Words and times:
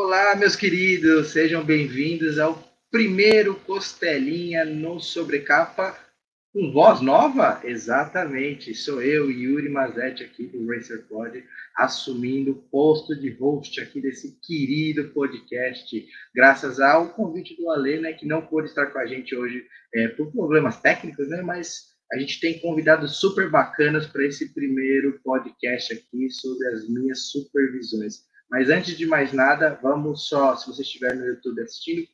Olá, 0.00 0.36
meus 0.36 0.54
queridos, 0.54 1.32
sejam 1.32 1.64
bem-vindos 1.64 2.38
ao 2.38 2.62
primeiro 2.88 3.56
Costelinha 3.56 4.64
no 4.64 5.00
Sobrecapa 5.00 5.98
com 6.52 6.70
voz 6.70 7.00
nova? 7.00 7.60
Exatamente, 7.64 8.72
sou 8.76 9.02
eu, 9.02 9.28
Yuri 9.28 9.68
Mazetti, 9.68 10.22
aqui 10.22 10.46
do 10.46 10.64
Racer 10.68 11.04
Pod, 11.08 11.44
assumindo 11.76 12.52
o 12.52 12.62
posto 12.70 13.18
de 13.18 13.30
host 13.30 13.80
aqui 13.80 14.00
desse 14.00 14.38
querido 14.40 15.08
podcast, 15.08 16.06
graças 16.32 16.78
ao 16.78 17.08
convite 17.08 17.56
do 17.56 17.68
Ale, 17.68 17.98
né, 17.98 18.12
que 18.12 18.24
não 18.24 18.40
pôde 18.40 18.68
estar 18.68 18.86
com 18.86 19.00
a 19.00 19.06
gente 19.06 19.34
hoje 19.34 19.66
é, 19.92 20.06
por 20.06 20.30
problemas 20.30 20.80
técnicos, 20.80 21.28
né, 21.28 21.42
mas 21.42 21.88
a 22.12 22.18
gente 22.20 22.38
tem 22.38 22.60
convidados 22.60 23.16
super 23.16 23.50
bacanas 23.50 24.06
para 24.06 24.24
esse 24.24 24.54
primeiro 24.54 25.18
podcast 25.24 25.92
aqui 25.92 26.30
sobre 26.30 26.68
as 26.68 26.88
minhas 26.88 27.32
supervisões. 27.32 28.27
Mas 28.50 28.70
antes 28.70 28.96
de 28.96 29.06
mais 29.06 29.32
nada, 29.32 29.78
vamos 29.82 30.26
só, 30.26 30.56
se 30.56 30.66
você 30.66 30.82
estiver 30.82 31.14
no 31.14 31.26
YouTube 31.26 31.60
assistindo, 31.60 32.06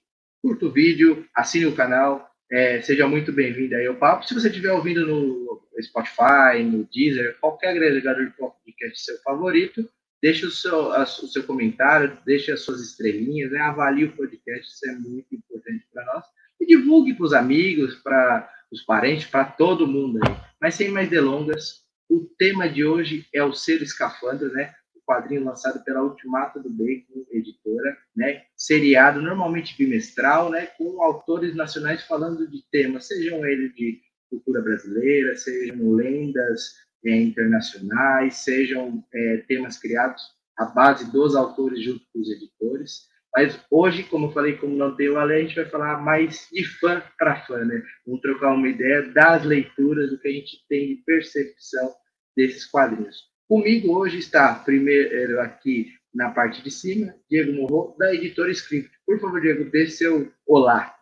curta 0.42 0.66
o 0.66 0.72
vídeo, 0.72 1.26
assine 1.34 1.66
o 1.66 1.74
canal, 1.74 2.28
é, 2.50 2.80
seja 2.82 3.08
muito 3.08 3.32
bem-vindo 3.32 3.74
aí 3.74 3.86
ao 3.86 3.94
papo. 3.94 4.26
Se 4.26 4.34
você 4.34 4.48
estiver 4.48 4.72
ouvindo 4.72 5.06
no 5.06 5.62
Spotify, 5.80 6.62
no 6.62 6.88
Deezer, 6.92 7.38
qualquer 7.40 7.70
agregador 7.70 8.26
de 8.26 8.32
podcast 8.32 9.00
seu 9.00 9.18
favorito, 9.22 9.88
deixe 10.22 10.44
o 10.46 10.50
seu, 10.50 10.92
a, 10.92 11.02
o 11.02 11.06
seu 11.06 11.44
comentário, 11.44 12.18
deixe 12.24 12.50
as 12.50 12.60
suas 12.60 12.80
estrelinhas, 12.80 13.50
né? 13.52 13.60
avalie 13.60 14.04
o 14.04 14.16
podcast, 14.16 14.66
isso 14.66 14.88
é 14.88 14.92
muito 14.92 15.34
importante 15.34 15.86
para 15.92 16.04
nós. 16.06 16.24
E 16.60 16.66
divulgue 16.66 17.14
para 17.14 17.26
os 17.26 17.32
amigos, 17.32 17.94
para 17.96 18.50
os 18.70 18.82
parentes, 18.82 19.26
para 19.26 19.44
todo 19.44 19.86
mundo 19.86 20.18
aí. 20.24 20.36
Mas 20.60 20.74
sem 20.74 20.88
mais 20.88 21.08
delongas, 21.08 21.84
o 22.08 22.20
tema 22.38 22.68
de 22.68 22.84
hoje 22.84 23.26
é 23.32 23.42
o 23.42 23.52
ser 23.52 23.82
escafandro, 23.82 24.52
né? 24.52 24.74
Quadrinho 25.04 25.44
lançado 25.44 25.82
pela 25.84 26.02
Ultimato 26.02 26.60
do 26.60 26.70
Bacon, 26.70 27.24
editora, 27.30 27.96
né? 28.16 28.42
Seriado 28.56 29.20
normalmente 29.20 29.76
bimestral, 29.76 30.50
né? 30.50 30.66
Com 30.78 31.02
autores 31.02 31.54
nacionais 31.54 32.02
falando 32.04 32.48
de 32.48 32.62
temas, 32.70 33.06
sejam 33.06 33.44
eles 33.46 33.74
de 33.74 34.00
cultura 34.30 34.60
brasileira, 34.60 35.36
sejam 35.36 35.92
lendas 35.92 36.74
é, 37.04 37.16
internacionais, 37.16 38.36
sejam 38.36 39.04
é, 39.12 39.36
temas 39.48 39.78
criados 39.78 40.22
à 40.56 40.64
base 40.66 41.10
dos 41.10 41.36
autores 41.36 41.82
junto 41.82 42.04
com 42.12 42.20
os 42.20 42.30
editores. 42.30 43.08
Mas 43.36 43.58
hoje, 43.68 44.04
como 44.04 44.26
eu 44.26 44.32
falei, 44.32 44.56
como 44.56 44.76
não 44.76 44.94
tem 44.94 45.08
o 45.08 45.18
Ale, 45.18 45.34
a 45.34 45.40
gente 45.40 45.56
vai 45.56 45.64
falar 45.64 46.00
mais 46.00 46.48
de 46.52 46.64
fã 46.78 47.02
para 47.18 47.44
fã, 47.44 47.64
né? 47.64 47.82
Vamos 48.06 48.20
trocar 48.20 48.54
uma 48.54 48.68
ideia 48.68 49.02
das 49.12 49.44
leituras, 49.44 50.10
do 50.10 50.18
que 50.20 50.28
a 50.28 50.32
gente 50.32 50.64
tem 50.68 50.94
de 50.94 51.02
percepção 51.04 51.92
desses 52.36 52.64
quadrinhos. 52.66 53.33
Comigo 53.46 53.98
hoje 53.98 54.18
está, 54.18 54.54
primeiro 54.54 55.38
aqui 55.38 55.92
na 56.14 56.30
parte 56.30 56.62
de 56.62 56.70
cima, 56.70 57.14
Diego 57.28 57.52
Morro, 57.52 57.94
da 57.98 58.14
editora 58.14 58.50
Script. 58.50 58.90
Por 59.04 59.20
favor, 59.20 59.38
Diego, 59.38 59.70
dê 59.70 59.86
seu 59.86 60.32
olá. 60.46 60.98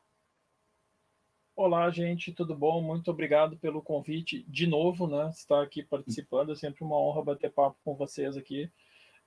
Olá, 1.54 1.88
gente, 1.90 2.32
tudo 2.32 2.56
bom? 2.56 2.82
Muito 2.82 3.12
obrigado 3.12 3.56
pelo 3.58 3.80
convite 3.80 4.44
de 4.48 4.66
novo, 4.66 5.06
né? 5.06 5.30
Estar 5.30 5.62
aqui 5.62 5.84
participando, 5.84 6.50
é 6.50 6.56
sempre 6.56 6.82
uma 6.82 6.98
honra 6.98 7.22
bater 7.22 7.52
papo 7.52 7.78
com 7.84 7.94
vocês 7.94 8.36
aqui. 8.36 8.68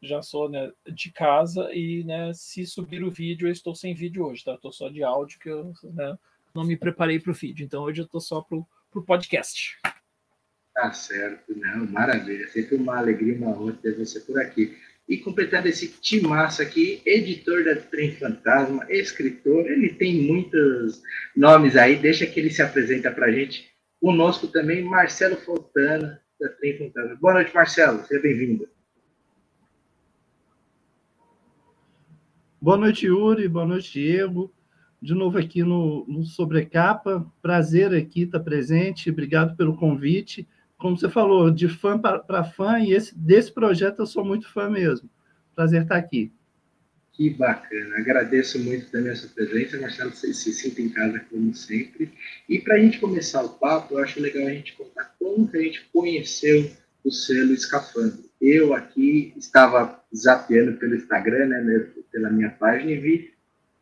Já 0.02 0.22
sou 0.22 0.50
né, 0.50 0.74
de 0.86 1.10
casa 1.10 1.74
e, 1.74 2.04
né, 2.04 2.34
se 2.34 2.66
subir 2.66 3.02
o 3.02 3.12
vídeo, 3.12 3.48
eu 3.48 3.52
estou 3.52 3.74
sem 3.74 3.94
vídeo 3.94 4.26
hoje, 4.26 4.44
tá? 4.44 4.56
Estou 4.56 4.74
só 4.74 4.90
de 4.90 5.04
áudio, 5.04 5.40
que 5.40 5.50
eu 5.50 5.72
né, 5.84 6.18
não 6.54 6.66
me 6.66 6.76
preparei 6.76 7.18
para 7.18 7.32
o 7.32 7.36
vídeo. 7.36 7.66
Então, 7.66 7.84
hoje 7.84 8.02
eu 8.02 8.06
estou 8.06 8.20
só 8.20 8.42
para 8.42 8.58
o 8.58 9.06
podcast. 9.06 9.78
Tá 10.76 10.92
certo, 10.92 11.58
não, 11.58 11.88
maravilha. 11.88 12.50
Sempre 12.50 12.76
uma 12.76 12.98
alegria, 12.98 13.38
uma 13.38 13.58
honra 13.58 13.80
ter 13.82 13.96
você 13.96 14.20
por 14.20 14.38
aqui. 14.38 14.78
E 15.08 15.18
completando 15.18 15.70
esse 15.70 15.88
timaço 15.88 16.62
aqui, 16.62 17.02
editor 17.06 17.64
da 17.64 17.78
Trem 17.78 18.12
Fantasma, 18.12 18.86
escritor, 18.90 19.66
ele 19.68 19.94
tem 19.94 20.24
muitos 20.24 21.02
nomes 21.34 21.78
aí, 21.78 21.96
deixa 21.96 22.26
que 22.26 22.38
ele 22.42 22.50
se 22.50 22.62
apresenta 22.62 23.10
para 23.10 23.28
a 23.28 23.32
gente. 23.32 23.72
Conosco 24.02 24.48
também, 24.48 24.84
Marcelo 24.84 25.38
Fontana, 25.38 26.22
da 26.38 26.50
Trem 26.50 26.78
Fantasma. 26.78 27.16
Boa 27.22 27.36
noite, 27.36 27.56
Marcelo, 27.56 28.04
seja 28.06 28.22
bem-vindo. 28.22 28.68
Boa 32.60 32.76
noite, 32.76 33.06
Yuri, 33.06 33.48
boa 33.48 33.66
noite, 33.66 33.94
Diego. 33.94 34.54
De 35.02 35.14
novo 35.14 35.38
aqui 35.38 35.64
no, 35.64 36.06
no 36.06 36.26
Sobrecapa, 36.26 37.26
prazer 37.42 37.94
aqui 37.94 38.24
estar 38.24 38.42
presente, 38.42 39.10
obrigado 39.10 39.56
pelo 39.56 39.78
convite 39.78 40.46
como 40.78 40.98
você 40.98 41.10
falou, 41.10 41.50
de 41.52 41.68
fã 41.68 41.98
para 41.98 42.44
fã, 42.44 42.80
e 42.80 42.94
esse, 42.94 43.18
desse 43.18 43.52
projeto 43.52 44.00
eu 44.00 44.06
sou 44.06 44.26
muito 44.26 44.52
fã 44.52 44.70
mesmo. 44.70 45.10
Prazer 45.56 45.84
estar 45.84 45.98
aqui. 45.98 46.32
Que 47.14 47.30
bacana, 47.30 47.96
agradeço 47.98 48.60
muito 48.60 48.92
também 48.92 49.14
a 49.14 49.16
sua 49.16 49.30
presença, 49.30 49.80
Marcelo, 49.80 50.14
você 50.14 50.34
se 50.34 50.52
sinta 50.52 50.82
em 50.82 50.90
casa 50.90 51.18
como 51.30 51.54
sempre. 51.54 52.12
E 52.50 52.60
para 52.60 52.76
a 52.76 52.80
gente 52.80 53.00
começar 53.00 53.42
o 53.42 53.50
papo, 53.50 53.94
eu 53.94 54.00
acho 54.00 54.20
legal 54.20 54.48
a 54.48 54.52
gente 54.52 54.74
contar 54.74 55.16
como 55.18 55.48
que 55.48 55.58
a 55.58 55.62
gente 55.62 55.90
conheceu 55.94 56.70
o 57.06 57.12
selo 57.12 57.54
Escafandro. 57.54 58.26
Eu 58.42 58.74
aqui 58.74 59.34
estava 59.38 60.04
zapeando 60.14 60.78
pelo 60.78 60.96
Instagram, 60.96 61.46
né, 61.46 61.88
pela 62.12 62.30
minha 62.30 62.50
página, 62.50 62.92
e 62.92 63.00
vi 63.00 63.35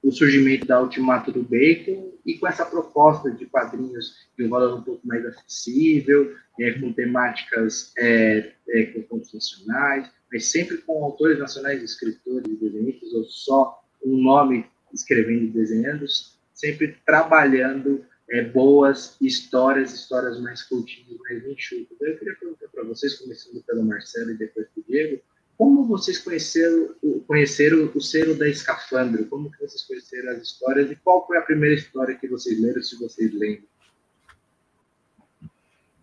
o 0.04 0.12
surgimento 0.12 0.68
da 0.68 0.82
Ultimato 0.82 1.32
do 1.32 1.42
Bacon 1.42 2.12
e 2.26 2.38
com 2.38 2.48
essa 2.48 2.66
proposta 2.66 3.32
de 3.32 3.46
quadrinhos 3.46 4.28
de 4.38 4.46
um 4.46 4.50
valor 4.50 4.78
um 4.78 4.84
pouco 4.84 5.06
mais 5.08 5.26
acessível, 5.26 6.36
é, 6.60 6.72
com 6.74 6.92
temáticas 6.92 7.94
é, 7.98 8.52
é, 8.70 8.84
com 8.88 9.02
contos 9.04 9.34
nacionais, 9.34 10.10
mas 10.32 10.46
sempre 10.48 10.78
com 10.78 11.04
autores 11.04 11.40
nacionais, 11.40 11.82
escritores 11.82 12.60
desenhistas, 12.60 13.14
ou 13.14 13.24
só 13.24 13.82
um 14.06 14.22
nome 14.22 14.66
escrevendo 14.94 15.46
e 15.46 15.50
desenhando, 15.50 16.06
sempre 16.54 16.98
trabalhando 17.06 18.06
é, 18.30 18.44
boas 18.44 19.16
histórias, 19.22 19.94
histórias 19.94 20.40
mais 20.40 20.64
curtinhas, 20.64 21.18
mais 21.20 21.46
enxutas. 21.46 21.88
Então, 21.92 22.08
eu 22.08 22.18
queria 22.18 22.36
perguntar 22.36 22.68
para 22.68 22.84
vocês, 22.84 23.16
começando 23.16 23.64
pelo 23.64 23.84
Marcelo 23.84 24.32
e 24.32 24.38
depois 24.38 24.68
pelo 24.70 24.86
Diego, 24.88 25.22
como 25.64 25.86
vocês 25.86 26.18
conheceram, 26.18 26.94
conheceram 27.26 27.90
o 27.96 28.02
selo 28.02 28.38
da 28.38 28.50
Escafandro? 28.50 29.26
Como 29.28 29.50
que 29.50 29.60
vocês 29.62 29.84
conheceram 29.84 30.34
as 30.34 30.42
histórias 30.42 30.92
e 30.92 30.96
qual 30.98 31.26
foi 31.26 31.38
a 31.38 31.42
primeira 31.42 31.74
história 31.74 32.18
que 32.18 32.28
vocês 32.28 32.60
leram, 32.60 32.82
se 32.82 33.00
vocês 33.00 33.34
lembram? 33.34 33.64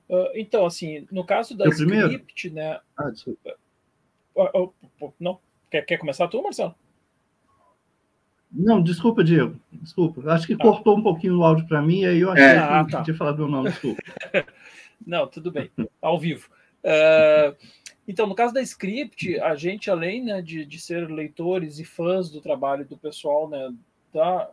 Uh, 0.09 0.31
então, 0.35 0.65
assim, 0.65 1.07
no 1.13 1.27
caso 1.27 1.55
da 1.55 1.69
script, 1.69 2.49
né? 2.49 2.81
Ah, 2.97 3.11
desculpa. 3.11 3.55
Uh, 4.35 4.73
uh, 5.03 5.15
não, 5.21 5.39
quer, 5.71 5.83
quer 5.83 5.99
começar 5.99 6.27
tu, 6.29 6.43
Marcelo? 6.43 6.75
Não, 8.51 8.83
desculpa, 8.83 9.23
Diego. 9.23 9.61
Desculpa. 9.71 10.33
Acho 10.33 10.47
que 10.47 10.55
ah. 10.55 10.59
cortou 10.59 10.97
um 10.97 11.03
pouquinho 11.03 11.37
o 11.37 11.45
áudio 11.45 11.69
para 11.69 11.83
mim, 11.83 12.07
aí 12.07 12.21
eu 12.21 12.31
achei 12.31 12.47
é. 12.47 12.55
que 12.55 12.59
ah, 12.61 12.87
tá. 12.91 13.03
tinha 13.03 13.15
falado 13.15 13.37
meu 13.37 13.49
nome, 13.49 13.69
desculpa. 13.69 14.03
não, 15.07 15.27
tudo 15.27 15.53
bem. 15.53 15.71
Ao 16.01 16.19
vivo. 16.19 16.49
Uh, 16.83 17.55
então, 18.11 18.27
no 18.27 18.35
caso 18.35 18.53
da 18.53 18.61
Script, 18.61 19.39
a 19.39 19.55
gente, 19.55 19.89
além 19.89 20.25
né, 20.25 20.43
de, 20.43 20.67
de 20.67 20.81
ser 20.81 21.09
leitores 21.09 21.79
e 21.79 21.85
fãs 21.85 22.29
do 22.29 22.41
trabalho 22.41 22.85
do 22.85 22.97
pessoal 22.97 23.49
né, 23.49 23.73
da, 24.13 24.51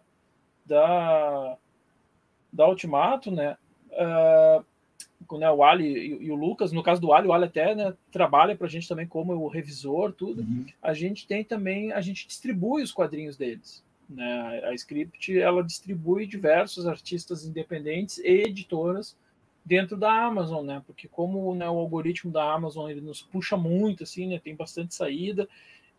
da, 0.63 1.57
da 2.53 2.69
Ultimato, 2.69 3.31
né, 3.31 3.57
uh, 3.93 5.39
né, 5.39 5.49
o 5.49 5.63
Ali 5.63 5.87
e, 5.87 6.25
e, 6.25 6.31
o 6.31 6.35
Lucas, 6.35 6.71
no 6.71 6.83
caso 6.83 7.01
do 7.01 7.11
Ali, 7.11 7.27
o 7.27 7.33
Ali 7.33 7.45
até 7.45 7.73
né, 7.73 7.95
trabalha 8.11 8.55
para 8.55 8.67
a 8.67 8.69
gente 8.69 8.87
também 8.87 9.07
como 9.07 9.33
o 9.33 9.47
revisor, 9.47 10.13
tudo. 10.13 10.43
Uhum. 10.43 10.67
A 10.79 10.93
gente 10.93 11.25
tem 11.25 11.43
também, 11.43 11.91
a 11.91 11.99
gente 11.99 12.27
distribui 12.27 12.83
os 12.83 12.91
quadrinhos 12.91 13.37
deles. 13.37 13.83
Né? 14.07 14.61
A 14.65 14.73
Script, 14.75 15.35
ela 15.35 15.63
distribui 15.63 16.27
diversos 16.27 16.85
artistas 16.85 17.43
independentes 17.43 18.19
e 18.19 18.43
editoras 18.43 19.17
dentro 19.67 19.97
da 19.97 20.09
Amazon, 20.09 20.65
né? 20.65 20.81
Porque 20.87 21.09
como 21.09 21.53
né, 21.53 21.69
o 21.69 21.77
algoritmo 21.77 22.31
da 22.31 22.53
Amazon 22.53 22.89
ele 22.89 23.01
nos 23.01 23.21
puxa 23.21 23.57
muito, 23.57 24.03
assim, 24.03 24.27
né? 24.27 24.39
Tem 24.39 24.55
bastante 24.55 24.95
saída 24.95 25.47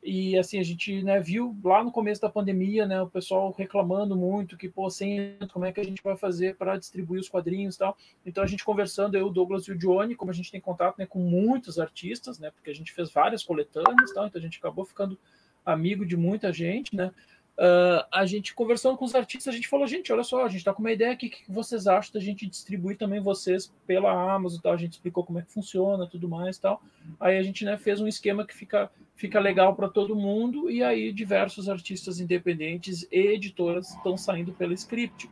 e 0.03 0.39
assim 0.39 0.59
a 0.59 0.63
gente 0.63 1.03
né, 1.03 1.21
viu 1.21 1.57
lá 1.63 1.83
no 1.85 1.93
começo 1.93 2.21
da 2.21 2.31
pandemia, 2.31 2.87
né? 2.87 3.03
O 3.03 3.11
pessoal 3.11 3.55
reclamando 3.57 4.17
muito 4.17 4.57
que 4.57 4.71
pô, 4.71 4.89
sem 4.89 5.37
como 5.53 5.67
é 5.67 5.73
que 5.73 5.81
a 5.81 5.85
gente 5.85 6.03
vai 6.03 6.17
fazer 6.17 6.57
para 6.57 6.79
distribuir 6.79 7.21
os 7.21 7.29
quadrinhos 7.29 7.75
e 7.75 7.79
tal. 7.79 7.97
Então 8.25 8.43
a 8.43 8.47
gente 8.47 8.65
conversando 8.65 9.19
eu, 9.19 9.27
o 9.27 9.31
Douglas 9.31 9.65
e 9.65 9.73
o 9.73 9.79
Johnny, 9.79 10.15
como 10.15 10.31
a 10.31 10.35
gente 10.35 10.51
tem 10.51 10.61
contato 10.61 10.97
né, 10.99 11.05
com 11.05 11.19
muitos 11.19 11.79
artistas, 11.79 12.39
né? 12.39 12.51
Porque 12.51 12.71
a 12.71 12.75
gente 12.75 12.93
fez 12.93 13.11
várias 13.13 13.43
coletâneas, 13.43 14.15
tal, 14.15 14.27
então 14.27 14.41
a 14.41 14.43
gente 14.43 14.59
acabou 14.59 14.87
ficando 14.87 15.19
amigo 15.65 16.07
de 16.07 16.17
muita 16.17 16.51
gente, 16.53 16.97
né? 16.97 17.13
Uh, 17.59 18.07
a 18.13 18.25
gente 18.25 18.55
conversando 18.55 18.97
com 18.97 19.05
os 19.05 19.17
artistas, 19.17 19.53
a 19.53 19.57
gente 19.57 19.67
falou, 19.67 19.85
gente, 19.85 20.13
olha 20.13 20.23
só, 20.23 20.45
a 20.45 20.49
gente 20.49 20.59
está 20.59 20.73
com 20.73 20.79
uma 20.79 20.93
ideia 20.93 21.11
aqui, 21.11 21.27
o 21.27 21.31
que 21.31 21.43
vocês 21.51 21.89
acham 21.89 22.13
da 22.13 22.21
gente 22.21 22.47
distribuir 22.47 22.97
também 22.97 23.19
vocês 23.19 23.75
pela 23.85 24.13
Amazon 24.33 24.61
tal? 24.61 24.75
A 24.75 24.77
gente 24.77 24.93
explicou 24.93 25.25
como 25.25 25.41
é 25.41 25.43
que 25.43 25.51
funciona, 25.51 26.07
tudo 26.07 26.29
mais 26.29 26.57
tal. 26.57 26.81
Aí 27.19 27.37
a 27.37 27.43
gente 27.43 27.65
né, 27.65 27.77
fez 27.77 28.01
um 28.01 28.07
esquema 28.07 28.47
que 28.47 28.55
fica, 28.55 28.89
fica 29.17 29.41
legal 29.41 29.75
para 29.75 29.89
todo 29.89 30.15
mundo, 30.15 30.71
e 30.71 30.85
aí 30.85 31.13
diversos 31.13 31.69
artistas 31.69 32.21
independentes 32.21 33.05
e 33.11 33.19
editoras 33.19 33.91
estão 33.91 34.17
saindo 34.17 34.53
pela 34.53 34.73
script. 34.75 35.29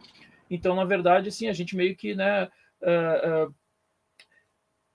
Então, 0.50 0.75
na 0.75 0.84
verdade, 0.84 1.29
assim, 1.29 1.46
a 1.46 1.52
gente 1.52 1.76
meio 1.76 1.94
que, 1.94 2.12
né, 2.17 2.49
uh, 2.82 3.46
uh, 3.46 3.55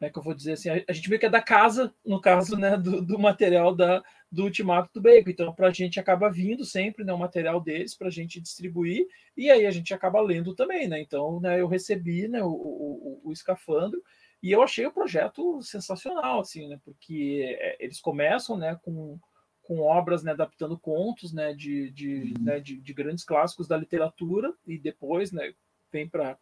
é 0.02 0.10
que 0.10 0.20
eu 0.20 0.24
vou 0.24 0.34
dizer 0.34 0.54
assim, 0.54 0.70
a, 0.70 0.92
gente 0.92 1.08
meio 1.08 1.20
que 1.20 1.28
é 1.28 1.30
da 1.30 1.42
casa, 1.42 1.94
no 2.06 2.20
caso, 2.20 2.58
né, 2.58 2.76
do, 2.76 3.02
do 3.02 3.18
material 3.18 3.74
da, 3.74 4.04
do 4.32 4.44
Ultimato 4.44 4.90
do 4.94 5.02
Bacon. 5.02 5.30
Então, 5.30 5.54
para 5.54 5.68
a 5.68 5.72
gente 5.72 6.00
acaba 6.00 6.30
vindo 6.30 6.64
sempre 6.64 7.04
né, 7.04 7.12
o 7.12 7.18
material 7.18 7.60
deles 7.60 7.96
para 7.96 8.08
a 8.08 8.12
gente 8.12 8.40
distribuir, 8.40 9.06
e 9.36 9.52
aí 9.52 9.66
a 9.66 9.72
gente 9.72 9.94
acaba 9.94 10.22
lendo 10.22 10.56
também, 10.56 10.88
né? 10.88 11.02
Então, 11.02 11.42
né, 11.42 11.60
eu 11.60 11.68
recebi 11.68 12.28
né, 12.28 12.42
o, 12.42 12.50
o, 12.50 13.22
o 13.26 13.32
escafandro 13.34 14.02
e 14.42 14.52
eu 14.52 14.64
achei 14.64 14.86
o 14.86 14.92
projeto 14.92 15.62
sensacional, 15.62 16.40
assim, 16.40 16.68
né? 16.70 16.80
Porque 16.86 17.58
é, 17.60 17.84
eles 17.84 18.00
começam, 18.00 18.58
né, 18.58 18.80
com, 18.82 19.20
com 19.62 19.82
obras, 19.82 20.24
né, 20.24 20.32
adaptando 20.32 20.80
contos, 20.80 21.34
né, 21.34 21.54
de, 21.54 21.92
de, 21.92 22.34
uhum. 22.38 22.44
né, 22.44 22.60
de, 22.62 22.80
de 22.80 22.94
grandes 22.94 23.26
clássicos 23.26 23.68
da 23.68 23.78
literatura 23.78 24.54
e 24.66 24.78
depois, 24.78 25.34
né, 25.34 25.54
vem 25.92 26.08
para 26.08 26.38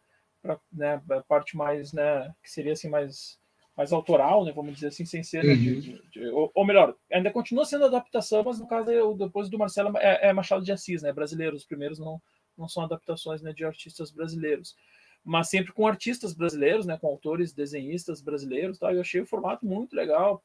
né, 0.72 1.02
a 1.10 1.20
parte 1.22 1.56
mais, 1.56 1.92
né, 1.92 2.32
que 2.42 2.50
seria 2.50 2.72
assim 2.72 2.88
mais 2.88 3.40
mais 3.76 3.92
autoral, 3.92 4.44
né, 4.44 4.52
vamos 4.52 4.74
dizer 4.74 4.88
assim, 4.88 5.04
sem 5.04 5.22
ser, 5.22 5.44
né, 5.44 5.54
de, 5.54 5.80
de, 5.80 6.02
de, 6.10 6.26
ou, 6.28 6.50
ou, 6.54 6.66
melhor, 6.66 6.94
ainda 7.10 7.30
continua 7.30 7.64
sendo 7.64 7.84
adaptação, 7.84 8.42
mas 8.44 8.58
no 8.58 8.66
caso 8.66 8.90
é, 8.90 9.00
depois 9.16 9.48
do 9.48 9.58
Marcelo 9.58 9.96
é, 9.96 10.28
é, 10.28 10.32
Machado 10.32 10.64
de 10.64 10.72
Assis, 10.72 11.02
né, 11.02 11.12
brasileiro, 11.12 11.56
os 11.56 11.64
primeiros 11.64 11.98
não, 11.98 12.20
não 12.58 12.68
são 12.68 12.82
adaptações 12.82 13.40
né, 13.42 13.52
de 13.52 13.64
artistas 13.64 14.10
brasileiros, 14.10 14.76
mas 15.24 15.48
sempre 15.48 15.72
com 15.72 15.86
artistas 15.86 16.34
brasileiros, 16.34 16.86
né, 16.86 16.98
com 16.98 17.06
autores, 17.06 17.52
desenhistas 17.52 18.22
brasileiros, 18.22 18.78
tá? 18.78 18.92
Eu 18.92 19.02
achei 19.02 19.20
o 19.20 19.26
formato 19.26 19.66
muito 19.66 19.94
legal, 19.94 20.42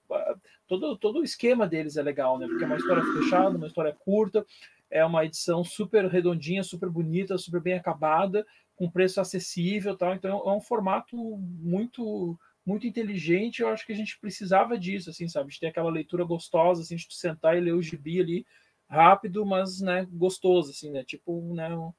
todo 0.67 0.97
todo 0.97 1.19
o 1.19 1.23
esquema 1.23 1.65
deles 1.65 1.95
é 1.95 2.03
legal, 2.03 2.37
né, 2.37 2.45
porque 2.45 2.63
é 2.63 2.67
uma 2.67 2.75
história 2.75 3.03
fechada, 3.03 3.57
uma 3.57 3.67
história 3.67 3.93
curta, 3.93 4.45
é 4.89 5.03
uma 5.05 5.25
edição 5.25 5.63
super 5.63 6.05
redondinha, 6.05 6.63
super 6.63 6.89
bonita, 6.89 7.37
super 7.37 7.61
bem 7.61 7.73
acabada, 7.73 8.45
com 8.75 8.89
preço 8.89 9.21
acessível, 9.21 9.95
tá? 9.95 10.13
Então 10.13 10.41
é 10.45 10.51
um 10.53 10.61
formato 10.61 11.15
muito 11.17 12.37
muito 12.65 12.87
inteligente. 12.87 13.61
Eu 13.61 13.69
acho 13.69 13.85
que 13.85 13.93
a 13.93 13.95
gente 13.95 14.19
precisava 14.19 14.77
disso, 14.77 15.09
assim, 15.09 15.27
sabe? 15.27 15.51
De 15.51 15.59
ter 15.59 15.67
aquela 15.67 15.91
leitura 15.91 16.23
gostosa, 16.23 16.81
assim, 16.81 16.95
de 16.95 17.05
sentar 17.09 17.57
e 17.57 17.61
ler 17.61 17.73
o 17.73 17.81
gibi 17.81 18.19
ali 18.19 18.45
rápido, 18.87 19.45
mas, 19.45 19.81
né, 19.81 20.07
gostoso, 20.11 20.71
assim, 20.71 20.91
né? 20.91 21.03
Tipo, 21.03 21.53
né, 21.53 21.75
um, 21.75 21.93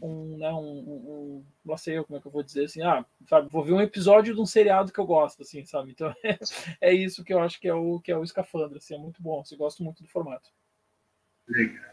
um 0.00 0.36
né, 0.38 0.52
um, 0.52 0.58
um, 0.58 1.46
não 1.64 1.76
sei 1.76 1.98
eu 1.98 2.04
como 2.04 2.18
é 2.18 2.20
que 2.20 2.26
eu 2.26 2.32
vou 2.32 2.42
dizer 2.42 2.64
assim, 2.64 2.82
ah, 2.82 3.04
sabe, 3.28 3.48
vou 3.48 3.64
ver 3.64 3.72
um 3.72 3.80
episódio 3.80 4.34
de 4.34 4.40
um 4.40 4.46
seriado 4.46 4.92
que 4.92 4.98
eu 4.98 5.06
gosto, 5.06 5.42
assim, 5.42 5.64
sabe? 5.64 5.92
Então 5.92 6.12
é, 6.24 6.38
é 6.80 6.92
isso 6.94 7.24
que 7.24 7.32
eu 7.32 7.40
acho 7.40 7.60
que 7.60 7.68
é 7.68 7.74
o 7.74 8.00
que 8.00 8.10
é 8.10 8.16
o 8.16 8.24
escafandro, 8.24 8.78
assim, 8.78 8.94
é 8.94 8.98
muito 8.98 9.22
bom, 9.22 9.40
assim, 9.40 9.54
eu 9.54 9.58
gosto 9.58 9.82
muito 9.82 10.02
do 10.02 10.08
formato. 10.08 10.50
Legal. 11.48 11.92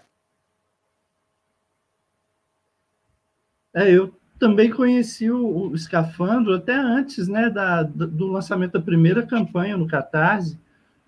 É, 3.76 3.92
eu 3.92 4.19
também 4.40 4.70
conheci 4.72 5.30
o, 5.30 5.70
o 5.70 5.76
Escafandro 5.76 6.56
até 6.56 6.74
antes 6.74 7.28
né, 7.28 7.50
da, 7.50 7.84
do 7.84 8.28
lançamento 8.28 8.74
da 8.74 8.82
primeira 8.82 9.22
campanha 9.24 9.78
no 9.78 9.86
Catarse, 9.86 10.58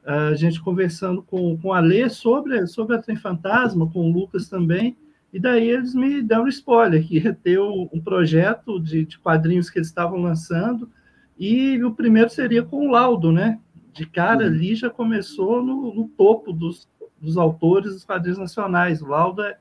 a 0.03 0.33
gente 0.33 0.59
conversando 0.59 1.21
com, 1.21 1.57
com 1.57 1.73
a 1.73 1.79
Lê 1.79 2.09
sobre, 2.09 2.65
sobre 2.67 2.95
a 2.95 3.01
Trem 3.01 3.15
Fantasma, 3.15 3.89
com 3.89 4.09
o 4.09 4.11
Lucas 4.11 4.49
também, 4.49 4.97
e 5.31 5.39
daí 5.39 5.69
eles 5.69 5.93
me 5.93 6.21
deram 6.21 6.47
spoiler, 6.47 7.07
que 7.07 7.19
ia 7.19 7.33
ter 7.33 7.59
um 7.59 8.01
projeto 8.03 8.79
de, 8.79 9.05
de 9.05 9.17
quadrinhos 9.19 9.69
que 9.69 9.79
eles 9.79 9.87
estavam 9.87 10.21
lançando, 10.21 10.89
e 11.37 11.81
o 11.83 11.91
primeiro 11.91 12.29
seria 12.29 12.63
com 12.63 12.87
o 12.87 12.91
Laudo, 12.91 13.31
né? 13.31 13.59
De 13.93 14.05
cara 14.05 14.41
uhum. 14.41 14.47
ali 14.47 14.75
já 14.75 14.89
começou 14.89 15.63
no, 15.63 15.93
no 15.93 16.07
topo 16.09 16.51
dos, 16.51 16.87
dos 17.19 17.37
autores 17.37 17.93
dos 17.93 18.03
quadrinhos 18.03 18.37
nacionais. 18.37 19.01
O 19.01 19.07
Laudo 19.07 19.41
é, 19.43 19.57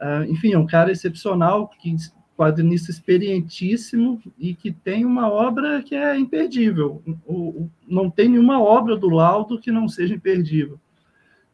uh, 0.00 0.24
enfim, 0.24 0.52
é 0.52 0.58
um 0.58 0.66
cara 0.66 0.90
excepcional, 0.90 1.68
que 1.68 1.94
quadrinista 2.40 2.90
experientíssimo 2.90 4.18
e 4.38 4.54
que 4.54 4.72
tem 4.72 5.04
uma 5.04 5.28
obra 5.30 5.82
que 5.82 5.94
é 5.94 6.18
imperdível. 6.18 7.02
O, 7.26 7.68
não 7.86 8.08
tem 8.08 8.30
nenhuma 8.30 8.58
obra 8.58 8.96
do 8.96 9.10
Laudo 9.10 9.60
que 9.60 9.70
não 9.70 9.86
seja 9.86 10.14
imperdível. 10.14 10.80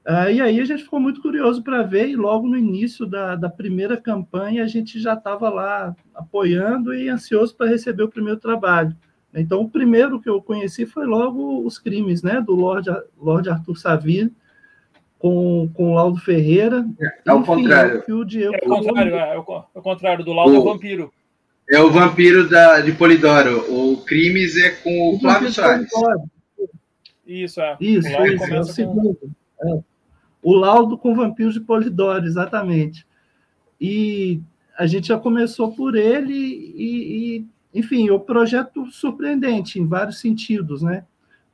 Ah, 0.04 0.30
e 0.30 0.40
aí 0.40 0.60
a 0.60 0.64
gente 0.64 0.84
ficou 0.84 1.00
muito 1.00 1.20
curioso 1.20 1.60
para 1.60 1.82
ver, 1.82 2.08
e 2.08 2.14
logo 2.14 2.46
no 2.46 2.56
início 2.56 3.04
da, 3.04 3.34
da 3.34 3.50
primeira 3.50 3.96
campanha 3.96 4.62
a 4.62 4.68
gente 4.68 5.00
já 5.00 5.14
estava 5.14 5.48
lá 5.48 5.92
apoiando 6.14 6.94
e 6.94 7.08
ansioso 7.08 7.56
para 7.56 7.66
receber 7.66 8.04
o 8.04 8.08
primeiro 8.08 8.38
trabalho. 8.38 8.96
Então, 9.34 9.62
o 9.62 9.68
primeiro 9.68 10.20
que 10.20 10.28
eu 10.28 10.40
conheci 10.40 10.86
foi 10.86 11.04
logo 11.04 11.66
Os 11.66 11.80
Crimes, 11.80 12.22
né, 12.22 12.40
do 12.40 12.54
Lord, 12.54 12.88
Lord 13.20 13.50
Arthur 13.50 13.76
Saville, 13.76 14.32
com, 15.26 15.68
com 15.74 15.90
o 15.90 15.94
Laudo 15.94 16.20
Ferreira. 16.20 16.86
É, 17.26 17.32
o 17.32 17.42
contrário. 17.42 18.04
É 18.06 18.12
o, 18.12 18.24
Diego... 18.24 18.54
é 18.54 18.58
o 18.58 18.68
contrário, 18.68 19.14
é, 19.16 19.38
o, 19.38 19.64
é 19.74 19.78
o 19.78 19.82
contrário, 19.82 20.24
do 20.24 20.32
Laudo 20.32 20.60
o, 20.60 20.64
Vampiro. 20.64 21.12
É 21.68 21.80
o 21.80 21.90
Vampiro 21.90 22.48
da, 22.48 22.80
de 22.80 22.92
Polidoro. 22.92 23.64
O 23.68 24.04
Crimes 24.04 24.56
é 24.56 24.70
com 24.70 24.90
o, 24.90 25.16
o 25.16 25.18
Flávio 25.18 25.52
Soares. 25.52 25.88
Isso, 27.26 27.60
é. 27.60 27.76
Isso, 27.80 28.08
o 28.08 28.26
isso 28.26 28.54
é 28.54 28.60
o 28.60 28.64
segundo. 28.64 29.18
É. 29.60 29.80
O 30.40 30.54
Laudo 30.54 30.96
com 30.96 31.12
Vampiros 31.12 31.54
de 31.54 31.60
Polidoro, 31.60 32.24
exatamente. 32.24 33.04
E 33.80 34.40
a 34.78 34.86
gente 34.86 35.08
já 35.08 35.18
começou 35.18 35.72
por 35.72 35.96
ele 35.96 36.34
e, 36.34 37.38
e 37.38 37.46
enfim, 37.74 38.10
o 38.10 38.20
projeto 38.20 38.86
surpreendente 38.92 39.80
em 39.80 39.88
vários 39.88 40.20
sentidos, 40.20 40.82
né? 40.82 41.04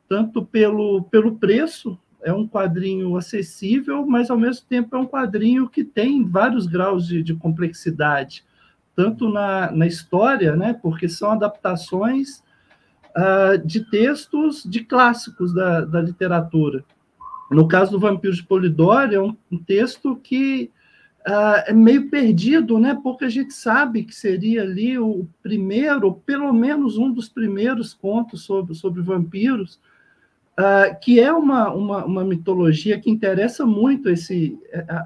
Tanto 0.07 0.45
pelo, 0.45 1.05
pelo 1.05 1.37
preço, 1.37 1.99
é 2.23 2.33
um 2.33 2.47
quadrinho 2.47 3.17
acessível, 3.17 4.07
mas 4.07 4.31
ao 4.31 4.39
mesmo 4.39 4.67
tempo 4.69 4.95
é 4.97 4.99
um 4.99 5.07
quadrinho 5.07 5.69
que 5.69 5.85
tem 5.85 6.25
vários 6.25 6.67
graus 6.67 7.07
de, 7.07 7.23
de 7.23 7.35
complexidade, 7.35 8.45
tanto 8.95 9.29
na, 9.29 9.71
na 9.71 9.87
história, 9.87 10.55
né, 10.57 10.73
porque 10.73 11.09
são 11.09 11.31
adaptações 11.31 12.43
uh, 13.17 13.59
de 13.65 13.89
textos 13.91 14.63
de 14.65 14.85
clássicos 14.85 15.55
da, 15.55 15.83
da 15.83 16.01
literatura. 16.01 16.85
No 17.51 17.69
caso 17.69 17.93
do 17.93 18.01
Vampiro 18.01 18.35
de 18.35 18.43
Polidori, 18.43 19.15
é 19.15 19.21
um, 19.21 19.37
um 19.51 19.59
texto 19.59 20.17
que 20.17 20.71
uh, 21.27 21.65
é 21.67 21.73
meio 21.73 22.09
perdido, 22.09 22.79
né? 22.79 22.99
Pouca 23.03 23.29
gente 23.29 23.53
sabe 23.53 24.05
que 24.05 24.15
seria 24.15 24.63
ali 24.63 24.99
o 24.99 25.27
primeiro, 25.43 26.15
pelo 26.15 26.51
menos 26.53 26.97
um 26.97 27.13
dos 27.13 27.29
primeiros 27.29 27.93
contos 27.93 28.43
sobre, 28.43 28.75
sobre 28.75 29.03
vampiros, 29.03 29.79
Uh, 30.63 30.95
que 31.01 31.19
é 31.19 31.33
uma, 31.33 31.73
uma, 31.73 32.05
uma, 32.05 32.25
mitologia 32.25 33.01
que 33.01 33.11
interessa 33.11 33.67
muito 33.67 34.09
esse, 34.09 34.57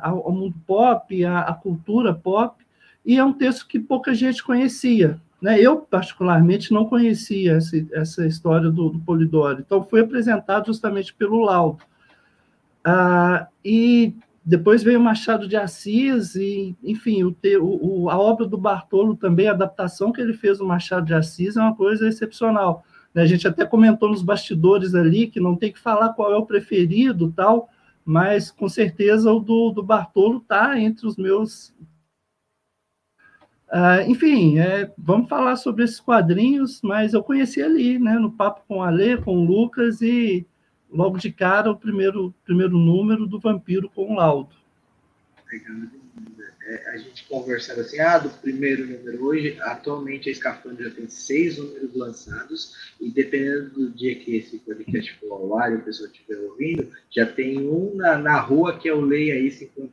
ao 0.03 0.31
mundo 0.31 0.55
pop, 0.67 1.25
à, 1.25 1.51
cultura 1.55 2.13
pop, 2.13 2.63
e 3.05 3.17
é 3.17 3.25
um 3.25 3.33
texto 3.33 3.67
que 3.67 3.81
pouca 3.81 4.13
gente 4.13 4.45
conhecia. 4.45 5.19
Né? 5.41 5.59
Eu, 5.59 5.79
particularmente, 5.79 6.75
não 6.75 6.85
conhecia 6.85 7.55
essa, 7.55 7.77
essa 7.93 8.27
história 8.27 8.69
do, 8.69 8.91
do 8.91 8.99
Polidoro, 8.99 9.61
então 9.61 9.83
foi 9.83 10.01
apresentado 10.01 10.67
justamente 10.67 11.15
pelo 11.15 11.41
Laudo. 11.41 11.83
Uh, 12.87 13.47
e 13.65 14.15
depois 14.45 14.83
veio 14.83 15.01
Machado 15.01 15.49
de 15.49 15.57
Assis, 15.57 16.35
e, 16.35 16.77
enfim, 16.85 17.23
o, 17.25 17.35
o, 17.63 18.11
a 18.11 18.19
obra 18.19 18.47
do 18.47 18.59
Bartolo 18.59 19.17
também, 19.17 19.49
a 19.49 19.53
adaptação 19.53 20.13
que 20.13 20.21
ele 20.21 20.35
fez 20.35 20.59
do 20.59 20.67
Machado 20.67 21.07
de 21.07 21.15
Assis 21.15 21.57
é 21.57 21.61
uma 21.61 21.75
coisa 21.75 22.07
excepcional. 22.07 22.85
Né? 23.17 23.23
A 23.23 23.27
gente 23.27 23.49
até 23.49 23.65
comentou 23.65 24.11
nos 24.11 24.23
bastidores 24.23 24.95
ali 24.95 25.27
que 25.27 25.41
não 25.41 25.57
tem 25.57 25.73
que 25.73 25.79
falar 25.79 26.11
qual 26.11 26.31
é 26.33 26.37
o 26.37 26.45
preferido, 26.45 27.33
tal, 27.35 27.71
mas 28.05 28.51
com 28.51 28.69
certeza 28.69 29.33
o 29.33 29.41
do, 29.41 29.71
do 29.71 29.83
Bartolo 29.83 30.39
está 30.39 30.79
entre 30.79 31.07
os 31.07 31.17
meus. 31.17 31.75
Uh, 33.69 34.07
enfim, 34.07 34.59
é, 34.59 34.93
vamos 34.97 35.29
falar 35.29 35.57
sobre 35.57 35.83
esses 35.83 35.99
quadrinhos, 35.99 36.81
mas 36.83 37.15
eu 37.15 37.23
conheci 37.23 37.61
ali, 37.61 37.99
né, 37.99 38.17
no 38.17 38.31
papo 38.31 38.63
com 38.69 38.83
a 38.83 38.91
Lê, 38.91 39.17
com 39.17 39.39
o 39.39 39.45
Lucas, 39.45 40.01
e 40.03 40.47
logo 40.89 41.19
de 41.19 41.33
cara 41.33 41.71
o 41.71 41.77
primeiro, 41.77 42.33
primeiro 42.45 42.79
número 42.79 43.27
do 43.27 43.41
Vampiro 43.41 43.91
com 43.91 44.13
o 44.13 44.15
Laudo. 44.15 44.55
Legal 45.51 45.96
é, 46.67 46.91
a 46.91 46.97
gente 46.97 47.25
conversando 47.29 47.81
assim, 47.81 48.01
ah, 48.01 48.19
do 48.19 48.29
primeiro 48.29 48.85
número 48.87 49.25
hoje, 49.25 49.57
atualmente 49.61 50.29
a 50.29 50.33
Escafandro 50.33 50.83
já 50.83 50.91
tem 50.91 51.09
seis 51.09 51.59
números 51.59 51.95
lançados, 51.95 52.93
e 53.01 53.09
dependendo 53.09 53.71
do 53.71 53.91
dia 53.91 54.17
que 54.17 54.35
esse 54.35 54.59
podcast 54.59 55.15
for 55.21 55.33
ao 55.33 55.59
ar 55.59 55.73
e 55.73 55.77
a 55.77 55.81
pessoa 55.81 56.09
estiver 56.09 56.39
ouvindo, 56.41 56.91
já 57.09 57.25
tem 57.25 57.59
um 57.59 57.95
na, 57.95 58.19
na 58.19 58.41
rua 58.41 58.77
que 58.77 58.89
eu 58.89 59.01
leio 59.01 59.47
Isso 59.47 59.63
Enquanto 59.63 59.93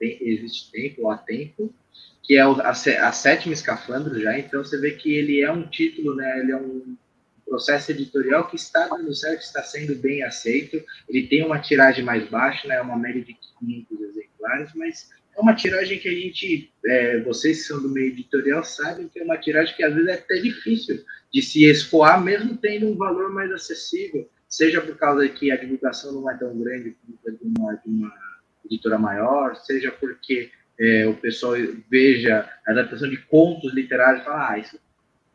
Existe 0.00 0.70
Tempo, 0.70 1.02
ou 1.02 1.10
há 1.10 1.18
Tempo, 1.18 1.74
que 2.22 2.36
é 2.36 2.40
a, 2.40 2.70
a 2.70 3.12
sétima 3.12 3.52
Escafandro 3.52 4.20
já, 4.20 4.38
então 4.38 4.62
você 4.62 4.78
vê 4.78 4.92
que 4.92 5.12
ele 5.12 5.40
é 5.40 5.50
um 5.50 5.68
título, 5.68 6.14
né, 6.14 6.38
ele 6.38 6.52
é 6.52 6.56
um 6.56 6.96
processo 7.44 7.90
editorial 7.90 8.48
que 8.48 8.54
está 8.54 8.86
dando 8.86 9.12
certo, 9.12 9.42
está 9.42 9.62
sendo 9.62 9.96
bem 9.96 10.22
aceito, 10.22 10.80
ele 11.08 11.26
tem 11.26 11.44
uma 11.44 11.58
tiragem 11.58 12.04
mais 12.04 12.28
baixa, 12.28 12.68
né, 12.68 12.80
uma 12.80 12.96
média 12.96 13.22
de 13.22 13.36
500 13.58 14.00
exemplares, 14.00 14.70
mas 14.76 15.10
é 15.36 15.40
uma 15.40 15.54
tiragem 15.54 15.98
que 15.98 16.08
a 16.08 16.12
gente, 16.12 16.72
é, 16.84 17.20
vocês 17.20 17.58
que 17.58 17.64
são 17.64 17.80
do 17.80 17.88
meio 17.88 18.08
editorial, 18.08 18.62
sabem 18.62 19.08
que 19.08 19.18
é 19.18 19.24
uma 19.24 19.38
tiragem 19.38 19.74
que 19.74 19.82
às 19.82 19.94
vezes 19.94 20.08
é 20.08 20.14
até 20.14 20.34
difícil 20.36 21.02
de 21.32 21.42
se 21.42 21.64
escoar, 21.64 22.22
mesmo 22.22 22.56
tendo 22.56 22.86
um 22.86 22.96
valor 22.96 23.32
mais 23.32 23.50
acessível, 23.50 24.28
seja 24.48 24.80
por 24.82 24.96
causa 24.96 25.26
que 25.28 25.50
a 25.50 25.56
divulgação 25.56 26.12
não 26.12 26.30
é 26.30 26.36
tão 26.36 26.56
grande 26.58 26.94
como 27.00 27.36
de 27.38 27.58
uma, 27.58 27.74
de 27.74 27.88
uma 27.88 28.12
editora 28.66 28.98
maior, 28.98 29.56
seja 29.56 29.90
porque 29.90 30.50
é, 30.78 31.06
o 31.06 31.14
pessoal 31.14 31.54
veja 31.90 32.48
a 32.66 32.70
adaptação 32.70 33.08
de 33.08 33.16
contos 33.16 33.72
literários 33.72 34.22
e 34.22 34.24
fala, 34.24 34.50
ah, 34.50 34.58
isso 34.58 34.78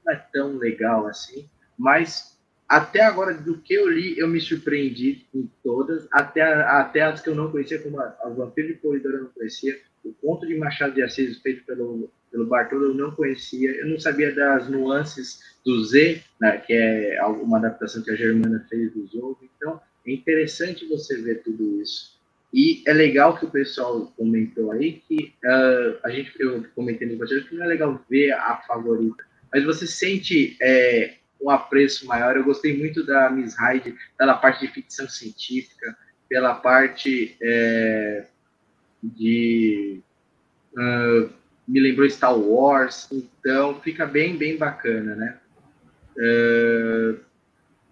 não 0.05 0.13
é 0.13 0.15
tão 0.31 0.57
legal 0.57 1.07
assim, 1.07 1.49
mas 1.77 2.36
até 2.67 3.01
agora, 3.01 3.33
do 3.33 3.57
que 3.57 3.73
eu 3.73 3.89
li, 3.89 4.17
eu 4.19 4.27
me 4.27 4.41
surpreendi 4.41 5.25
em 5.33 5.49
todas, 5.63 6.05
até, 6.11 6.41
até 6.41 7.01
as 7.01 7.21
que 7.21 7.29
eu 7.29 7.35
não 7.35 7.49
conhecia, 7.49 7.79
como 7.79 7.99
a, 7.99 8.15
a 8.21 8.29
Vampiro 8.29 8.67
de 8.67 8.73
Polidor 8.73 9.13
eu 9.13 9.21
não 9.23 9.29
conhecia, 9.29 9.79
o 10.03 10.13
Conto 10.13 10.45
de 10.45 10.57
Machado 10.57 10.93
de 10.93 11.01
Assis, 11.01 11.37
feito 11.39 11.65
pelo, 11.65 12.11
pelo 12.31 12.45
Bartolo, 12.45 12.87
eu 12.87 12.93
não 12.93 13.11
conhecia, 13.11 13.71
eu 13.71 13.87
não 13.87 13.99
sabia 13.99 14.33
das 14.33 14.67
nuances 14.69 15.39
do 15.65 15.83
Z, 15.83 16.21
né, 16.41 16.57
que 16.57 16.73
é 16.73 17.23
uma 17.25 17.57
adaptação 17.57 18.01
que 18.01 18.11
a 18.11 18.15
Germana 18.15 18.65
fez 18.69 18.91
do 18.91 19.05
Zorro, 19.07 19.39
então 19.57 19.79
é 20.05 20.11
interessante 20.11 20.87
você 20.87 21.21
ver 21.21 21.43
tudo 21.43 21.81
isso. 21.81 22.17
E 22.53 22.81
é 22.85 22.93
legal 22.93 23.37
que 23.37 23.45
o 23.45 23.51
pessoal 23.51 24.11
comentou 24.15 24.71
aí 24.71 25.01
que 25.07 25.33
uh, 25.43 25.99
a 26.03 26.09
gente, 26.09 26.31
eu 26.39 26.65
comentei 26.73 27.07
no 27.07 27.17
podcast 27.17 27.47
que 27.47 27.55
não 27.55 27.65
é 27.65 27.67
legal 27.67 28.01
ver 28.09 28.31
a 28.31 28.57
favorita, 28.67 29.25
mas 29.53 29.65
você 29.65 29.85
sente 29.85 30.57
é, 30.61 31.15
um 31.41 31.49
apreço 31.49 32.05
maior. 32.05 32.35
Eu 32.35 32.43
gostei 32.43 32.77
muito 32.77 33.05
da 33.05 33.29
Miss 33.29 33.55
Hyde 33.55 33.95
pela 34.17 34.35
parte 34.35 34.65
de 34.65 34.73
ficção 34.73 35.07
científica, 35.07 35.97
pela 36.29 36.55
parte 36.55 37.35
é, 37.41 38.25
de. 39.01 40.01
Uh, 40.73 41.29
me 41.67 41.81
lembrou 41.81 42.09
Star 42.09 42.37
Wars, 42.37 43.09
então 43.11 43.81
fica 43.81 44.05
bem, 44.05 44.37
bem 44.37 44.57
bacana, 44.57 45.15
né? 45.15 45.37
Uh, 46.17 47.19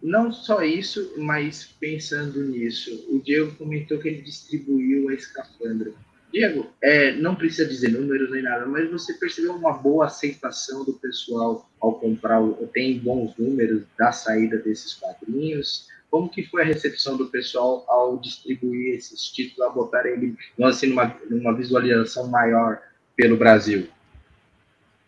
não 0.01 0.31
só 0.31 0.61
isso, 0.61 1.15
mas 1.17 1.65
pensando 1.79 2.43
nisso, 2.43 3.05
o 3.09 3.19
Diego 3.19 3.55
comentou 3.55 3.99
que 3.99 4.07
ele 4.07 4.21
distribuiu 4.21 5.09
a 5.09 5.13
escafandra. 5.13 5.91
Diego, 6.35 6.69
é, 6.81 7.13
não 7.13 7.33
precisa 7.33 7.65
dizer 7.65 7.93
números 7.93 8.29
nem 8.29 8.43
nada, 8.43 8.65
mas 8.65 8.91
você 8.91 9.13
percebeu 9.13 9.55
uma 9.55 9.71
boa 9.71 10.07
aceitação 10.07 10.83
do 10.83 10.91
pessoal 10.95 11.69
ao 11.79 11.93
comprar, 11.93 12.41
tem 12.73 12.99
bons 12.99 13.33
números 13.37 13.83
da 13.97 14.11
saída 14.11 14.57
desses 14.57 14.95
quadrinhos? 14.95 15.87
Como 16.11 16.27
que 16.27 16.43
foi 16.43 16.63
a 16.63 16.65
recepção 16.65 17.15
do 17.15 17.27
pessoal 17.27 17.85
ao 17.87 18.17
distribuir 18.17 18.95
esses 18.95 19.31
títulos, 19.31 19.71
a 19.71 19.73
botar 19.73 20.05
ele 20.05 20.35
assim, 20.61 20.87
numa, 20.87 21.17
numa 21.29 21.55
visualização 21.55 22.27
maior 22.27 22.81
pelo 23.15 23.37
Brasil? 23.37 23.87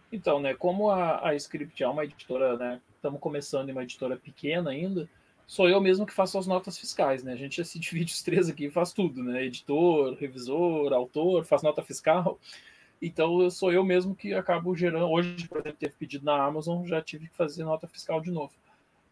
Então, 0.09 0.39
né, 0.39 0.53
como 0.53 0.89
a, 0.89 1.27
a 1.27 1.35
Script 1.35 1.83
é 1.83 1.87
uma 1.89 2.05
editora, 2.05 2.55
né, 2.55 2.79
estamos 2.95 3.19
começando 3.19 3.67
em 3.67 3.73
uma 3.73 3.83
editora 3.83 4.15
pequena 4.15 4.69
ainda, 4.69 5.09
sou 5.47 5.69
eu 5.69 5.79
mesmo 5.79 6.05
que 6.05 6.13
faço 6.13 6.37
as 6.37 6.45
notas 6.45 6.77
fiscais, 6.77 7.23
né? 7.23 7.31
A 7.31 7.37
gente 7.37 7.57
já 7.57 7.63
se 7.63 7.79
divide 7.79 8.13
os 8.13 8.21
três 8.21 8.49
aqui 8.49 8.69
faz 8.69 8.91
tudo, 8.91 9.23
né? 9.23 9.45
Editor, 9.45 10.15
revisor, 10.15 10.93
autor, 10.93 11.45
faz 11.45 11.63
nota 11.63 11.81
fiscal. 11.81 12.37
Então 13.01 13.49
sou 13.49 13.71
eu 13.71 13.83
mesmo 13.83 14.15
que 14.15 14.33
acabo 14.33 14.75
gerando. 14.75 15.09
Hoje, 15.09 15.47
por 15.47 15.59
exemplo, 15.59 15.77
teve 15.79 15.93
pedido 15.97 16.25
na 16.25 16.43
Amazon, 16.43 16.85
já 16.85 17.01
tive 17.01 17.29
que 17.29 17.35
fazer 17.35 17.63
nota 17.63 17.87
fiscal 17.87 18.19
de 18.19 18.29
novo. 18.29 18.53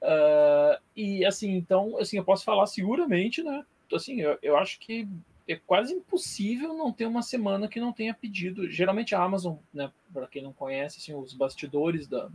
Uh, 0.01 0.77
e 0.95 1.25
assim, 1.25 1.51
então, 1.55 1.97
assim, 1.97 2.17
eu 2.17 2.23
posso 2.23 2.43
falar 2.43 2.67
seguramente, 2.67 3.41
né? 3.41 3.65
Assim, 3.93 4.21
eu, 4.21 4.37
eu 4.41 4.57
acho 4.57 4.79
que 4.79 5.07
é 5.47 5.55
quase 5.55 5.93
impossível 5.93 6.73
não 6.73 6.91
ter 6.91 7.05
uma 7.05 7.21
semana 7.21 7.67
que 7.67 7.79
não 7.79 7.93
tenha 7.93 8.13
pedido. 8.13 8.69
Geralmente 8.69 9.15
a 9.15 9.23
Amazon, 9.23 9.55
né? 9.73 9.91
Para 10.11 10.27
quem 10.27 10.41
não 10.43 10.51
conhece, 10.51 10.99
assim, 10.99 11.13
os 11.13 11.33
bastidores 11.33 12.07
da, 12.07 12.29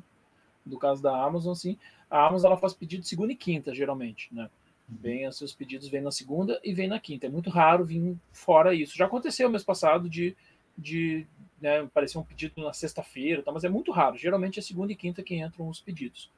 do 0.64 0.78
caso 0.78 1.02
da 1.02 1.23
Amazon, 1.23 1.52
assim, 1.52 1.76
a 2.11 2.26
Amazon 2.26 2.50
ela 2.50 2.61
faz 2.61 2.75
pedido 2.75 3.05
segunda 3.05 3.33
e 3.33 3.37
quinta, 3.37 3.75
geralmente, 3.75 4.35
né? 4.35 4.50
Vem 4.88 5.29
os 5.29 5.38
seus 5.38 5.55
pedidos, 5.55 5.88
vem 5.88 6.00
na 6.00 6.11
segunda 6.11 6.61
e 6.64 6.75
vem 6.75 6.88
na 6.88 6.99
quinta. 6.99 7.26
É 7.26 7.31
muito 7.31 7.49
raro 7.49 7.85
vir 7.85 8.17
fora 8.33 8.75
isso. 8.75 8.97
Já 8.97 9.07
aconteceu 9.07 9.49
mês 9.49 9.62
passado 9.62 10.11
de, 10.11 10.37
de 10.76 11.25
né, 11.61 11.79
aparecer 11.79 12.19
um 12.19 12.25
pedido 12.25 12.61
na 12.61 12.73
sexta-feira, 12.73 13.40
tá? 13.40 13.52
mas 13.52 13.62
é 13.62 13.69
muito 13.69 13.93
raro. 13.93 14.19
Geralmente 14.19 14.59
é 14.59 14.62
segunda 14.62 14.93
e 14.93 14.97
quinta 14.97 15.23
que 15.23 15.37
entram 15.37 15.69
os 15.69 15.81
pedidos. 15.81 16.29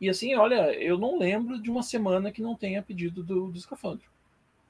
E 0.00 0.08
assim, 0.08 0.36
olha, 0.36 0.72
eu 0.74 0.96
não 0.96 1.18
lembro 1.18 1.60
de 1.60 1.68
uma 1.68 1.82
semana 1.82 2.30
que 2.30 2.40
não 2.40 2.54
tenha 2.54 2.80
pedido 2.80 3.24
do, 3.24 3.48
do 3.48 3.58
escafandro. 3.58 4.06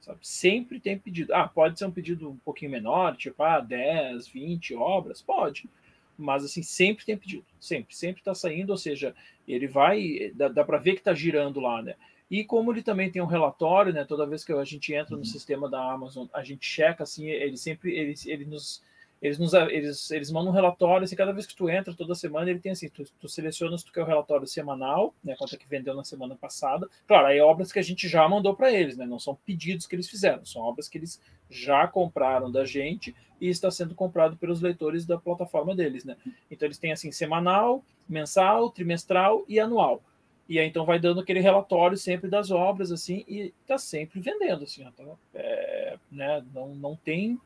Sabe? 0.01 0.19
Sempre 0.23 0.79
tem 0.79 0.97
pedido. 0.97 1.31
Ah, 1.35 1.47
pode 1.47 1.77
ser 1.77 1.85
um 1.85 1.91
pedido 1.91 2.31
um 2.31 2.37
pouquinho 2.37 2.71
menor, 2.71 3.15
tipo, 3.15 3.43
ah, 3.43 3.59
10, 3.59 4.27
20 4.29 4.73
obras? 4.73 5.21
Pode 5.21 5.69
mas 6.19 6.43
assim, 6.43 6.61
sempre 6.61 7.05
tem 7.05 7.17
pedido, 7.17 7.45
sempre, 7.59 7.95
sempre 7.95 8.21
está 8.21 8.35
saindo, 8.35 8.71
ou 8.71 8.77
seja, 8.77 9.15
ele 9.47 9.67
vai, 9.67 10.31
dá, 10.35 10.49
dá 10.49 10.63
para 10.63 10.77
ver 10.77 10.93
que 10.93 10.99
está 10.99 11.13
girando 11.13 11.59
lá, 11.59 11.81
né? 11.81 11.95
E 12.29 12.43
como 12.43 12.71
ele 12.71 12.83
também 12.83 13.09
tem 13.09 13.21
um 13.21 13.25
relatório, 13.25 13.91
né? 13.91 14.05
Toda 14.05 14.25
vez 14.27 14.43
que 14.43 14.51
a 14.51 14.63
gente 14.63 14.93
entra 14.93 15.15
no 15.15 15.19
uhum. 15.19 15.25
sistema 15.25 15.69
da 15.69 15.91
Amazon, 15.91 16.27
a 16.33 16.43
gente 16.43 16.65
checa 16.65 17.03
assim, 17.03 17.27
ele 17.27 17.57
sempre 17.57 17.95
ele, 17.95 18.13
ele 18.25 18.45
nos 18.45 18.83
eles, 19.21 19.37
nos, 19.37 19.53
eles, 19.53 20.09
eles 20.11 20.31
mandam 20.31 20.51
um 20.51 20.55
relatório, 20.55 21.03
assim, 21.03 21.15
cada 21.15 21.33
vez 21.33 21.45
que 21.45 21.55
tu 21.55 21.69
entra, 21.69 21.93
toda 21.93 22.15
semana, 22.15 22.49
ele 22.49 22.59
tem 22.59 22.71
assim, 22.71 22.87
tu, 22.87 23.03
tu 23.19 23.27
seleciona 23.27 23.77
se 23.77 23.83
tu 23.83 23.91
quer 23.91 24.01
o 24.01 24.05
relatório 24.05 24.47
semanal, 24.47 25.13
né, 25.21 25.35
quanto 25.37 25.55
é 25.55 25.57
que 25.57 25.67
vendeu 25.67 25.93
na 25.93 26.05
semana 26.05 26.35
passada. 26.35 26.87
Claro, 27.05 27.27
aí 27.27 27.37
é 27.37 27.43
obras 27.43 27.71
que 27.71 27.79
a 27.79 27.83
gente 27.83 28.07
já 28.07 28.27
mandou 28.29 28.55
para 28.55 28.71
eles, 28.71 28.95
né, 28.95 29.05
não 29.05 29.19
são 29.19 29.35
pedidos 29.45 29.85
que 29.85 29.95
eles 29.95 30.09
fizeram, 30.09 30.45
são 30.45 30.61
obras 30.61 30.87
que 30.87 30.97
eles 30.97 31.21
já 31.49 31.85
compraram 31.85 32.49
da 32.49 32.63
gente 32.63 33.13
e 33.41 33.49
está 33.49 33.69
sendo 33.69 33.93
comprado 33.93 34.37
pelos 34.37 34.61
leitores 34.61 35.05
da 35.05 35.17
plataforma 35.17 35.75
deles, 35.75 36.05
né. 36.05 36.15
Então 36.49 36.65
eles 36.65 36.77
têm 36.77 36.93
assim, 36.93 37.11
semanal, 37.11 37.83
mensal, 38.07 38.71
trimestral 38.71 39.43
e 39.49 39.59
anual. 39.59 40.01
E 40.47 40.57
aí 40.57 40.67
então 40.67 40.85
vai 40.85 40.97
dando 40.97 41.19
aquele 41.19 41.41
relatório 41.41 41.97
sempre 41.97 42.29
das 42.29 42.51
obras, 42.51 42.89
assim, 42.89 43.25
e 43.27 43.53
está 43.61 43.77
sempre 43.77 44.21
vendendo, 44.21 44.63
assim, 44.63 44.83
tá, 44.95 45.03
é, 45.33 45.97
né, 46.09 46.43
não, 46.53 46.73
não 46.73 46.95
tem 46.95 47.37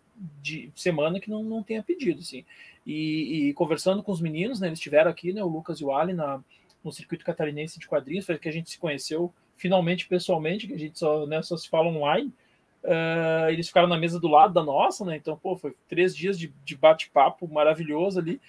de 0.41 0.71
semana 0.75 1.19
que 1.19 1.29
não, 1.29 1.43
não 1.43 1.63
tenha 1.63 1.83
pedido, 1.83 2.19
assim. 2.19 2.45
E, 2.85 3.49
e, 3.49 3.53
conversando 3.53 4.03
com 4.03 4.11
os 4.11 4.21
meninos, 4.21 4.59
né, 4.59 4.67
eles 4.67 4.79
estiveram 4.79 5.09
aqui, 5.09 5.33
né, 5.33 5.43
o 5.43 5.47
Lucas 5.47 5.79
e 5.79 5.85
o 5.85 5.93
Ali, 5.93 6.13
na, 6.13 6.41
no 6.83 6.91
circuito 6.91 7.25
catarinense 7.25 7.79
de 7.79 7.87
quadrinhos, 7.87 8.25
foi 8.25 8.37
que 8.37 8.49
a 8.49 8.51
gente 8.51 8.69
se 8.69 8.77
conheceu 8.77 9.33
finalmente 9.55 10.07
pessoalmente, 10.07 10.67
que 10.67 10.73
a 10.73 10.79
gente 10.79 10.97
só, 10.97 11.25
né, 11.25 11.41
só 11.41 11.55
se 11.57 11.69
fala 11.69 11.87
online. 11.87 12.33
Uh, 12.83 13.49
eles 13.49 13.67
ficaram 13.67 13.87
na 13.87 13.97
mesa 13.97 14.19
do 14.19 14.27
lado 14.27 14.53
da 14.53 14.61
nossa, 14.61 15.05
né? 15.05 15.15
Então, 15.15 15.37
pô, 15.37 15.55
foi 15.55 15.73
três 15.87 16.13
dias 16.13 16.37
de, 16.37 16.53
de 16.65 16.75
bate-papo 16.75 17.47
maravilhoso 17.47 18.19
ali. 18.19 18.41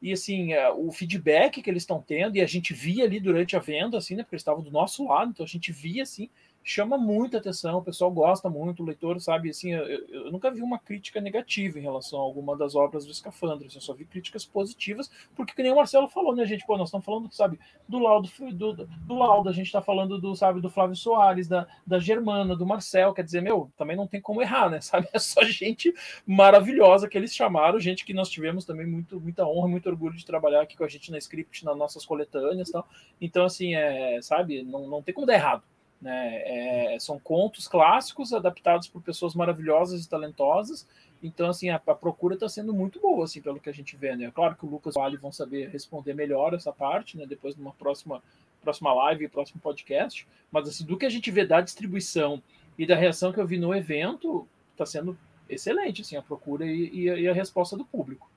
E 0.00 0.12
assim, 0.12 0.54
uh, 0.54 0.86
o 0.86 0.90
feedback 0.90 1.60
que 1.60 1.68
eles 1.68 1.82
estão 1.82 2.00
tendo, 2.00 2.36
e 2.36 2.40
a 2.40 2.46
gente 2.46 2.72
via 2.72 3.04
ali 3.04 3.20
durante 3.20 3.54
a 3.54 3.58
venda, 3.58 3.98
assim, 3.98 4.16
né? 4.16 4.22
Porque 4.22 4.34
eles 4.34 4.40
estavam 4.40 4.62
do 4.62 4.70
nosso 4.70 5.06
lado, 5.06 5.30
então 5.30 5.44
a 5.44 5.48
gente 5.48 5.70
via 5.70 6.04
assim 6.04 6.30
chama 6.64 6.96
muita 6.96 7.38
atenção, 7.38 7.78
o 7.78 7.82
pessoal 7.82 8.10
gosta 8.10 8.48
muito, 8.48 8.82
o 8.82 8.86
leitor 8.86 9.20
sabe, 9.20 9.50
assim, 9.50 9.72
eu, 9.72 9.84
eu, 10.08 10.30
nunca 10.30 10.50
vi 10.50 10.62
uma 10.62 10.78
crítica 10.78 11.20
negativa 11.20 11.78
em 11.78 11.82
relação 11.82 12.20
a 12.20 12.22
alguma 12.22 12.56
das 12.56 12.74
obras 12.74 13.04
do 13.04 13.10
Escafandro, 13.10 13.66
assim, 13.66 13.76
eu 13.76 13.82
só 13.82 13.92
vi 13.92 14.04
críticas 14.04 14.44
positivas, 14.44 15.10
porque 15.34 15.54
que 15.54 15.62
nem 15.62 15.72
o 15.72 15.76
Marcelo 15.76 16.08
falou, 16.08 16.34
né, 16.34 16.46
gente, 16.46 16.64
pô, 16.64 16.76
nós 16.76 16.88
estamos 16.88 17.04
falando, 17.04 17.32
sabe, 17.32 17.58
do 17.88 17.98
Laudo, 17.98 18.30
do, 18.52 18.86
do 18.86 19.14
Laudo, 19.14 19.48
a 19.48 19.52
gente 19.52 19.66
está 19.66 19.82
falando 19.82 20.20
do, 20.20 20.36
sabe, 20.36 20.60
do 20.60 20.70
Flávio 20.70 20.94
Soares, 20.94 21.48
da, 21.48 21.66
da 21.86 21.98
Germana, 21.98 22.54
do 22.54 22.64
Marcel, 22.64 23.12
quer 23.12 23.24
dizer, 23.24 23.42
meu, 23.42 23.70
também 23.76 23.96
não 23.96 24.06
tem 24.06 24.20
como 24.20 24.40
errar, 24.40 24.70
né, 24.70 24.80
sabe, 24.82 25.08
é 25.12 25.18
só 25.18 25.42
gente 25.44 25.92
maravilhosa 26.24 27.08
que 27.08 27.18
eles 27.18 27.34
chamaram, 27.34 27.80
gente 27.80 28.04
que 28.04 28.14
nós 28.14 28.28
tivemos 28.28 28.64
também 28.64 28.86
muito, 28.86 29.20
muita 29.20 29.46
honra, 29.46 29.66
muito 29.66 29.88
orgulho 29.88 30.16
de 30.16 30.24
trabalhar 30.24 30.62
aqui 30.62 30.76
com 30.76 30.84
a 30.84 30.88
gente 30.88 31.10
na 31.10 31.18
Script, 31.18 31.64
nas 31.64 31.76
nossas 31.76 32.06
coletâneas 32.06 32.68
e 32.68 32.72
tal, 32.72 32.86
então, 33.20 33.44
assim, 33.44 33.74
é, 33.74 34.20
sabe, 34.22 34.62
não, 34.62 34.86
não 34.86 35.02
tem 35.02 35.12
como 35.12 35.26
dar 35.26 35.34
errado, 35.34 35.62
né? 36.02 36.94
É, 36.94 36.98
são 36.98 37.18
contos 37.18 37.68
clássicos 37.68 38.32
adaptados 38.32 38.88
por 38.88 39.00
pessoas 39.00 39.34
maravilhosas 39.34 40.04
e 40.04 40.08
talentosas. 40.08 40.86
Então, 41.22 41.48
assim, 41.48 41.70
a, 41.70 41.76
a 41.76 41.94
procura 41.94 42.34
está 42.34 42.48
sendo 42.48 42.74
muito 42.74 43.00
boa, 43.00 43.24
assim, 43.24 43.40
pelo 43.40 43.60
que 43.60 43.70
a 43.70 43.72
gente 43.72 43.96
vê, 43.96 44.16
né? 44.16 44.30
Claro 44.34 44.56
que 44.56 44.66
o 44.66 44.68
Lucas 44.68 44.96
e 44.96 44.98
o 44.98 45.02
Ali 45.02 45.16
vão 45.16 45.30
saber 45.30 45.68
responder 45.70 46.12
melhor 46.12 46.52
essa 46.52 46.72
parte, 46.72 47.16
né? 47.16 47.24
Depois 47.24 47.54
de 47.54 47.60
uma 47.60 47.72
próxima, 47.72 48.20
próxima 48.60 48.92
live, 48.92 49.28
próximo 49.28 49.60
podcast. 49.60 50.26
Mas, 50.50 50.68
assim, 50.68 50.84
do 50.84 50.98
que 50.98 51.06
a 51.06 51.10
gente 51.10 51.30
vê 51.30 51.46
da 51.46 51.60
distribuição 51.60 52.42
e 52.76 52.84
da 52.84 52.96
reação 52.96 53.32
que 53.32 53.38
eu 53.38 53.46
vi 53.46 53.56
no 53.56 53.72
evento, 53.72 54.46
está 54.72 54.84
sendo 54.84 55.16
excelente, 55.48 56.02
assim, 56.02 56.16
a 56.16 56.22
procura 56.22 56.66
e, 56.66 56.90
e, 56.92 57.10
a, 57.10 57.16
e 57.16 57.28
a 57.28 57.32
resposta 57.32 57.76
do 57.76 57.84
público. 57.84 58.28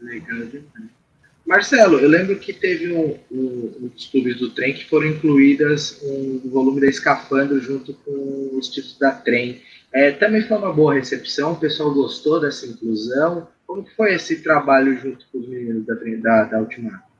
Legal 0.00 0.46
demais. 0.46 1.03
Marcelo, 1.46 1.98
eu 1.98 2.08
lembro 2.08 2.38
que 2.38 2.54
teve 2.54 2.92
um, 2.92 3.18
um, 3.30 3.72
um 3.82 3.90
clubes 4.10 4.38
do 4.38 4.50
trem 4.50 4.72
que 4.72 4.88
foram 4.88 5.08
incluídas 5.08 6.00
um 6.02 6.40
volume 6.48 6.80
da 6.80 6.86
Escafandro 6.86 7.60
junto 7.60 7.92
com 7.92 8.50
os 8.56 8.68
títulos 8.68 8.98
da 8.98 9.12
trem. 9.12 9.60
É, 9.92 10.10
também 10.10 10.42
foi 10.42 10.56
uma 10.56 10.72
boa 10.72 10.94
recepção, 10.94 11.52
o 11.52 11.60
pessoal 11.60 11.92
gostou 11.92 12.40
dessa 12.40 12.66
inclusão. 12.66 13.46
Como 13.66 13.86
foi 13.94 14.14
esse 14.14 14.42
trabalho 14.42 14.98
junto 14.98 15.26
com 15.30 15.38
os 15.38 15.48
meninos 15.48 15.84
da, 15.86 15.94
da, 15.94 16.44
da 16.44 16.60
Ultimato? 16.60 17.14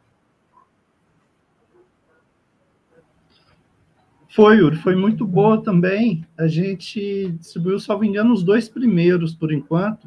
Foi, 4.35 4.57
Yuri, 4.57 4.77
foi 4.77 4.97
muito 4.97 5.25
boa 5.25 5.63
também. 5.63 6.27
A 6.37 6.49
gente 6.49 7.31
distribuiu, 7.39 7.79
salvo 7.79 8.05
engano, 8.05 8.33
os 8.33 8.43
dois 8.43 8.69
primeiros, 8.69 9.35
por 9.35 9.53
enquanto. 9.53 10.07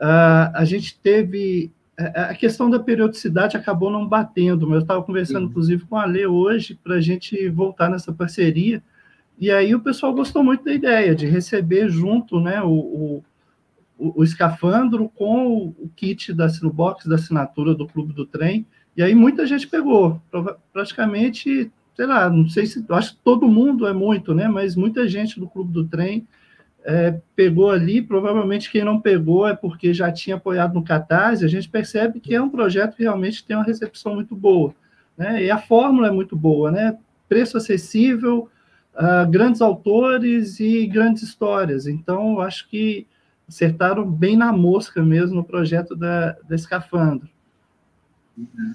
Uh, 0.00 0.48
a 0.54 0.64
gente 0.64 0.98
teve 0.98 1.70
a 2.06 2.34
questão 2.34 2.70
da 2.70 2.78
periodicidade 2.78 3.56
acabou 3.56 3.90
não 3.90 4.06
batendo, 4.06 4.66
mas 4.66 4.76
eu 4.76 4.82
estava 4.82 5.02
conversando, 5.02 5.44
Sim. 5.44 5.50
inclusive, 5.50 5.84
com 5.84 5.96
a 5.96 6.04
Lê 6.04 6.26
hoje, 6.26 6.78
para 6.82 6.96
a 6.96 7.00
gente 7.00 7.48
voltar 7.48 7.88
nessa 7.90 8.12
parceria, 8.12 8.82
e 9.38 9.50
aí 9.50 9.74
o 9.74 9.80
pessoal 9.80 10.14
gostou 10.14 10.42
muito 10.42 10.64
da 10.64 10.72
ideia 10.72 11.14
de 11.14 11.26
receber 11.26 11.88
junto 11.88 12.40
né, 12.40 12.62
o, 12.62 13.22
o, 13.98 14.14
o 14.16 14.24
escafandro 14.24 15.08
com 15.08 15.74
o, 15.78 15.90
kit 15.96 16.32
da 16.32 16.48
Sinubox, 16.48 17.06
da 17.06 17.16
assinatura 17.16 17.74
do 17.74 17.86
Clube 17.86 18.12
do 18.12 18.26
Trem, 18.26 18.66
e 18.96 19.02
aí 19.02 19.14
muita 19.14 19.46
gente 19.46 19.66
pegou, 19.66 20.20
praticamente 20.72 21.70
sei 21.94 22.06
lá, 22.06 22.28
não 22.30 22.48
sei 22.48 22.66
se, 22.66 22.84
acho 22.88 23.14
que 23.14 23.20
todo 23.22 23.48
mundo 23.48 23.86
é 23.86 23.92
muito, 23.92 24.34
né? 24.34 24.48
Mas 24.48 24.74
muita 24.74 25.06
gente 25.06 25.38
do 25.38 25.48
Clube 25.48 25.72
do 25.72 25.86
Trem 25.86 26.26
é, 26.84 27.20
pegou 27.36 27.70
ali, 27.70 28.02
provavelmente 28.02 28.70
quem 28.70 28.84
não 28.84 29.00
pegou 29.00 29.46
é 29.46 29.54
porque 29.54 29.94
já 29.94 30.10
tinha 30.10 30.36
apoiado 30.36 30.74
no 30.74 30.84
Catarse, 30.84 31.44
a 31.44 31.48
gente 31.48 31.68
percebe 31.68 32.20
que 32.20 32.34
é 32.34 32.42
um 32.42 32.50
projeto 32.50 32.96
que 32.96 33.02
realmente 33.02 33.44
tem 33.44 33.56
uma 33.56 33.64
recepção 33.64 34.14
muito 34.14 34.34
boa, 34.34 34.74
né? 35.16 35.44
E 35.44 35.50
a 35.50 35.58
fórmula 35.58 36.08
é 36.08 36.10
muito 36.10 36.36
boa, 36.36 36.70
né? 36.70 36.98
Preço 37.28 37.56
acessível, 37.56 38.48
uh, 38.94 39.30
grandes 39.30 39.60
autores 39.60 40.58
e 40.60 40.86
grandes 40.86 41.22
histórias. 41.22 41.86
Então, 41.86 42.40
acho 42.40 42.68
que 42.68 43.06
acertaram 43.48 44.08
bem 44.08 44.36
na 44.36 44.52
mosca 44.52 45.02
mesmo 45.02 45.36
no 45.36 45.44
projeto 45.44 45.94
da, 45.94 46.32
da 46.48 46.54
Escafandro. 46.54 47.28
Uhum. 48.36 48.74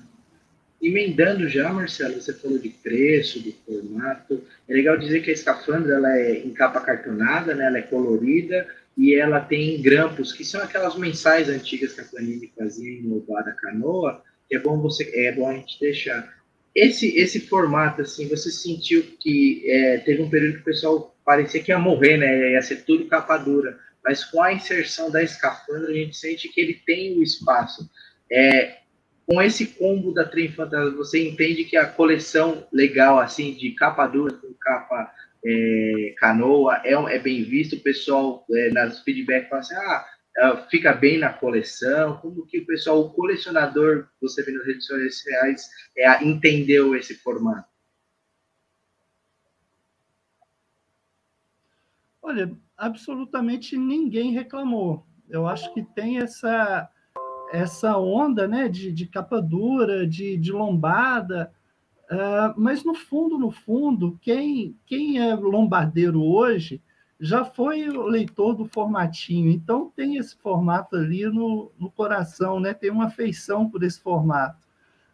Emendando 0.82 1.50
já, 1.50 1.74
Marcelo, 1.74 2.22
você 2.22 2.34
falou 2.34 2.60
de 2.60 2.70
preço, 2.70 3.42
de 3.42 3.56
formato. 3.66 4.44
É 4.70 4.74
legal 4.74 4.98
dizer 4.98 5.22
que 5.22 5.32
a 5.32 5.34
escafandra 5.34 5.96
ela 5.96 6.18
é 6.18 6.38
em 6.38 6.52
capa 6.52 6.80
cartonada, 6.82 7.56
né? 7.56 7.66
ela 7.66 7.80
é 7.80 7.82
colorida 7.82 8.68
e 8.96 9.16
ela 9.16 9.40
tem 9.40 9.82
grampos, 9.82 10.34
que 10.34 10.46
são 10.46 10.62
aquelas 10.62 10.96
mensais 10.96 11.50
antigas 11.50 11.94
que 11.94 12.02
a 12.02 12.06
Panini 12.06 12.52
fazia 12.58 12.92
em 12.92 13.08
Louvada 13.08 13.52
Canoa, 13.54 14.24
que 14.48 14.56
é 14.56 14.60
bom, 14.60 14.80
você, 14.80 15.12
é 15.16 15.32
bom 15.32 15.50
a 15.50 15.54
gente 15.54 15.80
deixar. 15.80 16.36
Esse, 16.74 17.16
esse 17.18 17.40
formato, 17.40 18.02
assim, 18.02 18.28
você 18.28 18.52
sentiu 18.52 19.04
que 19.20 19.64
é, 19.68 19.98
teve 20.00 20.22
um 20.22 20.30
período 20.30 20.56
que 20.56 20.62
o 20.62 20.66
pessoal 20.66 21.16
parecia 21.26 21.62
que 21.62 21.72
ia 21.72 21.80
morrer, 21.80 22.18
né? 22.18 22.52
Ia 22.52 22.62
ser 22.62 22.84
tudo 22.86 23.08
capa 23.08 23.38
dura. 23.38 23.80
Mas 24.04 24.24
com 24.24 24.42
a 24.42 24.54
inserção 24.54 25.12
da 25.12 25.24
escafandra, 25.24 25.90
a 25.90 25.94
gente 25.94 26.16
sente 26.16 26.48
que 26.50 26.62
ele 26.62 26.76
tem 26.86 27.18
o 27.18 27.24
espaço. 27.24 27.90
É, 28.32 28.78
com 29.28 29.42
esse 29.42 29.68
combo 29.68 30.14
da 30.14 30.24
Trem 30.24 30.50
Fantasma, 30.50 30.96
você 30.96 31.28
entende 31.28 31.66
que 31.66 31.76
a 31.76 31.86
coleção 31.86 32.66
legal, 32.72 33.20
assim, 33.20 33.54
de 33.54 33.72
capa 33.72 34.08
dura 34.08 34.34
com 34.34 34.54
capa 34.54 35.14
é, 35.46 36.16
canoa, 36.18 36.82
é, 36.86 36.94
é 36.94 37.20
bem 37.20 37.44
visto, 37.44 37.76
o 37.76 37.82
pessoal 37.82 38.46
é, 38.50 38.70
nas 38.70 39.02
feedback 39.02 39.50
fala 39.50 39.60
assim, 39.60 39.76
ah, 39.76 40.06
é, 40.38 40.58
fica 40.70 40.94
bem 40.94 41.18
na 41.18 41.34
coleção, 41.34 42.16
como 42.18 42.48
que 42.48 42.60
o 42.60 42.66
pessoal, 42.66 43.02
o 43.02 43.10
colecionador, 43.10 44.08
você 44.22 44.42
vê 44.44 44.54
nas 44.54 44.66
redes 44.66 44.86
sociais, 44.86 45.70
é, 45.98 46.24
entendeu 46.24 46.96
esse 46.96 47.14
formato? 47.16 47.68
Olha, 52.22 52.50
absolutamente 52.78 53.76
ninguém 53.78 54.32
reclamou. 54.32 55.06
Eu 55.30 55.46
acho 55.46 55.74
que 55.74 55.84
tem 55.84 56.20
essa 56.20 56.90
essa 57.52 57.98
onda 57.98 58.48
né, 58.48 58.68
de, 58.68 58.92
de 58.92 59.06
capa 59.08 59.42
dura, 59.42 60.06
de, 60.06 60.38
de 60.38 60.52
lombada, 60.52 61.52
uh, 62.12 62.54
mas 62.60 62.84
no 62.84 62.94
fundo, 62.94 63.38
no 63.38 63.52
fundo, 63.52 64.18
quem, 64.22 64.76
quem 64.86 65.20
é 65.20 65.36
lombardeiro 65.36 66.22
hoje 66.22 66.82
já 67.20 67.44
foi 67.44 67.90
o 67.90 68.04
leitor 68.04 68.54
do 68.54 68.66
formatinho, 68.66 69.50
então 69.50 69.92
tem 69.96 70.18
esse 70.18 70.38
formato 70.38 70.96
ali 70.96 71.26
no, 71.26 71.72
no 71.80 71.90
coração, 71.90 72.60
né, 72.60 72.74
tem 72.74 72.92
uma 72.92 73.06
afeição 73.06 73.70
por 73.70 73.84
esse 73.84 74.00
formato. 74.00 74.68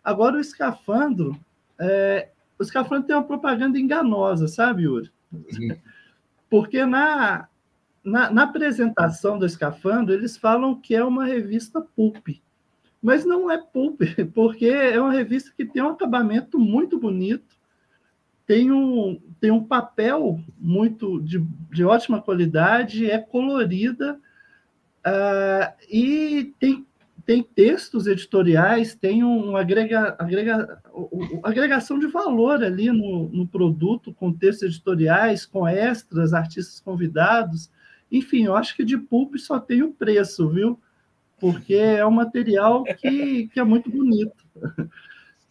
Agora, 0.04 0.36
o 0.36 0.42
escafandro, 0.42 1.40
é, 1.80 2.30
o 2.60 2.64
escafandro 2.64 3.08
tem 3.08 3.16
uma 3.16 3.24
propaganda 3.24 3.80
enganosa, 3.80 4.50
sabe, 4.50 4.84
Yuri? 4.84 5.10
Uhum. 5.32 5.78
Porque 6.50 6.86
na, 6.86 7.48
na, 8.04 8.30
na, 8.30 8.44
apresentação 8.44 9.40
do 9.40 9.46
Escafandro, 9.46 10.14
eles 10.14 10.36
falam 10.36 10.76
que 10.76 10.96
é 10.96 11.04
uma 11.04 11.26
revista 11.26 11.82
pulp. 11.82 12.28
Mas 13.02 13.26
não 13.26 13.50
é 13.50 13.58
pulp, 13.58 14.02
porque 14.34 14.68
é 14.68 15.00
uma 15.00 15.12
revista 15.12 15.52
que 15.56 15.66
tem 15.66 15.82
um 15.82 15.90
acabamento 15.90 16.60
muito 16.60 17.00
bonito, 17.00 17.56
tem 18.46 18.72
um, 18.72 19.20
tem 19.40 19.52
um 19.52 19.64
papel 19.64 20.40
muito 20.60 21.22
de, 21.22 21.40
de 21.72 21.84
ótima 21.84 22.22
qualidade, 22.22 23.10
é 23.10 23.18
colorida 23.18 24.20
uh, 25.06 25.74
e 25.90 26.54
tem, 26.60 26.86
tem 27.26 27.42
textos 27.42 28.06
editoriais, 28.06 28.96
tem 28.96 29.24
um 29.24 29.56
agrega, 29.56 30.16
agrega, 30.20 30.82
agregação 31.42 31.98
de 31.98 32.08
valor 32.08 32.62
ali 32.64 32.92
no, 32.92 33.30
no 33.30 33.48
produto, 33.48 34.14
com 34.14 34.34
textos 34.34 34.70
editoriais, 34.70 35.46
com 35.46 35.66
extras, 35.66 36.34
artistas 36.34 36.82
convidados. 36.82 37.72
Enfim, 38.14 38.46
eu 38.46 38.56
acho 38.56 38.76
que 38.76 38.86
de 38.86 38.96
pulp 38.96 39.38
só 39.38 39.60
tem 39.60 39.82
o 39.82 39.92
preço, 39.92 40.48
viu? 40.48 40.80
Porque 41.40 41.74
é 41.74 42.06
um 42.06 42.12
material 42.12 42.84
que, 42.84 43.48
que 43.48 43.60
é 43.60 43.64
muito 43.64 43.90
bonito. 43.90 44.46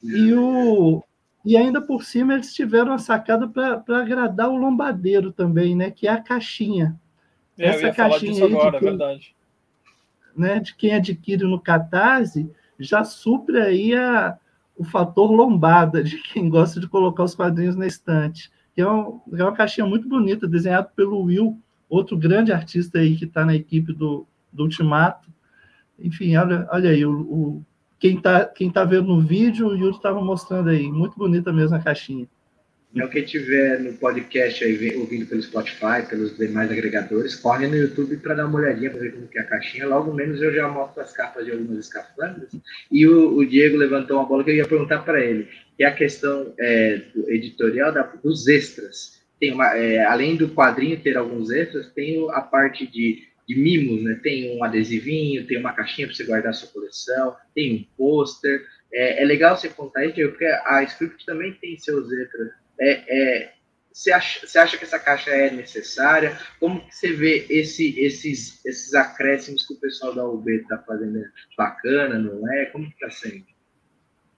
E, 0.00 0.32
o, 0.32 1.02
e 1.44 1.56
ainda 1.56 1.80
por 1.80 2.04
cima 2.04 2.34
eles 2.34 2.54
tiveram 2.54 2.92
a 2.92 2.98
sacada 2.98 3.48
para 3.48 3.98
agradar 3.98 4.48
o 4.48 4.56
lombadeiro 4.56 5.32
também, 5.32 5.74
né? 5.74 5.90
Que 5.90 6.06
é 6.06 6.12
a 6.12 6.22
caixinha. 6.22 6.98
É, 7.58 7.66
Essa 7.66 7.92
caixinha 7.92 8.32
disso 8.32 8.44
agora, 8.44 8.78
quem, 8.78 8.88
é 8.88 8.90
verdade. 8.90 9.36
Né, 10.36 10.60
de 10.60 10.74
quem 10.74 10.94
adquire 10.94 11.44
no 11.44 11.60
Catarse 11.60 12.48
já 12.78 13.02
supre 13.02 13.60
aí 13.60 13.94
a, 13.94 14.38
o 14.76 14.84
fator 14.84 15.32
lombada 15.32 16.02
de 16.02 16.16
quem 16.18 16.48
gosta 16.48 16.78
de 16.78 16.88
colocar 16.88 17.24
os 17.24 17.34
quadrinhos 17.34 17.74
na 17.74 17.88
estante. 17.88 18.52
Que 18.72 18.80
é, 18.80 18.88
um, 18.88 19.20
é 19.32 19.42
uma 19.42 19.52
caixinha 19.52 19.86
muito 19.86 20.08
bonita, 20.08 20.46
desenhada 20.46 20.90
pelo 20.94 21.22
Will 21.22 21.60
outro 21.92 22.16
grande 22.16 22.50
artista 22.50 22.98
aí 22.98 23.14
que 23.16 23.26
está 23.26 23.44
na 23.44 23.54
equipe 23.54 23.92
do, 23.92 24.26
do 24.50 24.62
Ultimato. 24.62 25.28
Enfim, 25.98 26.34
olha, 26.36 26.66
olha 26.70 26.90
aí, 26.90 27.04
o, 27.04 27.12
o 27.12 27.64
quem 27.98 28.16
está 28.16 28.46
quem 28.46 28.70
tá 28.70 28.82
vendo 28.82 29.08
no 29.08 29.20
vídeo, 29.20 29.68
o 29.68 29.76
Yuri 29.76 29.94
estava 29.94 30.20
mostrando 30.20 30.70
aí. 30.70 30.90
Muito 30.90 31.16
bonita 31.18 31.52
mesmo 31.52 31.76
a 31.76 31.80
caixinha. 31.80 32.26
Então, 32.94 33.08
quem 33.08 33.24
tiver 33.24 33.80
no 33.80 33.92
podcast 33.94 34.62
aí, 34.64 34.96
ouvindo 34.96 35.26
pelo 35.26 35.42
Spotify, 35.42 36.06
pelos 36.08 36.36
demais 36.36 36.70
agregadores, 36.70 37.36
corre 37.36 37.66
no 37.66 37.76
YouTube 37.76 38.18
para 38.18 38.34
dar 38.34 38.46
uma 38.46 38.58
olhadinha 38.58 38.90
para 38.90 39.00
ver 39.00 39.12
como 39.12 39.28
que 39.28 39.38
é 39.38 39.42
a 39.42 39.46
caixinha. 39.46 39.86
Logo 39.86 40.12
menos 40.12 40.42
eu 40.42 40.52
já 40.52 40.68
mostro 40.68 41.02
as 41.02 41.12
capas 41.12 41.44
de 41.44 41.52
algumas 41.52 41.78
escafandras. 41.78 42.50
E 42.90 43.06
o, 43.06 43.36
o 43.36 43.46
Diego 43.46 43.76
levantou 43.76 44.18
uma 44.18 44.26
bola 44.26 44.44
que 44.44 44.50
eu 44.50 44.56
ia 44.56 44.66
perguntar 44.66 45.00
para 45.00 45.20
ele, 45.24 45.48
que 45.76 45.84
é 45.84 45.86
a 45.86 45.94
questão 45.94 46.52
é, 46.58 47.02
editorial 47.28 47.92
da, 47.92 48.02
dos 48.02 48.46
extras 48.46 49.21
tem 49.42 49.52
uma, 49.52 49.76
é, 49.76 50.04
além 50.04 50.36
do 50.36 50.48
quadrinho 50.50 51.02
ter 51.02 51.16
alguns 51.16 51.50
extras, 51.50 51.92
tem 51.92 52.24
a 52.30 52.40
parte 52.40 52.86
de, 52.86 53.26
de 53.48 53.56
mimos, 53.56 54.04
né? 54.04 54.20
Tem 54.22 54.56
um 54.56 54.62
adesivinho, 54.62 55.44
tem 55.48 55.58
uma 55.58 55.72
caixinha 55.72 56.06
para 56.06 56.14
você 56.14 56.22
guardar 56.22 56.54
sua 56.54 56.68
coleção, 56.68 57.34
tem 57.52 57.74
um 57.74 57.96
pôster. 57.96 58.64
É, 58.94 59.20
é, 59.20 59.24
legal 59.24 59.56
você 59.56 59.68
contar 59.68 60.04
isso, 60.04 60.14
porque 60.14 60.44
a 60.44 60.84
Script 60.84 61.26
também 61.26 61.54
tem 61.54 61.76
seus 61.76 62.12
extras. 62.12 62.52
É, 62.80 62.90
é, 63.08 63.52
você, 63.92 64.12
acha, 64.12 64.46
você 64.46 64.58
acha 64.60 64.78
que 64.78 64.84
essa 64.84 65.00
caixa 65.00 65.32
é 65.32 65.50
necessária? 65.50 66.38
Como 66.60 66.86
que 66.86 66.94
você 66.94 67.12
vê 67.12 67.44
esse, 67.50 67.98
esses, 67.98 68.64
esses 68.64 68.94
acréscimos 68.94 69.66
que 69.66 69.74
o 69.74 69.80
pessoal 69.80 70.14
da 70.14 70.24
UB 70.24 70.52
está 70.52 70.78
fazendo? 70.78 71.20
Bacana, 71.58 72.16
não 72.16 72.48
é? 72.52 72.66
Como 72.66 72.86
que 72.86 72.94
está 72.94 73.10
sendo? 73.10 73.44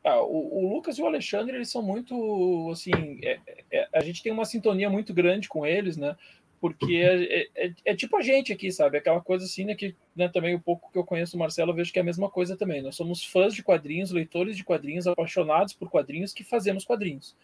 Ah, 0.05 0.21
o, 0.23 0.67
o, 0.67 0.75
Lucas 0.75 0.99
e 0.99 1.03
o 1.03 1.07
Alexandre, 1.07 1.57
eles 1.57 1.71
são 1.71 1.83
muito, 1.83 2.71
assim, 2.71 2.93
é, 3.23 3.41
é, 3.73 3.89
a 3.91 4.03
gente 4.03 4.23
tem 4.23 4.31
uma 4.31 4.45
sintonia 4.45 4.91
muito 4.91 5.15
grande 5.15 5.49
com 5.49 5.65
eles, 5.65 5.97
né? 5.97 6.15
Porque 6.61 6.97
é, 6.97 7.25
é, 7.25 7.49
é, 7.67 7.73
é 7.87 7.97
tipo 7.97 8.17
a 8.17 8.23
gente 8.23 8.53
aqui, 8.53 8.71
sabe? 8.71 8.99
Aquela 8.99 9.21
coisa 9.21 9.47
assim, 9.47 9.65
né? 9.65 9.75
Que 9.75 9.95
né, 10.15 10.29
também 10.29 10.55
o 10.55 10.61
pouco 10.61 10.93
que 10.93 10.99
eu 10.99 11.05
conheço 11.05 11.37
o 11.37 11.39
Marcelo, 11.39 11.71
eu 11.71 11.75
vejo 11.75 11.93
que 11.93 11.99
é 11.99 12.03
a 12.03 12.05
mesma 12.05 12.31
coisa 12.31 12.57
também. 12.57 12.83
Nós 12.83 12.97
somos 12.97 13.25
fãs 13.25 13.55
de 13.55 13.63
quadrinhos, 13.63 14.11
leitores 14.11 14.57
de 14.57 14.65
quadrinhos, 14.65 15.07
apaixonados 15.07 15.73
por 15.73 15.91
quadrinhos, 15.91 16.35
que 16.35 16.45
fazemos 16.45 16.85
quadrinhos. 16.85 17.35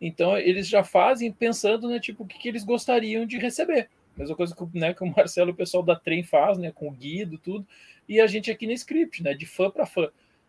Então, 0.00 0.36
eles 0.36 0.68
já 0.68 0.84
fazem 0.84 1.32
pensando, 1.32 1.88
né? 1.88 2.00
Tipo, 2.00 2.24
o 2.24 2.26
que, 2.26 2.38
que 2.38 2.48
eles 2.48 2.64
gostariam 2.64 3.26
de 3.26 3.38
receber. 3.38 3.88
Mesma 4.16 4.34
coisa 4.34 4.54
que, 4.54 4.78
né, 4.78 4.92
que 4.92 5.04
o 5.04 5.06
Marcelo, 5.06 5.52
o 5.52 5.56
pessoal 5.56 5.82
da 5.82 5.94
Trem 5.94 6.24
faz, 6.24 6.58
né? 6.58 6.72
Com 6.72 6.88
o 6.88 6.92
Guido, 6.92 7.38
tudo. 7.38 7.66
E 8.08 8.20
a 8.20 8.26
gente 8.26 8.50
aqui 8.50 8.66
na 8.66 8.72
Script, 8.72 9.22
né? 9.22 9.34
De 9.34 9.46
fã 9.46 9.70
para 9.70 9.86
fã. 9.86 10.08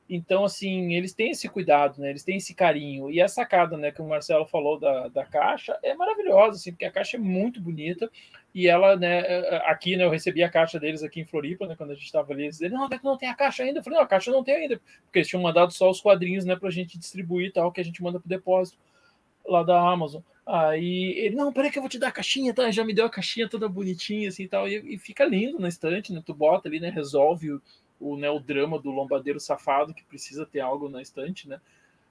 Então, 0.10 0.44
assim, 0.44 0.96
eles 0.96 1.14
têm 1.14 1.30
esse 1.30 1.48
cuidado, 1.48 2.02
né? 2.02 2.10
Eles 2.10 2.24
têm 2.24 2.38
esse 2.38 2.56
carinho. 2.56 3.12
E 3.12 3.22
a 3.22 3.28
sacada, 3.28 3.78
né, 3.78 3.92
que 3.92 4.02
o 4.02 4.08
Marcelo 4.08 4.46
falou 4.48 4.80
da, 4.80 5.08
da 5.08 5.24
caixa 5.24 5.78
é 5.84 5.94
maravilhosa, 5.94 6.58
assim, 6.58 6.72
porque 6.72 6.86
a 6.86 6.92
caixa 6.92 7.16
é 7.18 7.20
muito 7.20 7.62
bonita. 7.62 8.10
E 8.54 8.68
ela, 8.68 8.96
né, 8.96 9.20
aqui, 9.68 9.96
né, 9.96 10.04
eu 10.04 10.10
recebi 10.10 10.42
a 10.44 10.50
caixa 10.50 10.80
deles 10.80 11.04
aqui 11.04 11.22
em 11.22 11.26
Floripa, 11.26 11.68
né, 11.68 11.76
quando 11.76 11.92
a 11.92 11.94
gente 11.94 12.06
estava 12.06 12.34
ali. 12.34 12.44
Eles 12.44 12.58
disseram, 12.58 12.80
não, 12.80 12.90
não 13.04 13.18
tem 13.18 13.30
a 13.30 13.36
caixa 13.36 13.62
ainda. 13.62 13.80
Eu 13.80 13.84
falei, 13.84 14.00
não, 14.00 14.06
a 14.06 14.08
caixa 14.08 14.32
não 14.32 14.44
tem 14.44 14.56
ainda. 14.56 14.82
Porque 15.06 15.20
eles 15.20 15.28
tinham 15.28 15.44
mandado 15.44 15.72
só 15.72 15.88
os 15.88 16.02
quadrinhos, 16.02 16.44
né, 16.44 16.56
pra 16.56 16.72
gente 16.72 16.98
distribuir 16.98 17.50
e 17.50 17.52
tal, 17.52 17.72
que 17.72 17.80
a 17.80 17.86
gente 17.86 18.02
manda 18.02 18.20
pro 18.20 18.28
depósito 18.28 18.80
lá 19.46 19.62
da 19.62 19.80
Amazon. 19.80 20.24
Aí 20.44 21.14
ele, 21.20 21.36
não, 21.36 21.54
peraí 21.54 21.70
que 21.70 21.78
eu 21.78 21.84
vou 21.84 21.90
te 21.90 22.00
dar 22.00 22.08
a 22.08 22.12
caixinha, 22.12 22.52
tá? 22.52 22.72
Já 22.72 22.84
me 22.84 22.96
deu 22.96 23.06
a 23.06 23.10
caixinha 23.10 23.48
toda 23.48 23.70
bonitinha, 23.70 24.30
assim 24.30 24.44
e 24.44 24.48
tal. 24.48 24.68
E, 24.68 24.96
e 24.96 24.98
fica 24.98 25.24
lindo 25.24 25.60
na 25.60 25.68
estante, 25.68 26.12
né? 26.12 26.24
Tu 26.26 26.34
bota 26.34 26.68
ali, 26.68 26.80
né? 26.80 26.90
Resolve 26.90 27.52
o 27.52 27.62
o, 28.00 28.18
né, 28.18 28.30
o 28.30 28.40
drama 28.40 28.80
do 28.80 28.92
lombadeiro 28.92 29.40
safado 29.40 29.94
que 29.94 30.04
precisa 30.04 30.46
ter 30.46 30.60
algo 30.60 30.90
na 30.90 31.02
estante, 31.02 31.48
né? 31.48 31.60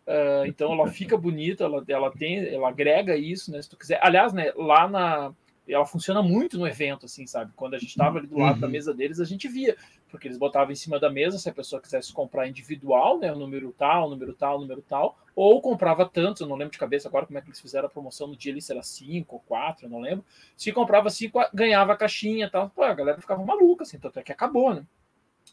Uh, 0.07 0.46
então 0.46 0.72
ela 0.72 0.87
fica 0.88 1.18
bonita, 1.18 1.64
ela, 1.64 1.85
ela 1.87 2.11
tem, 2.11 2.46
ela 2.46 2.68
agrega 2.68 3.16
isso, 3.16 3.53
né? 3.53 3.61
Se 3.61 3.68
tu 3.68 3.77
quiser. 3.77 4.01
Aliás, 4.03 4.33
né, 4.33 4.53
lá 4.57 4.88
na 4.88 5.35
ela 5.72 5.85
funciona 5.85 6.22
muito 6.22 6.59
no 6.59 6.66
evento, 6.66 7.07
assim, 7.07 7.27
sabe? 7.27 7.53
Quando 7.55 7.74
a 7.74 7.79
gente 7.79 7.90
estava 7.90 8.18
ali 8.18 8.27
do 8.27 8.38
lado 8.38 8.55
uhum. 8.55 8.61
da 8.61 8.68
mesa 8.68 8.94
deles, 8.94 9.20
a 9.20 9.24
gente 9.24 9.46
via, 9.48 9.77
porque 10.09 10.27
eles 10.27 10.38
botavam 10.38 10.72
em 10.72 10.77
cima 10.77 10.98
da 10.98 11.11
mesa 11.11 11.38
se 11.38 11.48
a 11.48 11.53
pessoa 11.53 11.81
quisesse 11.81 12.12
comprar 12.12 12.48
individual, 12.48 13.18
né? 13.18 13.31
O 13.31 13.37
número 13.37 13.74
tal, 13.77 14.09
número 14.09 14.33
tal, 14.33 14.59
número 14.59 14.83
tal, 14.83 15.18
ou 15.37 15.61
comprava 15.61 16.09
tantos, 16.09 16.40
eu 16.40 16.48
não 16.48 16.57
lembro 16.57 16.72
de 16.72 16.79
cabeça 16.79 17.09
agora 17.09 17.27
como 17.27 17.38
é 17.38 17.42
que 17.42 17.48
eles 17.48 17.61
fizeram 17.61 17.87
a 17.87 17.90
promoção 17.90 18.27
no 18.27 18.37
dia 18.37 18.53
ali, 18.53 18.62
se 18.62 18.72
era 18.72 18.83
cinco 18.83 19.37
ou 19.37 19.40
quatro, 19.40 19.87
eu 19.87 19.90
não 19.90 20.01
lembro. 20.01 20.24
Se 20.57 20.72
comprava 20.72 21.11
cinco, 21.11 21.38
ganhava 21.53 21.92
a 21.92 21.96
caixinha 21.96 22.46
e 22.46 22.51
tal. 22.51 22.70
Pô, 22.70 22.83
a 22.83 22.94
galera 22.94 23.20
ficava 23.20 23.44
maluca, 23.44 23.83
assim, 23.83 23.98
tanto 23.98 24.18
é 24.18 24.22
que 24.22 24.33
acabou, 24.33 24.74
né? 24.74 24.85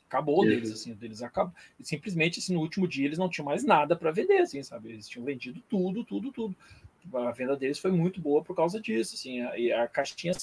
Acabou 0.07 0.43
deles, 0.45 0.71
assim, 0.71 0.93
deles 0.93 1.21
acabou. 1.21 1.53
Simplesmente, 1.81 2.39
assim, 2.39 2.53
no 2.53 2.61
último 2.61 2.87
dia 2.87 3.05
eles 3.05 3.17
não 3.17 3.29
tinham 3.29 3.45
mais 3.45 3.63
nada 3.63 3.95
para 3.95 4.11
vender, 4.11 4.39
assim, 4.39 4.61
sabe? 4.63 4.89
Eles 4.89 5.07
tinham 5.07 5.25
vendido 5.25 5.61
tudo, 5.69 6.03
tudo, 6.03 6.31
tudo. 6.31 6.55
A 7.13 7.31
venda 7.31 7.55
deles 7.55 7.77
foi 7.77 7.91
muito 7.91 8.19
boa 8.19 8.43
por 8.43 8.55
causa 8.55 8.81
disso, 8.81 9.13
assim, 9.15 9.39
e 9.57 9.71
a 9.71 9.87
caixinha 9.87 10.33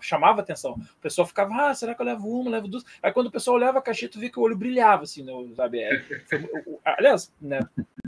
chamava 0.00 0.40
atenção. 0.40 0.74
O 0.74 1.00
pessoal 1.00 1.26
ficava, 1.26 1.70
ah, 1.70 1.74
será 1.74 1.94
que 1.94 2.00
eu 2.00 2.06
levo 2.06 2.28
uma, 2.28 2.50
levo 2.50 2.68
duas? 2.68 2.84
Aí 3.02 3.12
quando 3.12 3.26
o 3.26 3.30
pessoal 3.30 3.56
olhava 3.56 3.78
a 3.78 3.82
caixinha, 3.82 4.08
tu 4.08 4.20
via 4.20 4.30
que 4.30 4.38
o 4.38 4.42
olho 4.42 4.56
brilhava, 4.56 5.02
assim, 5.02 5.24
né, 5.24 5.32
sabe? 5.56 5.80
É, 5.80 6.00
foi, 6.28 6.48
aliás, 6.84 7.32
né, 7.40 7.58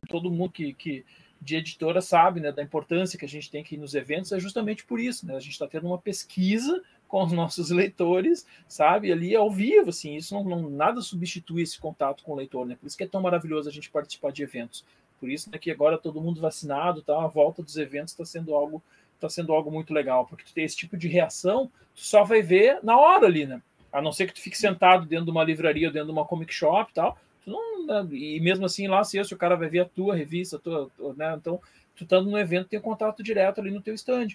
todo 0.09 0.31
mundo 0.31 0.53
que, 0.53 0.73
que 0.75 1.05
de 1.45 1.57
editora 1.57 2.01
sabe, 2.01 2.41
né, 2.41 2.51
da 2.51 2.63
importância 2.63 3.19
que 3.19 3.25
a 3.25 3.29
gente 3.29 3.51
tem 3.51 3.61
aqui 3.61 3.77
nos 3.77 3.95
eventos, 3.95 4.33
é 4.33 4.41
justamente 4.41 4.85
por 4.85 4.99
isso, 4.99 5.27
né? 5.27 5.37
A 5.37 5.41
gente 5.41 5.53
está 5.53 5.67
tendo 5.67 5.87
uma 5.87 5.99
pesquisa 5.99 6.83
com 7.09 7.23
os 7.23 7.33
nossos 7.33 7.71
leitores, 7.71 8.47
sabe? 8.69 9.13
Ali 9.13 9.35
ao 9.37 9.51
vivo, 9.51 9.91
assim, 9.91 10.17
isso 10.17 10.35
não, 10.35 10.45
não, 10.45 10.71
nada 10.71 11.01
substitui 11.01 11.63
esse 11.63 11.79
contato 11.79 12.25
com 12.25 12.33
o 12.33 12.37
leitor, 12.37 12.67
né? 12.67 12.77
Por 12.81 12.87
isso 12.87 12.97
que 12.97 13.05
é 13.05 13.09
tão 13.09 13.21
maravilhoso 13.21 13.69
a 13.69 13.73
gente 13.73 13.91
participar 13.91 14.33
de 14.33 14.43
eventos. 14.43 14.85
Por 15.21 15.31
isso 15.31 15.51
né, 15.51 15.59
que 15.59 15.71
agora 15.71 15.97
todo 15.97 16.21
mundo 16.21 16.41
vacinado, 16.41 17.03
tá? 17.03 17.23
A 17.23 17.29
volta 17.29 17.63
dos 17.63 17.77
eventos 17.77 18.13
está 18.13 18.25
sendo 18.25 18.55
algo 18.55 18.83
está 19.15 19.29
sendo 19.29 19.53
algo 19.53 19.71
muito 19.71 19.95
legal, 19.95 20.27
porque 20.27 20.45
tu 20.45 20.53
tem 20.53 20.65
esse 20.65 20.77
tipo 20.77 20.97
de 20.97 21.09
reação, 21.09 21.71
tu 21.95 22.03
só 22.03 22.25
vai 22.25 22.43
ver 22.43 22.81
na 22.83 22.99
hora 22.99 23.27
ali, 23.27 23.47
né? 23.47 23.63
A 23.93 24.03
não 24.03 24.13
ser 24.13 24.27
que 24.27 24.35
tu 24.35 24.41
fique 24.41 24.59
sentado 24.59 25.07
dentro 25.07 25.27
de 25.27 25.31
uma 25.31 25.45
livraria, 25.45 25.91
dentro 25.91 26.09
de 26.09 26.13
uma 26.13 26.27
comic 26.27 26.53
shop 26.53 26.91
e 26.91 26.95
tal, 26.95 27.17
não, 27.47 27.87
né? 27.87 28.07
e 28.13 28.41
mesmo 28.41 28.67
assim 28.67 28.89
lá, 28.89 29.05
se 29.05 29.21
o 29.21 29.37
cara 29.37 29.57
vai 29.57 29.69
ver 29.69 29.81
a 29.81 29.85
tua 29.85 30.15
revista, 30.15 30.57
a 30.57 30.59
tua, 30.59 30.91
né? 31.17 31.35
Então, 31.37 31.61
tu 31.95 32.05
estando 32.05 32.31
no 32.31 32.39
evento, 32.39 32.69
tem 32.69 32.81
contato 32.81 33.23
direto 33.23 33.61
ali 33.61 33.71
no 33.71 33.81
teu 33.81 33.95
stand. 33.95 34.29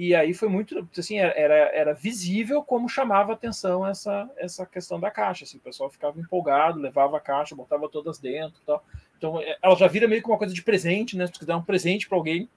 E 0.00 0.14
aí 0.14 0.32
foi 0.32 0.48
muito, 0.48 0.88
assim, 0.96 1.18
era, 1.18 1.56
era 1.74 1.92
visível 1.92 2.62
como 2.62 2.88
chamava 2.88 3.32
atenção 3.32 3.84
essa, 3.84 4.30
essa 4.36 4.64
questão 4.64 5.00
da 5.00 5.10
caixa. 5.10 5.42
Assim, 5.42 5.58
o 5.58 5.60
pessoal 5.60 5.90
ficava 5.90 6.20
empolgado, 6.20 6.78
levava 6.78 7.16
a 7.16 7.20
caixa, 7.20 7.56
botava 7.56 7.88
todas 7.88 8.16
dentro 8.20 8.60
tal. 8.64 8.84
Então, 9.16 9.40
é, 9.40 9.58
ela 9.60 9.74
já 9.74 9.88
vira 9.88 10.06
meio 10.06 10.22
que 10.22 10.28
uma 10.28 10.38
coisa 10.38 10.54
de 10.54 10.62
presente, 10.62 11.16
né? 11.16 11.26
Se 11.26 11.32
tu 11.32 11.40
quiser 11.40 11.56
um 11.56 11.64
presente 11.64 12.08
para 12.08 12.16
alguém, 12.16 12.48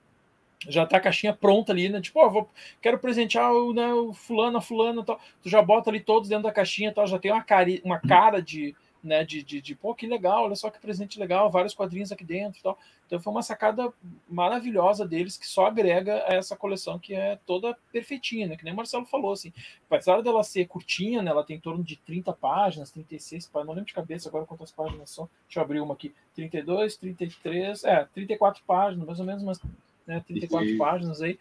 já 0.70 0.86
tá 0.86 0.98
a 0.98 1.00
caixinha 1.00 1.34
pronta 1.34 1.72
ali, 1.72 1.90
né? 1.90 2.00
Tipo, 2.00 2.20
ó, 2.20 2.30
vou, 2.30 2.50
quero 2.80 3.00
presentear 3.00 3.52
o, 3.52 3.74
né, 3.74 3.92
o 3.92 4.14
fulano, 4.14 4.60
a 4.60 4.62
fulana, 4.62 5.04
tal. 5.04 5.20
Tu 5.42 5.50
já 5.50 5.64
bota 5.64 5.90
ali 5.90 6.00
todos 6.00 6.30
dentro 6.30 6.44
da 6.44 6.52
caixinha, 6.52 6.94
tal, 6.94 7.08
já 7.08 7.18
tem 7.18 7.32
uma, 7.32 7.44
cari 7.44 7.82
uma 7.84 8.00
cara 8.00 8.40
de, 8.40 8.76
né, 9.04 9.24
de, 9.24 9.44
de, 9.44 9.62
de, 9.62 9.76
pô, 9.76 9.96
que 9.96 10.06
legal, 10.06 10.44
olha 10.46 10.56
só 10.56 10.70
que 10.70 10.80
presente 10.80 11.20
legal, 11.20 11.50
vários 11.50 11.74
quadrinhos 11.74 12.12
aqui 12.12 12.24
dentro 12.24 12.60
e 12.60 12.64
tal. 12.64 12.78
Então 13.08 13.20
foi 13.20 13.32
uma 13.32 13.42
sacada 13.42 13.92
maravilhosa 14.30 15.06
deles 15.06 15.38
que 15.38 15.48
só 15.48 15.66
agrega 15.66 16.24
a 16.28 16.34
essa 16.34 16.56
coleção 16.56 16.98
que 16.98 17.14
é 17.14 17.38
toda 17.46 17.78
perfeitinha, 17.92 18.48
né? 18.48 18.56
Que 18.56 18.64
nem 18.64 18.74
o 18.74 18.78
Marcelo 18.78 19.06
falou, 19.06 19.34
assim, 19.34 19.52
apesar 19.90 20.22
dela 20.22 20.44
ser 20.44 20.68
curtinha, 20.68 21.22
né, 21.22 21.32
ela 21.32 21.44
tem 21.44 21.58
em 21.58 21.60
torno 21.60 21.84
de 21.84 21.98
30 21.98 22.32
páginas, 22.34 22.92
36 22.92 23.48
páginas, 23.48 23.68
não 23.68 23.74
lembro 23.74 23.88
de 23.88 23.94
cabeça 23.94 24.30
agora 24.30 24.46
quantas 24.46 24.72
páginas 24.72 25.10
são, 25.10 25.30
deixa 25.46 25.60
eu 25.60 25.64
abrir 25.64 25.82
uma 25.82 25.94
aqui, 25.94 26.14
32, 26.36 26.96
33, 26.98 27.84
é, 27.84 28.08
34 28.14 28.64
páginas, 28.66 29.06
mais 29.06 29.20
ou 29.20 29.26
menos 29.26 29.44
umas 29.44 29.60
né, 30.06 30.24
34 30.26 30.70
e... 30.70 30.78
páginas 30.78 31.22
aí. 31.22 31.38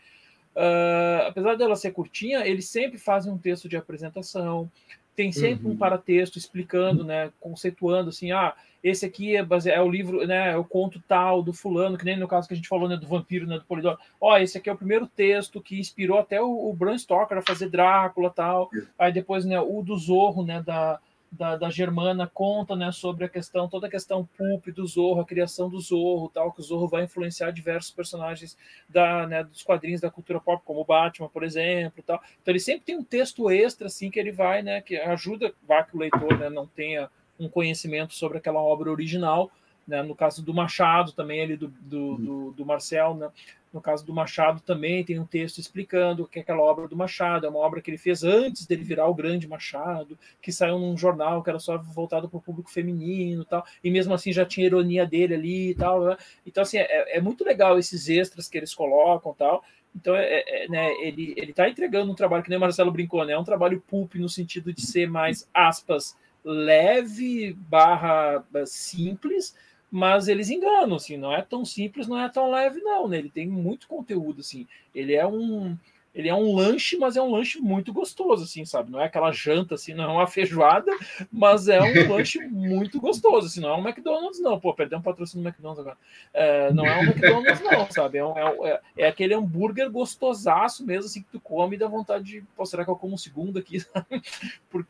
Uh, 0.50 1.28
apesar 1.28 1.56
dela 1.56 1.76
ser 1.76 1.92
curtinha, 1.92 2.44
eles 2.44 2.68
sempre 2.68 2.98
fazem 2.98 3.32
um 3.32 3.38
texto 3.38 3.68
de 3.68 3.76
apresentação, 3.76 4.70
tem 5.14 5.32
sempre 5.32 5.66
uhum. 5.66 5.72
um 5.72 5.76
paratexto 5.76 6.38
explicando, 6.38 7.04
né, 7.04 7.30
conceituando 7.40 8.10
assim, 8.10 8.32
ah, 8.32 8.54
esse 8.82 9.04
aqui 9.04 9.36
é, 9.36 9.42
base... 9.42 9.70
é 9.70 9.80
o 9.80 9.90
livro, 9.90 10.26
né, 10.26 10.52
é 10.52 10.56
o 10.56 10.64
conto 10.64 11.02
tal 11.06 11.42
do 11.42 11.52
fulano, 11.52 11.98
que 11.98 12.04
nem 12.04 12.18
no 12.18 12.28
caso 12.28 12.48
que 12.48 12.54
a 12.54 12.56
gente 12.56 12.68
falou, 12.68 12.88
né, 12.88 12.96
do 12.96 13.06
vampiro, 13.06 13.46
né, 13.46 13.58
do 13.58 13.64
Polidoro. 13.64 13.98
Ó, 14.20 14.36
esse 14.38 14.56
aqui 14.56 14.70
é 14.70 14.72
o 14.72 14.78
primeiro 14.78 15.06
texto 15.06 15.60
que 15.60 15.78
inspirou 15.78 16.18
até 16.18 16.40
o, 16.40 16.70
o 16.70 16.72
Bram 16.72 16.96
Stoker 16.96 17.38
a 17.38 17.42
fazer 17.42 17.68
Drácula, 17.68 18.30
tal. 18.30 18.70
Aí 18.98 19.12
depois, 19.12 19.44
né, 19.44 19.60
o 19.60 19.82
do 19.82 19.96
Zorro, 19.96 20.44
né, 20.44 20.62
da 20.62 20.98
da, 21.30 21.56
da, 21.56 21.70
Germana 21.70 22.26
conta 22.26 22.74
né, 22.74 22.90
sobre 22.90 23.24
a 23.24 23.28
questão, 23.28 23.68
toda 23.68 23.86
a 23.86 23.90
questão 23.90 24.28
pulp 24.36 24.66
do 24.68 24.86
Zorro, 24.86 25.20
a 25.20 25.24
criação 25.24 25.70
do 25.70 25.80
Zorro, 25.80 26.28
tal, 26.28 26.52
que 26.52 26.60
o 26.60 26.62
Zorro 26.62 26.88
vai 26.88 27.04
influenciar 27.04 27.52
diversos 27.52 27.90
personagens 27.92 28.58
da, 28.88 29.26
né, 29.26 29.44
dos 29.44 29.62
quadrinhos 29.62 30.00
da 30.00 30.10
cultura 30.10 30.40
pop, 30.40 30.62
como 30.64 30.80
o 30.80 30.84
Batman, 30.84 31.28
por 31.28 31.44
exemplo, 31.44 32.02
tal. 32.04 32.20
Então 32.42 32.52
ele 32.52 32.58
sempre 32.58 32.84
tem 32.84 32.96
um 32.96 33.04
texto 33.04 33.48
extra 33.50 33.86
assim 33.86 34.10
que 34.10 34.18
ele 34.18 34.32
vai, 34.32 34.62
né, 34.62 34.80
que 34.80 34.96
ajuda, 34.96 35.54
vai 35.66 35.84
que 35.86 35.96
o 35.96 36.00
leitor 36.00 36.36
né, 36.36 36.50
não 36.50 36.66
tenha 36.66 37.08
um 37.38 37.48
conhecimento 37.48 38.12
sobre 38.12 38.38
aquela 38.38 38.60
obra 38.60 38.90
original, 38.90 39.50
né, 39.90 40.02
no 40.04 40.14
caso 40.14 40.40
do 40.42 40.54
Machado 40.54 41.10
também 41.12 41.42
ali 41.42 41.56
do, 41.56 41.66
do, 41.66 42.16
do, 42.16 42.50
do 42.52 42.64
Marcel, 42.64 43.14
né, 43.14 43.28
no 43.72 43.80
caso 43.80 44.06
do 44.06 44.12
Machado 44.12 44.60
também 44.60 45.04
tem 45.04 45.18
um 45.18 45.26
texto 45.26 45.58
explicando 45.58 46.26
que 46.26 46.38
aquela 46.38 46.60
obra 46.60 46.86
do 46.86 46.96
Machado 46.96 47.46
é 47.46 47.50
uma 47.50 47.58
obra 47.58 47.80
que 47.80 47.90
ele 47.90 47.98
fez 47.98 48.22
antes 48.22 48.66
dele 48.66 48.84
virar 48.84 49.06
o 49.06 49.14
grande 49.14 49.48
Machado, 49.48 50.16
que 50.40 50.52
saiu 50.52 50.78
num 50.78 50.96
jornal 50.96 51.42
que 51.42 51.50
era 51.50 51.58
só 51.58 51.76
voltado 51.76 52.28
para 52.28 52.38
o 52.38 52.42
público 52.42 52.70
feminino, 52.70 53.44
tal, 53.44 53.64
e 53.82 53.90
mesmo 53.90 54.14
assim 54.14 54.32
já 54.32 54.44
tinha 54.44 54.66
ironia 54.66 55.04
dele 55.04 55.34
ali 55.34 55.70
e 55.70 55.74
tal. 55.74 56.04
Né? 56.04 56.16
Então 56.46 56.62
assim 56.62 56.78
é, 56.78 57.16
é, 57.16 57.20
muito 57.20 57.44
legal 57.44 57.78
esses 57.78 58.08
extras 58.08 58.48
que 58.48 58.58
eles 58.58 58.74
colocam, 58.74 59.34
tal. 59.34 59.64
Então 59.94 60.14
é, 60.14 60.44
é 60.46 60.68
né, 60.68 60.92
ele 61.00 61.34
ele 61.36 61.50
está 61.50 61.68
entregando 61.68 62.10
um 62.10 62.14
trabalho 62.14 62.42
que 62.44 62.48
nem 62.48 62.58
o 62.58 62.60
Marcelo 62.60 62.92
brincou, 62.92 63.24
né? 63.24 63.32
É 63.32 63.38
um 63.38 63.44
trabalho 63.44 63.80
pulp 63.80 64.14
no 64.16 64.28
sentido 64.28 64.72
de 64.72 64.82
ser 64.82 65.08
mais 65.08 65.48
aspas 65.52 66.16
leve 66.44 67.52
barra 67.52 68.44
simples 68.66 69.54
mas 69.90 70.28
eles 70.28 70.50
enganam, 70.50 70.96
assim, 70.96 71.16
não 71.16 71.32
é 71.32 71.42
tão 71.42 71.64
simples, 71.64 72.06
não 72.06 72.18
é 72.18 72.28
tão 72.28 72.50
leve, 72.50 72.80
não, 72.80 73.08
né? 73.08 73.18
Ele 73.18 73.30
tem 73.30 73.46
muito 73.46 73.88
conteúdo, 73.88 74.40
assim. 74.40 74.66
Ele 74.94 75.14
é 75.14 75.26
um 75.26 75.76
ele 76.14 76.28
é 76.28 76.34
um 76.34 76.54
lanche, 76.54 76.96
mas 76.96 77.16
é 77.16 77.22
um 77.22 77.30
lanche 77.30 77.60
muito 77.60 77.92
gostoso, 77.92 78.42
assim, 78.42 78.64
sabe? 78.64 78.90
Não 78.90 79.00
é 79.00 79.04
aquela 79.04 79.30
janta, 79.30 79.76
assim, 79.76 79.94
não 79.94 80.04
é 80.04 80.08
uma 80.08 80.26
feijoada, 80.28 80.90
mas 81.30 81.68
é 81.68 81.80
um 81.80 82.10
lanche 82.10 82.40
muito 82.48 83.00
gostoso, 83.00 83.46
assim, 83.46 83.60
não 83.60 83.70
é 83.70 83.76
um 83.76 83.88
McDonald's, 83.88 84.40
não. 84.40 84.58
Pô, 84.58 84.74
perdeu 84.74 84.98
um 84.98 85.02
patrocínio 85.02 85.44
do 85.44 85.48
McDonald's 85.48 85.80
agora. 85.80 85.96
É, 86.34 86.72
não 86.72 86.84
é 86.84 86.98
um 86.98 87.02
McDonald's, 87.02 87.60
não, 87.60 87.90
sabe? 87.90 88.18
É, 88.18 88.24
um, 88.24 88.66
é, 88.66 88.80
é, 88.98 89.06
aquele 89.06 89.34
hambúrguer 89.34 89.88
gostosaço 89.88 90.84
mesmo, 90.84 91.06
assim, 91.06 91.22
que 91.22 91.30
tu 91.30 91.40
come 91.40 91.76
e 91.76 91.78
dá 91.78 91.86
vontade 91.86 92.24
de, 92.24 92.42
pô, 92.56 92.66
será 92.66 92.84
que 92.84 92.90
eu 92.90 92.96
como 92.96 93.14
um 93.14 93.18
segundo 93.18 93.58
aqui, 93.58 93.78
sabe? 93.80 94.22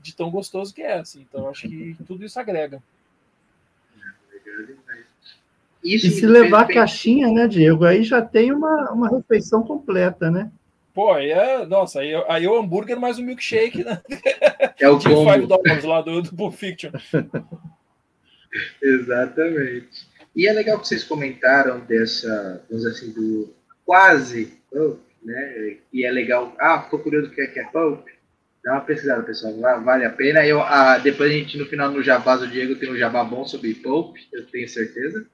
de 0.00 0.16
tão 0.16 0.30
gostoso 0.30 0.74
que 0.74 0.82
é, 0.82 0.94
assim. 0.94 1.26
Então, 1.28 1.48
acho 1.48 1.68
que 1.68 1.96
tudo 2.06 2.24
isso 2.24 2.40
agrega. 2.40 2.82
Isso 5.82 6.06
e 6.06 6.10
se 6.10 6.26
levar 6.26 6.62
a 6.62 6.72
caixinha, 6.72 7.28
né, 7.28 7.48
Diego? 7.48 7.84
Aí 7.84 8.02
já 8.02 8.20
tem 8.20 8.52
uma, 8.52 8.92
uma 8.92 9.08
refeição 9.08 9.62
completa, 9.62 10.30
né? 10.30 10.50
Pô, 10.92 11.12
aí 11.12 11.30
é. 11.30 11.66
Nossa, 11.66 12.00
aí, 12.00 12.12
aí 12.28 12.44
é 12.44 12.48
o 12.48 12.58
hambúrguer 12.58 12.98
mais 12.98 13.18
o 13.18 13.22
milkshake, 13.22 13.82
né? 13.82 14.00
É 14.78 14.88
o 14.88 14.98
tipo 15.00 15.14
combo. 15.14 15.32
5 15.32 15.46
dólares 15.46 15.84
lá 15.84 16.02
do, 16.02 16.22
do 16.22 16.34
Pulp 16.34 16.54
Fiction. 16.54 16.90
Exatamente. 18.82 20.10
E 20.34 20.46
é 20.46 20.52
legal 20.52 20.78
que 20.78 20.88
vocês 20.88 21.04
comentaram 21.04 21.80
dessa, 21.80 22.62
vamos 22.68 22.84
assim, 22.86 23.12
do 23.12 23.54
quase 23.84 24.52
pulp, 24.70 25.00
né? 25.22 25.76
E 25.92 26.04
é 26.04 26.10
legal. 26.10 26.54
Ah, 26.60 26.82
ficou 26.82 26.98
curioso 26.98 27.28
o 27.28 27.30
que 27.30 27.40
é, 27.40 27.46
que 27.46 27.60
é 27.60 27.64
pulp? 27.64 28.06
Dá 28.62 28.72
uma 28.72 28.80
pesquisada, 28.82 29.22
pessoal. 29.22 29.54
Vale 29.82 30.04
a 30.04 30.10
pena. 30.10 30.46
Eu, 30.46 30.60
ah, 30.60 30.98
depois 30.98 31.30
a 31.30 31.34
gente, 31.34 31.56
no 31.56 31.66
final, 31.66 31.90
no 31.90 32.02
jabá 32.02 32.36
do 32.36 32.46
Diego, 32.46 32.76
tem 32.76 32.90
um 32.90 32.96
jabá 32.96 33.24
bom 33.24 33.44
sobre 33.46 33.74
Pulp, 33.74 34.16
eu 34.32 34.44
tenho 34.46 34.68
certeza. 34.68 35.26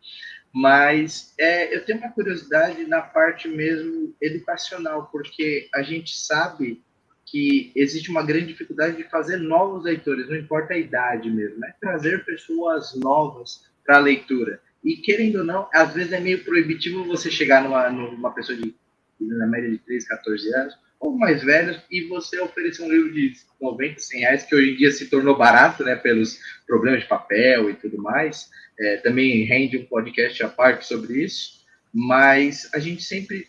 Mas 0.59 1.35
é, 1.39 1.77
eu 1.77 1.85
tenho 1.85 1.99
uma 1.99 2.11
curiosidade 2.11 2.87
na 2.87 3.03
parte 3.03 3.47
mesmo 3.47 4.17
educacional, 4.23 5.07
porque 5.13 5.69
a 5.75 5.83
gente 5.83 6.17
sabe 6.17 6.83
que 7.27 7.71
existe 7.77 8.11
uma 8.11 8.25
grande 8.25 8.47
dificuldade 8.47 8.97
de 8.97 9.05
fazer 9.11 9.37
novos 9.37 9.85
leitores, 9.85 10.27
não 10.31 10.35
importa 10.35 10.73
a 10.73 10.79
idade 10.79 11.31
mesmo, 11.31 11.59
né? 11.59 11.75
Trazer 11.79 12.25
pessoas 12.25 12.95
novas 12.95 13.67
para 13.85 13.99
a 13.99 14.01
leitura. 14.01 14.59
E 14.83 14.97
querendo 14.97 15.41
ou 15.41 15.45
não, 15.45 15.69
às 15.75 15.93
vezes 15.93 16.15
é 16.15 16.21
meio 16.21 16.43
proibitivo 16.43 17.05
você 17.05 17.31
chegar 17.31 17.63
numa, 17.63 17.91
numa 17.91 18.33
pessoa 18.33 18.57
de 18.57 18.75
na 19.21 19.47
média 19.47 19.71
de 19.71 19.77
13, 19.77 20.09
14 20.09 20.55
anos, 20.55 20.79
ou 21.07 21.17
mais 21.17 21.43
velhos, 21.43 21.81
e 21.91 22.03
você 22.09 22.41
oferecer 22.41 22.83
um 22.83 22.91
livro 22.91 23.13
de 23.13 23.33
90, 23.61 24.01
100 24.01 24.21
reais, 24.21 24.45
que 24.45 24.55
hoje 24.55 24.73
em 24.73 24.77
dia 24.77 24.91
se 24.91 25.09
tornou 25.09 25.37
barato, 25.37 25.85
né, 25.85 25.95
pelos 25.95 26.39
problemas 26.67 27.03
de 27.03 27.09
papel 27.09 27.71
e 27.71 27.75
tudo 27.75 27.99
mais. 27.99 28.51
É, 28.79 28.97
também 28.99 29.45
rende 29.45 29.79
um 29.79 29.87
podcast 29.87 30.43
à 30.43 30.49
parte 30.49 30.85
sobre 30.87 31.23
isso, 31.23 31.65
mas 31.95 32.69
a 32.75 32.79
gente 32.79 33.03
sempre 33.03 33.49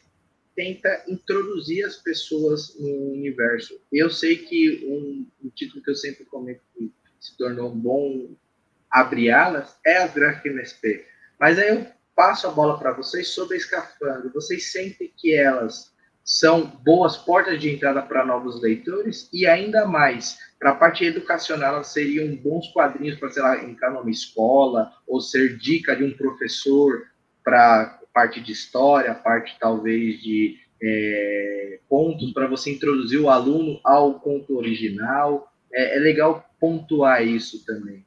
tenta 0.56 1.04
introduzir 1.08 1.86
as 1.86 1.98
pessoas 1.98 2.76
no 2.80 3.12
universo. 3.12 3.80
Eu 3.92 4.10
sei 4.10 4.38
que 4.38 4.86
um, 4.88 5.28
um 5.44 5.50
título 5.50 5.84
que 5.84 5.90
eu 5.90 5.96
sempre 5.96 6.26
comento 6.26 6.62
que 6.76 6.92
se 7.20 7.38
tornou 7.38 7.70
bom 7.70 8.36
abrir 8.90 9.32
alas 9.32 9.78
é 9.86 9.98
as 9.98 10.14
Graphic 10.14 10.48
MSP. 10.48 11.06
Mas 11.40 11.60
aí 11.60 11.70
eu 11.70 11.86
passo 12.16 12.48
a 12.48 12.52
bola 12.52 12.80
para 12.80 12.94
vocês 12.94 13.28
sobre 13.30 13.56
a 13.56 13.58
escafandro. 13.58 14.32
Vocês 14.34 14.72
sentem 14.72 15.12
que 15.16 15.36
elas 15.36 15.92
são 16.28 16.66
boas 16.84 17.16
portas 17.16 17.58
de 17.58 17.74
entrada 17.74 18.02
para 18.02 18.26
novos 18.26 18.62
leitores 18.62 19.30
e 19.32 19.48
ainda 19.48 19.86
mais 19.86 20.38
para 20.60 20.72
a 20.72 20.76
parte 20.76 21.06
educacional 21.06 21.76
elas 21.76 21.88
seriam 21.88 22.36
bons 22.36 22.68
quadrinhos 22.74 23.18
para 23.18 23.32
sei 23.32 23.42
lá 23.42 23.64
entrar 23.64 23.92
numa 23.92 24.12
escola 24.12 24.92
ou 25.08 25.22
ser 25.22 25.58
dica 25.58 25.96
de 25.96 26.04
um 26.04 26.12
professor 26.18 27.08
para 27.46 28.02
parte 28.14 28.42
de 28.42 28.52
história, 28.52 29.16
parte 29.16 29.58
talvez 29.58 30.20
de 30.22 30.60
é, 30.84 31.80
pontos 31.88 32.34
para 32.34 32.46
você 32.46 32.74
introduzir 32.74 33.22
o 33.22 33.30
aluno 33.30 33.80
ao 33.82 34.20
conto 34.20 34.58
original. 34.58 35.50
É, 35.72 35.96
é 35.96 36.00
legal 36.00 36.46
pontuar 36.60 37.26
isso 37.26 37.66
também. 37.66 38.06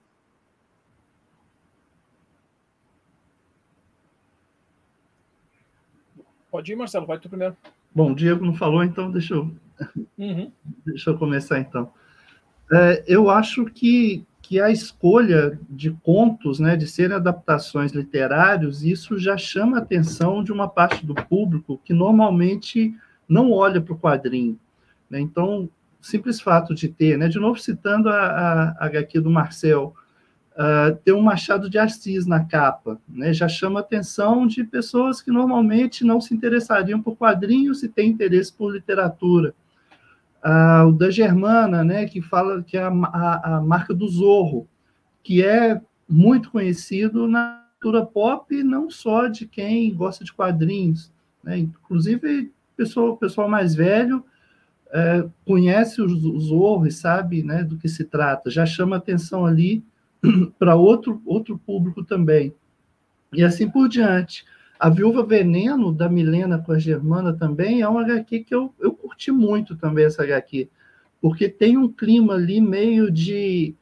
Pode 6.51 6.71
ir, 6.71 6.77
Marcelo, 6.77 7.07
vai 7.07 7.19
tu 7.19 7.31
primeiro. 7.31 7.57
Bom, 7.95 8.13
o 8.13 8.15
Diego 8.15 8.45
não 8.45 8.55
falou, 8.55 8.85
então 8.85 9.11
deixa 9.11 9.35
eu, 9.35 9.51
uhum. 10.17 10.53
deixa 10.87 11.11
eu 11.11 11.19
começar 11.19 11.59
então. 11.59 11.93
É, 12.73 13.03
eu 13.07 13.29
acho 13.29 13.65
que, 13.65 14.25
que 14.41 14.61
a 14.61 14.71
escolha 14.71 15.59
de 15.69 15.91
contos, 16.03 16.61
né, 16.61 16.77
de 16.77 16.87
serem 16.87 17.17
adaptações 17.17 17.93
literários, 17.93 18.85
isso 18.85 19.19
já 19.19 19.37
chama 19.37 19.79
a 19.79 19.81
atenção 19.81 20.45
de 20.45 20.53
uma 20.53 20.69
parte 20.69 21.05
do 21.05 21.15
público 21.15 21.81
que 21.85 21.93
normalmente 21.93 22.95
não 23.29 23.51
olha 23.53 23.81
para 23.81 23.95
o 23.95 23.99
quadrinho. 23.99 24.59
Né? 25.09 25.21
Então, 25.21 25.69
simples 26.01 26.41
fato 26.41 26.75
de 26.75 26.89
ter, 26.89 27.19
né, 27.19 27.29
de 27.29 27.41
novo 27.41 27.59
citando 27.59 28.09
a, 28.09 28.15
a, 28.15 28.71
a 28.79 28.87
HQ 28.87 29.21
do 29.21 29.31
Marcel, 29.31 29.95
uh, 30.53 30.97
ter 31.05 31.13
um 31.13 31.23
Machado 31.23 31.69
de 31.69 31.79
Assis 31.79 32.27
na 32.27 32.45
capa, 32.45 32.99
né, 33.09 33.33
já 33.33 33.49
chama 33.49 33.81
a 33.81 33.83
atenção 33.83 34.47
de 34.47 34.65
pessoas 34.65 35.21
que 35.21 35.31
normalmente 35.31 36.05
não 36.05 36.21
se 36.21 36.35
interessariam 36.35 37.03
por 37.03 37.17
quadrinhos 37.17 37.83
e 37.83 37.89
têm 37.89 38.11
interesse 38.11 38.53
por 38.53 38.73
literatura. 38.73 39.55
Uh, 40.45 40.89
o 40.89 40.93
da 40.93 41.11
Germana, 41.11 41.85
né, 41.85 42.07
que 42.07 42.23
fala 42.23 42.63
que 42.63 42.77
é 42.77 42.83
a, 42.83 42.89
a, 42.89 43.57
a, 43.57 43.61
marca 43.61 43.93
do 43.93 44.09
Zorro, 44.09 44.67
que 45.23 45.45
é 45.45 45.81
muito 46.09 46.51
conhecido 46.51 47.29
na 47.29 47.63
cultura 47.73 48.05
pop, 48.05 48.63
não 48.63 48.91
só 48.91 49.27
de 49.27 49.47
quem 49.47 49.95
gosta 49.95 50.25
de 50.25 50.33
quadrinhos, 50.33 51.13
né, 51.43 51.59
inclusive 51.59 52.53
pessoal, 52.77 53.17
pessoal 53.17 53.49
mais 53.49 53.75
velho 53.75 54.25
é, 54.93 55.25
conhece 55.47 56.03
o 56.03 56.41
Zorro 56.41 56.87
e 56.87 56.91
sabe 56.91 57.43
né, 57.43 57.63
do 57.63 57.77
que 57.77 57.89
se 57.89 58.05
trata, 58.05 58.51
já 58.51 58.67
chama 58.67 58.97
atenção 58.97 59.47
ali 59.47 59.85
para 60.59 60.75
outro, 60.75 61.21
outro 61.25 61.59
público 61.59 62.05
também. 62.05 62.55
E 63.33 63.43
assim 63.43 63.69
por 63.69 63.89
diante. 63.89 64.45
A 64.79 64.89
Viúva 64.89 65.23
Veneno, 65.23 65.93
da 65.93 66.09
Milena 66.09 66.59
com 66.59 66.73
a 66.73 66.79
Germana 66.79 67.35
também, 67.35 67.83
é 67.83 67.89
uma 67.89 68.01
HQ 68.01 68.45
que 68.45 68.55
eu, 68.55 68.75
eu 68.81 68.93
curti 68.93 69.31
muito 69.31 69.77
também, 69.77 70.07
essa 70.07 70.23
HQ, 70.23 70.71
porque 71.21 71.51
tem 71.51 71.77
um 71.77 71.87
clima 71.87 72.33
ali 72.33 72.63
meio 72.63 73.11
de 73.11 73.75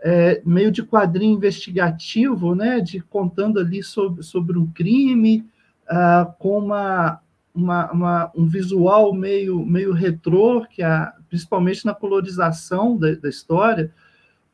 é, 0.00 0.42
meio 0.44 0.70
de 0.70 0.82
quadrinho 0.82 1.34
investigativo, 1.34 2.54
né, 2.54 2.78
de 2.78 3.00
contando 3.00 3.58
ali 3.58 3.82
sobre, 3.82 4.22
sobre 4.22 4.58
um 4.58 4.66
crime, 4.66 5.44
ah, 5.88 6.32
com 6.38 6.58
uma, 6.58 7.20
uma, 7.54 7.90
uma, 7.90 8.32
um 8.36 8.46
visual 8.46 9.14
meio, 9.14 9.64
meio 9.64 9.92
retrô, 9.92 10.66
que 10.66 10.82
é, 10.82 11.10
principalmente 11.28 11.86
na 11.86 11.94
colorização 11.94 12.98
da, 12.98 13.14
da 13.14 13.30
história, 13.30 13.90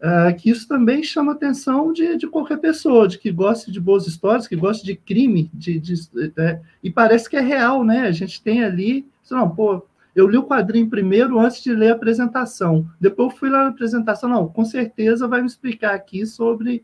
Uh, 0.00 0.34
que 0.34 0.48
isso 0.48 0.66
também 0.66 1.02
chama 1.02 1.32
a 1.32 1.34
atenção 1.34 1.92
de, 1.92 2.16
de, 2.16 2.26
qualquer 2.26 2.56
pessoa, 2.56 3.06
de 3.06 3.18
que 3.18 3.30
goste 3.30 3.70
de 3.70 3.78
boas 3.78 4.06
histórias, 4.06 4.48
que 4.48 4.56
goste 4.56 4.82
de 4.82 4.96
crime, 4.96 5.50
de, 5.52 5.78
de, 5.78 5.94
é, 6.38 6.58
e 6.82 6.90
parece 6.90 7.28
que 7.28 7.36
é 7.36 7.40
real, 7.40 7.84
né? 7.84 8.06
A 8.06 8.10
gente 8.10 8.42
tem 8.42 8.64
ali, 8.64 9.06
não, 9.30 9.50
pô, 9.50 9.86
eu 10.16 10.26
li 10.26 10.38
o 10.38 10.46
quadrinho 10.46 10.88
primeiro 10.88 11.38
antes 11.38 11.62
de 11.62 11.74
ler 11.74 11.90
a 11.90 11.94
apresentação, 11.94 12.88
depois 12.98 13.30
eu 13.30 13.38
fui 13.38 13.50
lá 13.50 13.64
na 13.64 13.68
apresentação, 13.68 14.30
não, 14.30 14.48
com 14.48 14.64
certeza 14.64 15.28
vai 15.28 15.42
me 15.42 15.46
explicar 15.46 15.94
aqui 15.94 16.24
sobre, 16.24 16.82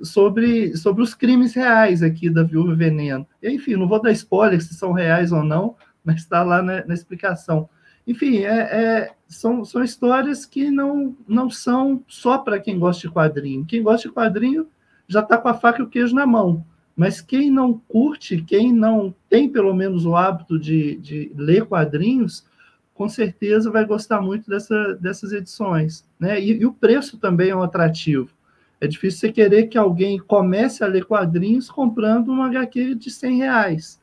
sobre, 0.00 0.76
sobre 0.76 1.02
os 1.02 1.12
crimes 1.12 1.54
reais 1.54 2.04
aqui 2.04 2.30
da 2.30 2.44
Viúva 2.44 2.76
Veneno. 2.76 3.26
Enfim, 3.42 3.74
não 3.74 3.88
vou 3.88 4.00
dar 4.00 4.12
spoiler 4.12 4.62
se 4.62 4.74
são 4.74 4.92
reais 4.92 5.32
ou 5.32 5.42
não, 5.42 5.74
mas 6.04 6.16
está 6.16 6.44
lá 6.44 6.62
na, 6.62 6.84
na 6.86 6.94
explicação. 6.94 7.68
Enfim, 8.06 8.38
é, 8.38 8.58
é, 8.60 9.14
são, 9.26 9.64
são 9.64 9.82
histórias 9.82 10.44
que 10.44 10.70
não, 10.70 11.16
não 11.26 11.48
são 11.48 12.02
só 12.06 12.38
para 12.38 12.60
quem 12.60 12.78
gosta 12.78 13.08
de 13.08 13.12
quadrinho. 13.12 13.64
Quem 13.64 13.82
gosta 13.82 14.08
de 14.08 14.14
quadrinho 14.14 14.68
já 15.08 15.20
está 15.20 15.38
com 15.38 15.48
a 15.48 15.54
faca 15.54 15.80
e 15.80 15.84
o 15.84 15.88
queijo 15.88 16.14
na 16.14 16.26
mão. 16.26 16.64
Mas 16.96 17.20
quem 17.20 17.50
não 17.50 17.76
curte, 17.88 18.42
quem 18.42 18.72
não 18.72 19.14
tem 19.28 19.48
pelo 19.48 19.74
menos 19.74 20.06
o 20.06 20.14
hábito 20.14 20.58
de, 20.58 20.96
de 20.96 21.32
ler 21.34 21.64
quadrinhos, 21.64 22.46
com 22.92 23.08
certeza 23.08 23.70
vai 23.70 23.84
gostar 23.84 24.20
muito 24.20 24.48
dessa, 24.48 24.94
dessas 24.94 25.32
edições. 25.32 26.06
Né? 26.18 26.40
E, 26.40 26.60
e, 26.60 26.66
o 26.66 26.72
preço 26.72 27.18
também 27.18 27.50
é 27.50 27.56
um 27.56 27.62
atrativo. 27.62 28.30
É 28.80 28.86
difícil 28.86 29.20
você 29.20 29.32
querer 29.32 29.66
que 29.66 29.78
alguém 29.78 30.18
comece 30.18 30.84
a 30.84 30.86
ler 30.86 31.04
quadrinhos 31.04 31.70
comprando 31.70 32.28
uma 32.28 32.46
HQ 32.46 32.94
de 32.94 33.10
100 33.10 33.38
reais. 33.38 34.00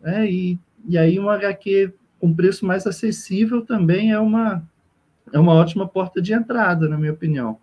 Né? 0.00 0.28
E, 0.28 0.58
e 0.88 0.98
aí 0.98 1.18
uma 1.18 1.34
HQ 1.34 1.92
com 2.20 2.34
preço 2.34 2.64
mais 2.64 2.86
acessível 2.86 3.64
também 3.64 4.12
é 4.12 4.18
uma, 4.18 4.66
é 5.32 5.38
uma 5.38 5.54
ótima 5.54 5.86
porta 5.86 6.20
de 6.20 6.32
entrada, 6.32 6.88
na 6.88 6.96
minha 6.96 7.12
opinião. 7.12 7.58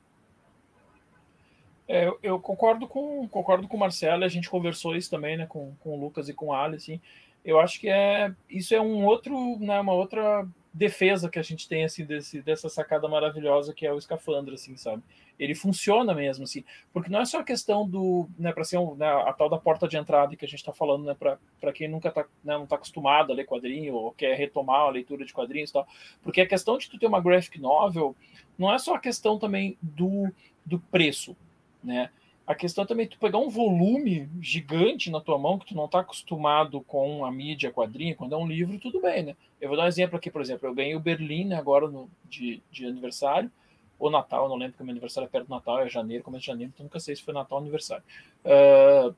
É, 1.88 2.08
eu, 2.08 2.20
eu, 2.24 2.40
concordo 2.40 2.88
com 2.88 3.28
concordo 3.28 3.68
com 3.68 3.76
o 3.76 3.80
Marcelo, 3.80 4.24
a 4.24 4.28
gente 4.28 4.50
conversou 4.50 4.96
isso 4.96 5.10
também, 5.10 5.38
né, 5.38 5.46
com, 5.46 5.74
com 5.80 5.98
o 5.98 6.00
Lucas 6.00 6.30
e 6.30 6.34
com 6.34 6.48
o 6.48 6.54
Ali, 6.54 6.78
assim, 6.78 7.00
eu 7.44 7.60
acho 7.60 7.80
que 7.80 7.90
é 7.90 8.34
isso 8.50 8.74
é 8.74 8.82
um 8.82 9.06
outro, 9.06 9.60
né, 9.60 9.80
uma 9.80 9.94
outra 9.94 10.48
defesa 10.74 11.30
que 11.30 11.38
a 11.38 11.44
gente 11.44 11.68
tem 11.70 11.84
assim 11.84 12.04
desse, 12.04 12.42
dessa 12.42 12.68
sacada 12.68 13.08
maravilhosa 13.08 13.74
que 13.74 13.86
é 13.86 13.94
o 13.94 13.98
escafandro, 13.98 14.56
assim, 14.56 14.76
sabe? 14.76 15.04
Ele 15.38 15.54
funciona 15.54 16.14
mesmo, 16.14 16.46
assim, 16.46 16.64
porque 16.92 17.10
não 17.10 17.22
é 17.22 17.26
só 17.26 17.40
a 17.40 17.44
questão 17.44 17.88
do, 17.88 18.28
né, 18.38 18.52
para 18.52 18.64
ser 18.64 18.78
um, 18.78 18.96
né, 18.96 19.08
a 19.08 19.32
tal 19.34 19.50
da 19.50 19.58
porta 19.58 19.88
de 19.88 19.98
entrada 19.98 20.36
que 20.36 20.46
a 20.46 20.48
gente 20.48 20.60
está 20.60 20.74
falando, 20.74 21.06
né, 21.06 21.16
para 21.16 21.74
quem 21.74 21.88
nunca 21.88 22.12
tá, 22.12 22.22
né, 22.44 22.56
não 22.56 22.64
está 22.64 22.76
acostumado 22.76 23.32
a 23.32 23.36
ler 23.36 23.46
quadrinho 23.46 23.94
ou 23.94 24.12
quer 24.12 24.36
retomar 24.36 24.82
a 24.82 24.90
leitura 24.90 25.26
de 25.26 25.34
quadrinhos 25.34 25.70
e 25.70 25.74
tal, 25.74 25.88
porque 26.24 26.42
a 26.42 26.48
questão 26.48 26.78
de 26.78 26.90
tu 26.90 26.98
ter 26.98 27.06
uma 27.06 27.22
graphic 27.22 27.60
novel 27.60 28.16
não 28.58 28.74
é 28.74 28.80
só 28.80 28.96
a 28.96 29.00
questão 29.00 29.38
também 29.38 29.78
do, 29.82 30.32
do 30.66 30.80
preço, 30.80 31.38
né? 31.84 32.10
A 32.46 32.54
questão 32.54 32.84
é 32.84 32.88
também 32.88 33.08
tu 33.08 33.18
pegar 33.18 33.38
um 33.38 33.50
volume 33.50 34.30
gigante 34.42 35.10
na 35.10 35.22
tua 35.22 35.38
mão 35.38 35.58
que 35.58 35.68
tu 35.68 35.76
não 35.76 35.86
está 35.86 36.00
acostumado 36.00 36.82
com 36.82 37.24
a 37.24 37.32
mídia 37.32 37.72
quadrinha, 37.72 38.16
quando 38.16 38.36
é 38.36 38.38
um 38.38 38.46
livro, 38.46 38.78
tudo 38.80 39.02
bem, 39.02 39.24
né? 39.24 39.36
Eu 39.62 39.70
vou 39.70 39.78
dar 39.78 39.86
um 39.86 39.88
exemplo 39.88 40.18
aqui, 40.18 40.30
por 40.30 40.42
exemplo, 40.42 40.68
eu 40.68 40.74
ganhei 40.74 40.94
o 40.94 41.00
Berlim 41.00 41.46
né, 41.46 41.56
agora 41.56 41.88
no, 41.88 42.10
de, 42.26 42.62
de 42.70 42.86
aniversário, 42.86 43.50
ou 43.98 44.10
Natal, 44.10 44.44
eu 44.44 44.50
não 44.50 44.58
lembro, 44.58 44.74
porque 44.74 44.84
meu 44.84 44.92
aniversário 44.92 45.28
é 45.28 45.30
perto 45.30 45.48
do 45.48 45.52
Natal, 45.52 45.80
é 45.80 45.88
janeiro, 45.88 46.22
começo 46.22 46.42
de 46.42 46.48
janeiro, 46.48 46.72
então 46.74 46.84
nunca 46.84 47.00
sei 47.00 47.16
se 47.16 47.24
foi 47.24 47.34
Natal 47.34 47.58
ou 47.58 47.62
aniversário. 47.62 48.04
Uh, 48.44 49.16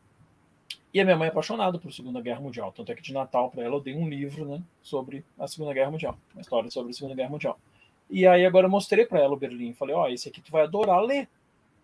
e 0.94 1.02
a 1.02 1.04
minha 1.04 1.18
mãe 1.18 1.28
é 1.28 1.32
apaixonada 1.32 1.80
por 1.80 1.92
Segunda 1.92 2.22
Guerra 2.22 2.40
Mundial, 2.40 2.72
tanto 2.72 2.92
é 2.92 2.96
que 2.96 3.02
de 3.02 3.12
Natal 3.12 3.50
para 3.50 3.64
ela 3.64 3.76
eu 3.76 3.82
dei 3.82 3.96
um 3.96 4.08
livro 4.08 4.46
né, 4.46 4.62
sobre 4.84 5.26
a 5.40 5.48
Segunda 5.48 5.74
Guerra 5.74 5.90
Mundial, 5.90 6.16
uma 6.34 6.42
história 6.42 6.70
sobre 6.70 6.92
a 6.92 6.94
Segunda 6.94 7.16
Guerra 7.16 7.32
Mundial. 7.32 7.60
E 8.08 8.28
aí 8.28 8.46
agora 8.46 8.68
eu 8.68 8.72
mostrei 8.72 9.04
para 9.04 9.20
ela 9.20 9.34
o 9.34 9.38
Berlim, 9.38 9.74
falei, 9.74 9.96
ó, 9.96 10.04
oh, 10.04 10.08
esse 10.08 10.30
aqui 10.30 10.42
tu 10.42 10.52
vai 10.52 10.62
adorar 10.62 11.02
ler, 11.02 11.28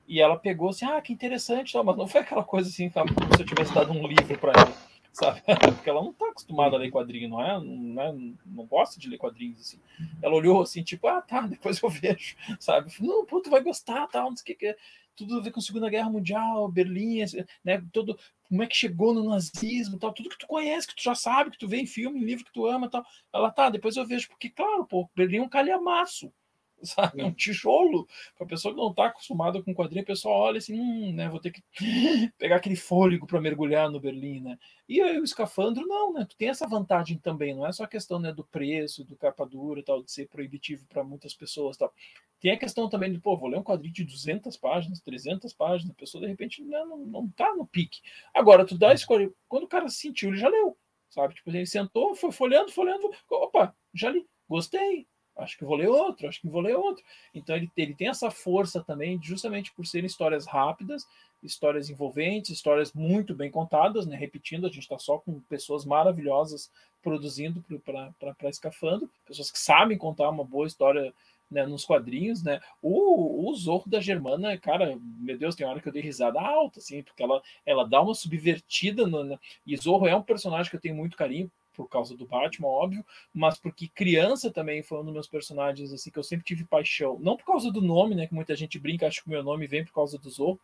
e 0.08 0.20
ela 0.20 0.38
pegou 0.38 0.70
assim, 0.70 0.86
ah, 0.86 1.02
que 1.02 1.14
interessante, 1.14 1.76
mas 1.84 1.98
não 1.98 2.08
foi 2.08 2.22
aquela 2.22 2.44
coisa 2.44 2.70
assim, 2.70 2.90
como 2.90 3.08
se 3.36 3.42
eu 3.42 3.46
tivesse 3.46 3.74
dado 3.74 3.92
um 3.92 4.06
livro 4.08 4.38
para 4.38 4.52
ela, 4.52 4.74
sabe? 5.14 5.42
Porque 5.76 5.90
ela 5.90 6.02
não 6.02 6.12
está 6.12 6.28
acostumada 6.28 6.76
a 6.76 6.80
ler 6.80 6.92
quadrinho, 6.92 7.30
não 7.30 7.42
é? 7.42 7.60
Não, 7.60 8.02
é? 8.02 8.14
não 8.46 8.66
gosta 8.66 9.00
de 9.00 9.08
ler 9.08 9.18
quadrinhos, 9.18 9.62
assim. 9.62 9.80
Ela 10.22 10.36
olhou 10.36 10.62
assim, 10.62 10.84
tipo, 10.84 11.08
ah, 11.08 11.22
tá, 11.22 11.42
depois 11.42 11.82
eu 11.82 11.90
vejo, 11.90 12.36
sabe? 12.60 12.92
Não, 13.00 13.26
pô, 13.26 13.42
tu 13.42 13.50
vai 13.50 13.62
gostar, 13.62 14.08
tal, 14.08 14.30
não 14.30 14.36
sei 14.36 14.44
o 14.44 14.46
que, 14.46 14.56
que 14.56 14.68
é. 14.68 14.78
Tudo 15.16 15.38
a 15.38 15.42
ver 15.42 15.52
com 15.52 15.60
a 15.60 15.64
Segunda 15.64 15.90
Guerra 15.90 16.10
Mundial, 16.10 16.70
Berlim, 16.70 17.20
né? 17.64 17.84
Todo, 17.92 18.18
como 18.48 18.64
é 18.64 18.68
que 18.68 18.76
chegou 18.76 19.14
no 19.14 19.30
nazismo, 19.30 20.00
tal, 20.00 20.14
tudo 20.14 20.30
que 20.30 20.38
tu 20.38 20.48
conhece, 20.48 20.88
que 20.88 20.96
tu 20.96 21.04
já 21.04 21.14
sabe, 21.14 21.52
que 21.52 21.58
tu 21.58 21.68
vê 21.68 21.78
em 21.78 21.86
filme, 21.86 22.20
em 22.20 22.24
livro 22.24 22.46
que 22.46 22.54
tu 22.54 22.66
ama, 22.66 22.90
tal. 22.90 23.06
Ela 23.34 23.52
tá, 23.52 23.70
depois 23.70 23.98
eu 23.98 24.06
vejo, 24.06 24.30
porque 24.30 24.50
claro, 24.50 24.86
pô, 24.86 25.10
Berlim 25.16 25.38
é 25.38 25.42
um 25.42 25.50
calhamaço 25.50 26.34
sabe? 26.86 27.22
É 27.22 27.26
um 27.26 27.32
tijolo. 27.32 28.08
Para 28.36 28.46
a 28.46 28.50
pessoa 28.50 28.74
que 28.74 28.80
não 28.80 28.90
está 28.90 29.08
acostumada 29.08 29.62
com 29.62 29.74
quadrinho, 29.74 30.04
a 30.04 30.06
pessoa 30.06 30.36
olha 30.36 30.58
assim, 30.58 30.80
hum, 30.80 31.14
né? 31.14 31.30
Vou 31.30 31.40
ter 31.40 31.52
que 31.52 31.64
pegar 32.38 32.58
aquele 32.58 32.76
fôlego 32.76 33.28
para 33.28 33.42
mergulhar 33.42 33.90
no 33.90 34.00
Berlim, 34.00 34.42
né? 34.42 34.58
E 34.88 35.02
aí, 35.02 35.18
o 35.20 35.24
escafandro, 35.24 35.86
não, 35.88 36.14
né? 36.14 36.26
Tu 36.30 36.36
tem 36.36 36.50
essa 36.50 36.68
vantagem 36.68 37.18
também, 37.18 37.56
não 37.56 37.66
é 37.66 37.72
só 37.72 37.84
a 37.84 37.88
questão 37.88 38.20
né, 38.20 38.34
do 38.34 38.44
preço, 38.44 39.06
do 39.06 39.16
capa 39.16 39.46
dura, 39.46 39.82
tal, 39.84 40.04
de 40.04 40.12
ser 40.12 40.28
proibitivo 40.28 40.86
para 40.88 41.04
muitas 41.04 41.34
pessoas, 41.34 41.78
tal. 41.78 41.94
Tem 42.42 42.52
a 42.52 42.58
questão 42.58 42.90
também 42.90 43.12
de, 43.12 43.20
pô, 43.20 43.38
vou 43.38 43.48
ler 43.48 43.60
um 43.60 43.64
quadrinho 43.64 43.94
de 43.94 44.04
200 44.04 44.58
páginas, 44.58 45.00
300 45.00 45.54
páginas, 45.54 45.92
a 45.92 46.00
pessoa 46.00 46.22
de 46.22 46.28
repente 46.28 46.64
né, 46.64 46.84
não, 46.86 46.98
não 46.98 47.30
tá 47.30 47.56
no 47.56 47.68
pique. 47.68 48.02
Agora, 48.34 48.66
tu 48.66 48.78
dá 48.78 48.90
a 48.90 48.94
escolha, 48.96 49.32
quando 49.48 49.64
o 49.64 49.68
cara 49.68 49.88
sentiu, 49.90 50.30
ele 50.30 50.38
já 50.40 50.50
leu, 50.50 50.76
sabe? 51.10 51.36
Tipo, 51.36 51.52
ele 51.52 51.66
sentou, 51.68 52.16
foi 52.16 52.32
folhando, 52.32 52.72
folhando, 52.72 53.12
opa, 53.30 53.76
já 53.94 54.10
li, 54.10 54.26
gostei, 54.50 55.08
acho 55.38 55.58
que 55.58 55.66
vou 55.66 55.76
ler 55.76 55.90
outro, 55.90 56.28
acho 56.28 56.42
que 56.42 56.48
vou 56.48 56.62
ler 56.62 56.76
outro. 56.76 57.04
Então 57.34 57.56
ele, 57.56 57.70
ele 57.76 57.94
tem 57.94 58.10
essa 58.10 58.30
força 58.30 58.82
também, 58.82 59.20
justamente 59.22 59.72
por 59.74 59.86
serem 59.86 60.06
histórias 60.06 60.46
rápidas, 60.46 61.08
histórias 61.44 61.90
envolventes, 61.90 62.52
histórias 62.52 62.94
muito 62.94 63.34
bem 63.34 63.50
contadas, 63.50 64.06
né? 64.06 64.16
Repetindo, 64.16 64.66
a 64.66 64.70
gente 64.70 64.84
está 64.84 64.98
só 64.98 65.18
com 65.18 65.40
pessoas 65.42 65.86
maravilhosas 65.86 66.72
produzindo 67.02 67.64
para 67.84 68.50
escafando, 68.50 69.10
pessoas 69.26 69.52
que 69.52 69.60
sabem 69.60 69.98
contar 69.98 70.30
uma 70.30 70.44
boa 70.44 70.68
história 70.68 71.12
né, 71.50 71.66
nos 71.66 71.84
quadrinhos, 71.84 72.44
né? 72.44 72.62
O, 72.82 73.50
o 73.50 73.54
Zorro 73.56 73.90
da 73.90 74.00
Germana, 74.00 74.58
cara, 74.58 74.98
meu 75.20 75.38
Deus, 75.38 75.56
tem 75.56 75.68
hora 75.68 75.82
que 75.82 75.88
eu 75.88 75.92
dei 75.92 76.02
risada 76.02 76.40
alta, 76.40 76.80
assim, 76.80 77.04
porque 77.04 77.22
ela, 77.22 77.42
ela 77.66 77.88
dá 77.88 78.02
uma 78.02 78.14
subvertida. 78.14 79.06
No, 79.06 79.24
né? 79.24 79.38
E 79.68 79.76
Zorro 79.76 80.08
é 80.08 80.16
um 80.16 80.22
personagem 80.22 80.70
que 80.70 80.78
eu 80.78 80.82
tenho 80.82 80.96
muito 80.96 81.18
carinho, 81.18 81.52
por 81.74 81.88
causa 81.88 82.16
do 82.16 82.26
Batman, 82.26 82.68
óbvio, 82.68 83.06
mas 83.34 83.58
porque 83.58 83.88
criança 83.88 84.52
também 84.52 84.84
foi 84.84 85.00
um 85.00 85.06
dos 85.06 85.14
meus 85.14 85.28
personagens 85.28 85.92
assim 85.92 86.12
que 86.12 86.20
eu 86.20 86.24
sempre 86.24 86.46
tive 86.46 86.64
paixão. 86.64 87.18
Não 87.20 87.38
por 87.38 87.46
causa 87.46 87.72
do 87.72 87.82
nome, 87.82 88.16
né, 88.16 88.28
que 88.28 88.34
muita 88.34 88.56
gente 88.56 88.80
brinca, 88.80 89.08
acho 89.08 89.22
que 89.22 89.28
o 89.28 89.32
meu 89.32 89.44
nome 89.44 89.68
vem 89.68 89.84
por 89.84 89.94
causa 89.94 90.18
do 90.18 90.30
Zorro, 90.30 90.60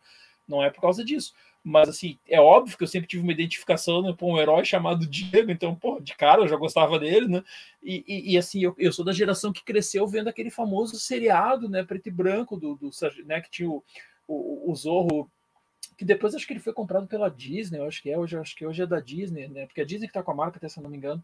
não 0.46 0.62
é 0.62 0.70
por 0.70 0.80
causa 0.80 1.04
disso. 1.04 1.34
Mas 1.62 1.88
assim, 1.88 2.18
é 2.26 2.40
óbvio 2.40 2.76
que 2.78 2.82
eu 2.82 2.88
sempre 2.88 3.08
tive 3.08 3.22
uma 3.22 3.32
identificação 3.32 4.00
né, 4.00 4.14
por 4.16 4.26
um 4.26 4.38
herói 4.38 4.64
chamado 4.64 5.06
Diego, 5.06 5.50
então, 5.50 5.74
pô, 5.74 6.00
de 6.00 6.14
cara 6.14 6.40
eu 6.40 6.48
já 6.48 6.56
gostava 6.56 6.98
dele, 6.98 7.28
né? 7.28 7.44
E, 7.82 8.04
e, 8.06 8.32
e 8.32 8.38
assim, 8.38 8.62
eu, 8.62 8.74
eu, 8.78 8.92
sou 8.92 9.04
da 9.04 9.12
geração 9.12 9.52
que 9.52 9.64
cresceu 9.64 10.06
vendo 10.06 10.28
aquele 10.28 10.50
famoso 10.50 10.96
seriado, 10.98 11.68
né, 11.68 11.82
preto 11.84 12.06
e 12.06 12.12
branco 12.12 12.56
do, 12.56 12.74
do 12.76 12.90
né, 13.26 13.40
que 13.40 13.50
tinha 13.50 13.68
o, 13.68 13.84
o, 14.26 14.72
o 14.72 14.74
Zorro 14.74 15.30
que 15.98 16.04
depois 16.04 16.32
acho 16.32 16.46
que 16.46 16.52
ele 16.52 16.60
foi 16.60 16.72
comprado 16.72 17.08
pela 17.08 17.28
Disney, 17.28 17.80
eu 17.80 17.84
acho 17.84 18.00
que 18.00 18.08
é 18.08 18.16
hoje, 18.16 18.38
acho 18.38 18.54
que 18.54 18.64
hoje 18.64 18.80
é 18.80 18.86
da 18.86 19.00
Disney, 19.00 19.48
né? 19.48 19.66
Porque 19.66 19.80
a 19.80 19.84
Disney 19.84 20.06
que 20.06 20.12
tá 20.12 20.22
com 20.22 20.30
a 20.30 20.34
marca, 20.34 20.56
até 20.56 20.68
se 20.68 20.78
eu 20.78 20.82
não 20.84 20.88
me 20.88 20.96
engano, 20.96 21.22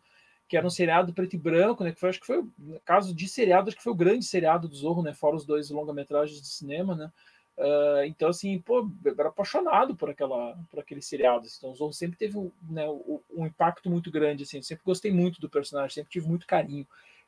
que 0.48 0.56
era 0.56 0.66
um 0.66 0.70
seriado 0.70 1.12
preto 1.14 1.34
e 1.34 1.38
branco, 1.38 1.84
né? 1.84 1.92
Que 1.92 2.00
foi, 2.00 2.08
acho 2.08 2.18
que 2.18 2.26
foi, 2.26 2.44
no 2.58 2.80
caso 2.80 3.14
de 3.14 3.28
seriado, 3.28 3.68
acho 3.68 3.76
que 3.76 3.82
foi 3.84 3.92
o 3.92 3.96
grande 3.96 4.24
seriado 4.24 4.68
do 4.68 4.74
Zorro, 4.74 5.00
né? 5.00 5.14
Fora 5.14 5.36
os 5.36 5.46
dois 5.46 5.70
longa-metragens 5.70 6.42
de 6.42 6.48
cinema, 6.48 6.96
né? 6.96 7.12
Uh, 7.56 8.04
então, 8.06 8.30
assim, 8.30 8.58
pô, 8.58 8.90
eu 9.04 9.14
era 9.16 9.28
apaixonado 9.28 9.94
por, 9.94 10.10
aquela, 10.10 10.58
por 10.68 10.80
aquele 10.80 11.00
seriado. 11.00 11.46
Assim. 11.46 11.58
Então, 11.58 11.70
o 11.70 11.74
Zorro 11.76 11.92
sempre 11.92 12.18
teve 12.18 12.36
né, 12.68 12.84
um, 13.30 13.46
impacto 13.46 13.88
muito 13.88 14.10
grande, 14.10 14.42
assim. 14.42 14.60
sempre 14.60 14.84
gostei 14.84 15.12
muito 15.12 15.40
do 15.40 15.48
personagem, 15.48 15.94
sempre 15.94 16.10
tive 16.10 16.26
muito 16.26 16.48
carinho. 16.48 16.84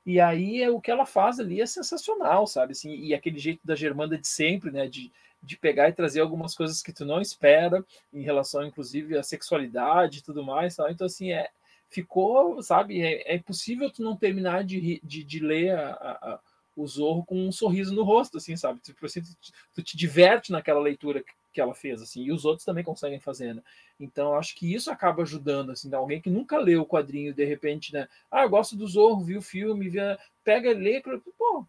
E 0.07 0.21
aí, 0.21 0.62
é, 0.62 0.71
o 0.71 0.81
que 0.81 0.90
ela 0.90 1.05
faz 1.05 1.40
ali 1.40 1.61
é 1.61 1.66
sensacional, 1.66 2.47
sabe? 2.47 2.71
Assim, 2.73 2.95
e 2.95 3.12
aquele 3.12 3.40
jeito 3.40 3.66
da 3.66 3.75
Germanda 3.75 4.16
de 4.16 4.29
sempre, 4.29 4.71
né? 4.71 4.87
De, 4.87 5.12
de 5.42 5.57
pegar 5.57 5.88
e 5.88 5.92
trazer 5.92 6.21
algumas 6.21 6.55
coisas 6.55 6.81
que 6.81 6.92
tu 6.92 7.05
não 7.05 7.21
espera 7.21 7.85
em 8.12 8.23
relação, 8.23 8.64
inclusive, 8.64 9.19
à 9.19 9.23
sexualidade 9.25 10.19
e 10.21 10.23
tudo 10.23 10.45
mais, 10.45 10.75
sabe? 10.75 10.92
Então, 10.92 11.07
assim, 11.07 11.33
é, 11.33 11.51
ficou, 11.88 12.62
sabe, 12.62 13.03
é, 13.03 13.33
é 13.33 13.35
impossível 13.35 13.90
tu 13.90 14.01
não 14.03 14.16
terminar 14.16 14.62
de, 14.62 15.01
de, 15.03 15.25
de 15.25 15.40
ler 15.40 15.77
a, 15.77 15.90
a, 15.90 16.40
o 16.77 16.87
Zorro 16.87 17.25
com 17.25 17.49
um 17.49 17.51
sorriso 17.51 17.92
no 17.92 18.05
rosto, 18.05 18.37
assim, 18.37 18.57
sabe? 18.57 18.79
Tipo 18.81 19.07
assim, 19.07 19.23
tu, 19.23 19.35
tu 19.75 19.83
te 19.83 19.97
diverte 19.97 20.53
naquela 20.53 20.81
leitura 20.81 21.25
que 21.57 21.61
ela 21.62 21.75
fez, 21.75 22.03
assim, 22.03 22.23
e 22.23 22.31
os 22.31 22.45
outros 22.45 22.66
também 22.66 22.85
conseguem 22.85 23.19
fazer, 23.19 23.55
né? 23.55 23.62
Então, 23.99 24.35
acho 24.35 24.55
que 24.55 24.75
isso 24.75 24.90
acaba 24.90 25.23
ajudando, 25.23 25.73
assim, 25.73 25.92
alguém 25.95 26.21
que 26.21 26.29
nunca 26.29 26.59
leu 26.59 26.83
o 26.83 26.87
quadrinho, 26.87 27.33
de 27.33 27.47
repente, 27.47 27.95
né? 27.95 28.07
Ah, 28.31 28.47
gosto 28.47 28.77
do 28.77 28.87
Zorro, 28.87 29.25
viu 29.25 29.38
o 29.38 29.42
filme, 29.42 29.88
via... 29.88 30.19
pega, 30.45 30.71
lê, 30.75 31.03
pô, 31.38 31.64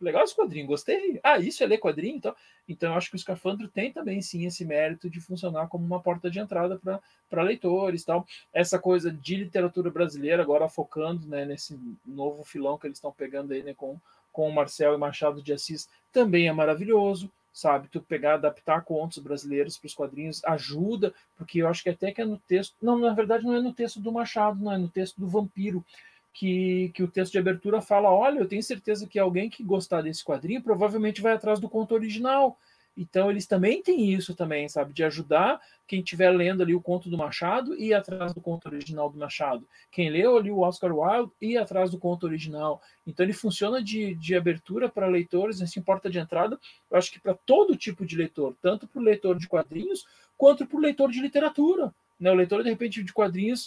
legal 0.00 0.24
esse 0.24 0.34
quadrinho, 0.34 0.66
gostei. 0.66 1.20
Ah, 1.22 1.38
isso 1.38 1.62
é 1.62 1.66
ler 1.66 1.78
quadrinho? 1.78 2.16
Então, 2.16 2.34
então 2.68 2.90
eu 2.90 2.96
acho 2.98 3.08
que 3.08 3.14
o 3.14 3.18
Escafandro 3.18 3.68
tem 3.68 3.92
também, 3.92 4.20
sim, 4.20 4.46
esse 4.46 4.64
mérito 4.64 5.08
de 5.08 5.20
funcionar 5.20 5.68
como 5.68 5.84
uma 5.84 6.00
porta 6.00 6.28
de 6.28 6.40
entrada 6.40 6.80
para 7.28 7.42
leitores 7.42 8.04
tal. 8.04 8.26
Essa 8.52 8.80
coisa 8.80 9.12
de 9.12 9.36
literatura 9.36 9.92
brasileira, 9.92 10.42
agora 10.42 10.68
focando 10.68 11.28
né, 11.28 11.44
nesse 11.44 11.78
novo 12.04 12.42
filão 12.42 12.76
que 12.76 12.88
eles 12.88 12.96
estão 12.96 13.12
pegando 13.12 13.52
aí 13.52 13.62
né, 13.62 13.74
com, 13.74 13.96
com 14.32 14.48
o 14.48 14.52
Marcel 14.52 14.92
e 14.92 14.98
Machado 14.98 15.40
de 15.40 15.52
Assis, 15.52 15.88
também 16.12 16.48
é 16.48 16.52
maravilhoso. 16.52 17.30
Sabe, 17.52 17.88
tu 17.88 18.00
pegar, 18.00 18.34
adaptar 18.34 18.84
contos 18.84 19.18
brasileiros 19.18 19.76
para 19.76 19.86
os 19.88 19.94
quadrinhos 19.94 20.44
ajuda, 20.44 21.12
porque 21.36 21.60
eu 21.60 21.68
acho 21.68 21.82
que 21.82 21.90
até 21.90 22.12
que 22.12 22.20
é 22.20 22.24
no 22.24 22.38
texto. 22.38 22.76
Não, 22.80 22.96
na 22.96 23.12
verdade, 23.12 23.44
não 23.44 23.54
é 23.54 23.60
no 23.60 23.72
texto 23.72 24.00
do 24.00 24.12
Machado, 24.12 24.62
não 24.62 24.72
é 24.72 24.78
no 24.78 24.88
texto 24.88 25.20
do 25.20 25.26
Vampiro 25.26 25.84
que, 26.32 26.90
que 26.94 27.02
o 27.02 27.08
texto 27.08 27.32
de 27.32 27.38
abertura 27.38 27.80
fala: 27.80 28.10
olha, 28.10 28.38
eu 28.38 28.48
tenho 28.48 28.62
certeza 28.62 29.06
que 29.06 29.18
alguém 29.18 29.50
que 29.50 29.62
gostar 29.62 30.02
desse 30.02 30.24
quadrinho 30.24 30.62
provavelmente 30.62 31.20
vai 31.20 31.32
atrás 31.32 31.58
do 31.58 31.68
conto 31.68 31.94
original. 31.94 32.58
Então 32.96 33.30
eles 33.30 33.46
também 33.46 33.82
têm 33.82 34.12
isso 34.12 34.34
também, 34.34 34.68
sabe, 34.68 34.92
de 34.92 35.04
ajudar 35.04 35.60
quem 35.86 36.00
estiver 36.00 36.30
lendo 36.30 36.62
ali 36.62 36.74
o 36.74 36.80
conto 36.80 37.08
do 37.08 37.18
Machado 37.18 37.74
e 37.76 37.92
atrás 37.94 38.32
do 38.32 38.40
conto 38.40 38.66
original 38.68 39.10
do 39.10 39.18
Machado. 39.18 39.66
Quem 39.90 40.10
leu 40.10 40.36
ali 40.36 40.50
o 40.50 40.60
Oscar 40.60 40.92
Wilde 40.94 41.32
e 41.40 41.56
atrás 41.56 41.90
do 41.90 41.98
conto 41.98 42.26
original. 42.26 42.80
Então 43.06 43.24
ele 43.24 43.32
funciona 43.32 43.82
de, 43.82 44.14
de 44.14 44.36
abertura 44.36 44.88
para 44.88 45.06
leitores, 45.06 45.60
assim, 45.60 45.82
porta 45.82 46.10
de 46.10 46.18
entrada, 46.18 46.58
eu 46.90 46.96
acho 46.96 47.10
que 47.10 47.20
para 47.20 47.34
todo 47.34 47.76
tipo 47.76 48.04
de 48.04 48.16
leitor, 48.16 48.54
tanto 48.60 48.86
para 48.86 49.00
o 49.00 49.04
leitor 49.04 49.38
de 49.38 49.48
quadrinhos 49.48 50.06
quanto 50.36 50.66
para 50.66 50.76
o 50.78 50.80
leitor 50.80 51.10
de 51.10 51.20
literatura. 51.20 51.92
Né, 52.20 52.30
o 52.30 52.34
leitor, 52.34 52.62
de 52.62 52.68
repente, 52.68 53.02
de 53.02 53.12
quadrinhos, 53.14 53.66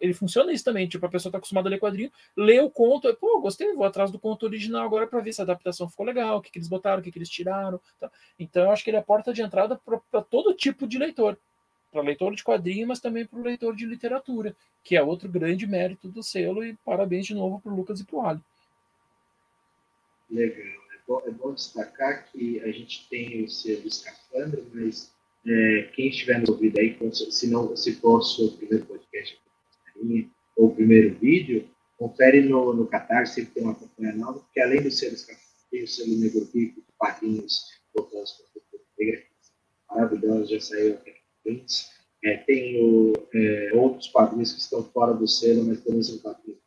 ele 0.00 0.14
funciona 0.14 0.50
isso 0.50 0.64
também. 0.64 0.88
Tipo, 0.88 1.04
a 1.04 1.08
pessoa 1.10 1.28
está 1.28 1.36
acostumada 1.36 1.68
a 1.68 1.70
ler 1.70 1.78
quadrinho, 1.78 2.10
lê 2.34 2.58
o 2.58 2.70
conto, 2.70 3.14
pô, 3.16 3.38
gostei, 3.42 3.74
vou 3.74 3.84
atrás 3.84 4.10
do 4.10 4.18
conto 4.18 4.46
original 4.46 4.86
agora 4.86 5.06
para 5.06 5.20
ver 5.20 5.34
se 5.34 5.42
a 5.42 5.44
adaptação 5.44 5.86
ficou 5.86 6.06
legal, 6.06 6.38
o 6.38 6.40
que, 6.40 6.50
que 6.50 6.58
eles 6.58 6.68
botaram, 6.68 7.00
o 7.00 7.02
que, 7.02 7.12
que 7.12 7.18
eles 7.18 7.28
tiraram. 7.28 7.78
Tá? 8.00 8.10
Então, 8.38 8.64
eu 8.64 8.70
acho 8.70 8.82
que 8.82 8.88
ele 8.88 8.96
é 8.96 9.00
a 9.00 9.04
porta 9.04 9.34
de 9.34 9.42
entrada 9.42 9.78
para 10.10 10.22
todo 10.22 10.54
tipo 10.54 10.86
de 10.86 10.98
leitor. 10.98 11.38
Para 11.92 12.00
leitor 12.00 12.34
de 12.34 12.42
quadrinho, 12.42 12.88
mas 12.88 13.00
também 13.00 13.26
para 13.26 13.38
o 13.38 13.42
leitor 13.42 13.76
de 13.76 13.84
literatura, 13.84 14.56
que 14.82 14.96
é 14.96 15.02
outro 15.02 15.28
grande 15.28 15.66
mérito 15.66 16.08
do 16.08 16.22
selo. 16.22 16.64
E 16.64 16.74
parabéns 16.86 17.26
de 17.26 17.34
novo 17.34 17.60
para 17.60 17.70
o 17.70 17.76
Lucas 17.76 18.00
e 18.00 18.04
para 18.04 18.30
Ali. 18.30 18.40
Legal. 20.30 20.66
É 20.66 20.98
bom, 21.06 21.22
é 21.26 21.30
bom 21.30 21.52
destacar 21.52 22.24
que 22.32 22.60
a 22.62 22.72
gente 22.72 23.06
tem 23.10 23.44
o 23.44 23.48
selo 23.48 23.86
escafandro, 23.86 24.66
mas 24.72 25.13
é, 25.46 25.90
quem 25.94 26.08
estiver 26.08 26.40
no 26.40 26.52
ouvido 26.52 26.78
aí, 26.78 26.96
se 27.12 27.46
não 27.48 27.76
se 27.76 27.94
for 27.96 28.18
o 28.18 28.22
seu 28.22 28.50
primeiro 28.52 28.86
podcast 28.86 29.38
ou 30.56 30.66
o 30.66 30.74
primeiro 30.74 31.14
vídeo, 31.18 31.68
confere 31.98 32.40
no, 32.42 32.72
no 32.74 32.86
Catarse, 32.86 33.34
sempre 33.34 33.54
tem 33.54 33.62
uma 33.62 33.74
campanha 33.74 34.14
nova, 34.14 34.40
porque 34.40 34.60
além 34.60 34.82
do 34.82 34.90
selo 34.90 35.16
tem 35.70 35.82
o 35.82 35.88
selo 35.88 36.16
Negro 36.16 36.48
Rico, 36.52 36.82
quadrinhos 36.98 37.64
voltados 37.94 38.32
para 38.32 38.46
a 38.46 38.50
cultura 38.50 38.82
negra, 38.98 39.22
maravilhosos, 39.90 40.50
já 40.50 40.60
saiu 40.60 40.94
aqui. 40.94 41.14
É, 42.24 42.38
tem 42.38 42.82
o, 42.82 43.12
é, 43.34 43.72
outros 43.74 44.08
quadrinhos 44.08 44.52
que 44.52 44.60
estão 44.60 44.82
fora 44.82 45.12
do 45.12 45.28
selo, 45.28 45.64
mas 45.64 45.82
também 45.84 46.02
são 46.02 46.18
quadrinhos 46.18 46.60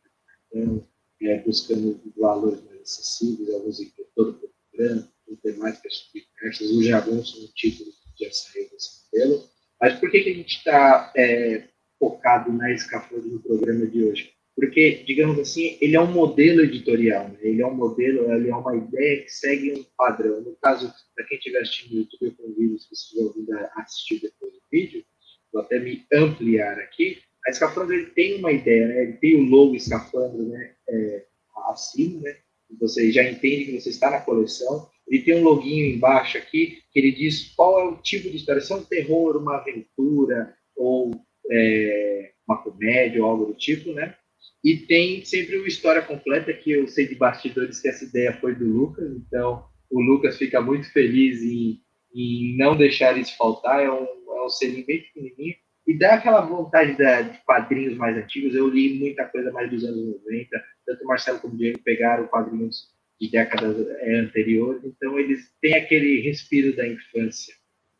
então, 0.50 0.86
é, 1.22 1.40
buscando 1.40 2.00
valores 2.16 2.62
mais 2.64 2.80
acessíveis, 2.82 3.52
alguns 3.52 3.80
em 3.80 3.92
todo 4.14 4.30
o 4.30 4.50
programa, 4.70 5.12
com 5.26 5.36
temáticas 5.36 6.10
diversas, 6.14 6.70
o 6.70 6.82
Jagunço 6.82 7.42
no 7.42 7.48
título 7.48 7.90
já 8.20 8.30
saiu 8.30 8.68
desse 8.70 9.04
modelo. 9.04 9.44
Mas 9.80 9.98
por 9.98 10.10
que, 10.10 10.20
que 10.20 10.30
a 10.30 10.34
gente 10.34 10.56
está 10.56 11.12
é, 11.16 11.64
focado 11.98 12.52
na 12.52 12.72
escafandra 12.72 13.26
no 13.26 13.40
programa 13.40 13.86
de 13.86 14.04
hoje? 14.04 14.32
Porque, 14.56 15.04
digamos 15.06 15.38
assim, 15.38 15.78
ele 15.80 15.94
é 15.94 16.00
um 16.00 16.10
modelo 16.10 16.62
editorial, 16.62 17.28
né? 17.28 17.38
ele 17.42 17.62
é 17.62 17.66
um 17.66 17.74
modelo, 17.74 18.32
ele 18.32 18.50
é 18.50 18.56
uma 18.56 18.76
ideia 18.76 19.22
que 19.22 19.30
segue 19.30 19.72
um 19.72 19.84
padrão. 19.96 20.40
No 20.40 20.56
caso, 20.56 20.92
para 21.14 21.24
quem 21.26 21.38
estiver 21.38 21.60
assistindo 21.60 21.92
no 21.92 22.00
YouTube, 22.00 22.26
eu 22.26 22.32
convido, 22.32 22.78
se 22.80 22.88
você 22.88 22.94
estiver 22.94 23.22
ouvindo, 23.22 23.52
a 23.56 23.82
assistir 23.82 24.20
depois 24.20 24.52
do 24.52 24.60
vídeo, 24.68 25.04
vou 25.52 25.62
até 25.62 25.78
me 25.78 26.04
ampliar 26.12 26.76
aqui. 26.80 27.18
A 27.46 27.50
escafandra 27.50 27.94
ele 27.94 28.06
tem 28.06 28.40
uma 28.40 28.50
ideia, 28.50 28.88
né? 28.88 29.02
ele 29.04 29.12
tem 29.12 29.36
o 29.36 29.48
logo 29.48 29.76
escafandra 29.76 30.42
né? 30.42 30.74
É, 30.88 31.24
acima, 31.68 32.20
né? 32.22 32.36
você 32.80 33.12
já 33.12 33.22
entende 33.22 33.66
que 33.66 33.80
você 33.80 33.90
está 33.90 34.10
na 34.10 34.20
coleção, 34.20 34.88
ele 35.08 35.22
tem 35.22 35.36
um 35.36 35.44
loginho 35.44 35.86
embaixo 35.86 36.36
aqui 36.36 36.82
que 36.92 36.98
ele 36.98 37.12
diz 37.12 37.52
qual 37.54 37.80
é 37.80 37.84
o 37.84 37.96
tipo 37.96 38.28
de 38.28 38.36
história, 38.36 38.60
se 38.60 38.72
é 38.72 38.76
um 38.76 38.84
terror, 38.84 39.36
uma 39.36 39.56
aventura 39.56 40.54
ou 40.76 41.10
é, 41.50 42.32
uma 42.46 42.62
comédia 42.62 43.22
ou 43.22 43.30
algo 43.30 43.46
do 43.46 43.54
tipo, 43.54 43.92
né? 43.92 44.14
E 44.62 44.76
tem 44.76 45.24
sempre 45.24 45.56
uma 45.56 45.68
história 45.68 46.02
completa 46.02 46.52
que 46.52 46.72
eu 46.72 46.86
sei 46.86 47.06
de 47.06 47.14
bastidores 47.14 47.80
que 47.80 47.88
essa 47.88 48.04
ideia 48.04 48.36
foi 48.40 48.54
do 48.54 48.66
Lucas, 48.66 49.10
então 49.16 49.64
o 49.90 50.00
Lucas 50.00 50.36
fica 50.36 50.60
muito 50.60 50.92
feliz 50.92 51.42
em, 51.42 51.80
em 52.14 52.56
não 52.56 52.76
deixar 52.76 53.16
isso 53.16 53.36
faltar, 53.36 53.82
é 53.82 53.90
um, 53.90 54.04
é 54.04 54.44
um 54.44 54.48
selinho 54.48 54.84
bem 54.84 55.02
pequenininho 55.02 55.54
e 55.86 55.96
dá 55.96 56.14
aquela 56.14 56.42
vontade 56.42 56.98
da, 56.98 57.22
de 57.22 57.38
quadrinhos 57.44 57.96
mais 57.96 58.14
antigos. 58.16 58.54
Eu 58.54 58.68
li 58.68 58.98
muita 58.98 59.24
coisa 59.24 59.50
mais 59.50 59.70
dos 59.70 59.84
anos 59.84 60.20
90, 60.22 60.64
tanto 60.84 61.02
o 61.02 61.06
Marcelo 61.06 61.38
como 61.38 61.54
o 61.54 61.56
Diego 61.56 61.78
pegaram 61.82 62.26
quadrinhos 62.26 62.88
de 63.20 63.30
décadas 63.30 63.86
é, 64.00 64.16
anteriores, 64.16 64.84
então 64.84 65.18
eles 65.18 65.50
têm 65.60 65.74
aquele 65.74 66.20
respiro 66.20 66.74
da 66.76 66.86
infância. 66.86 67.54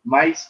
Mas, 0.04 0.48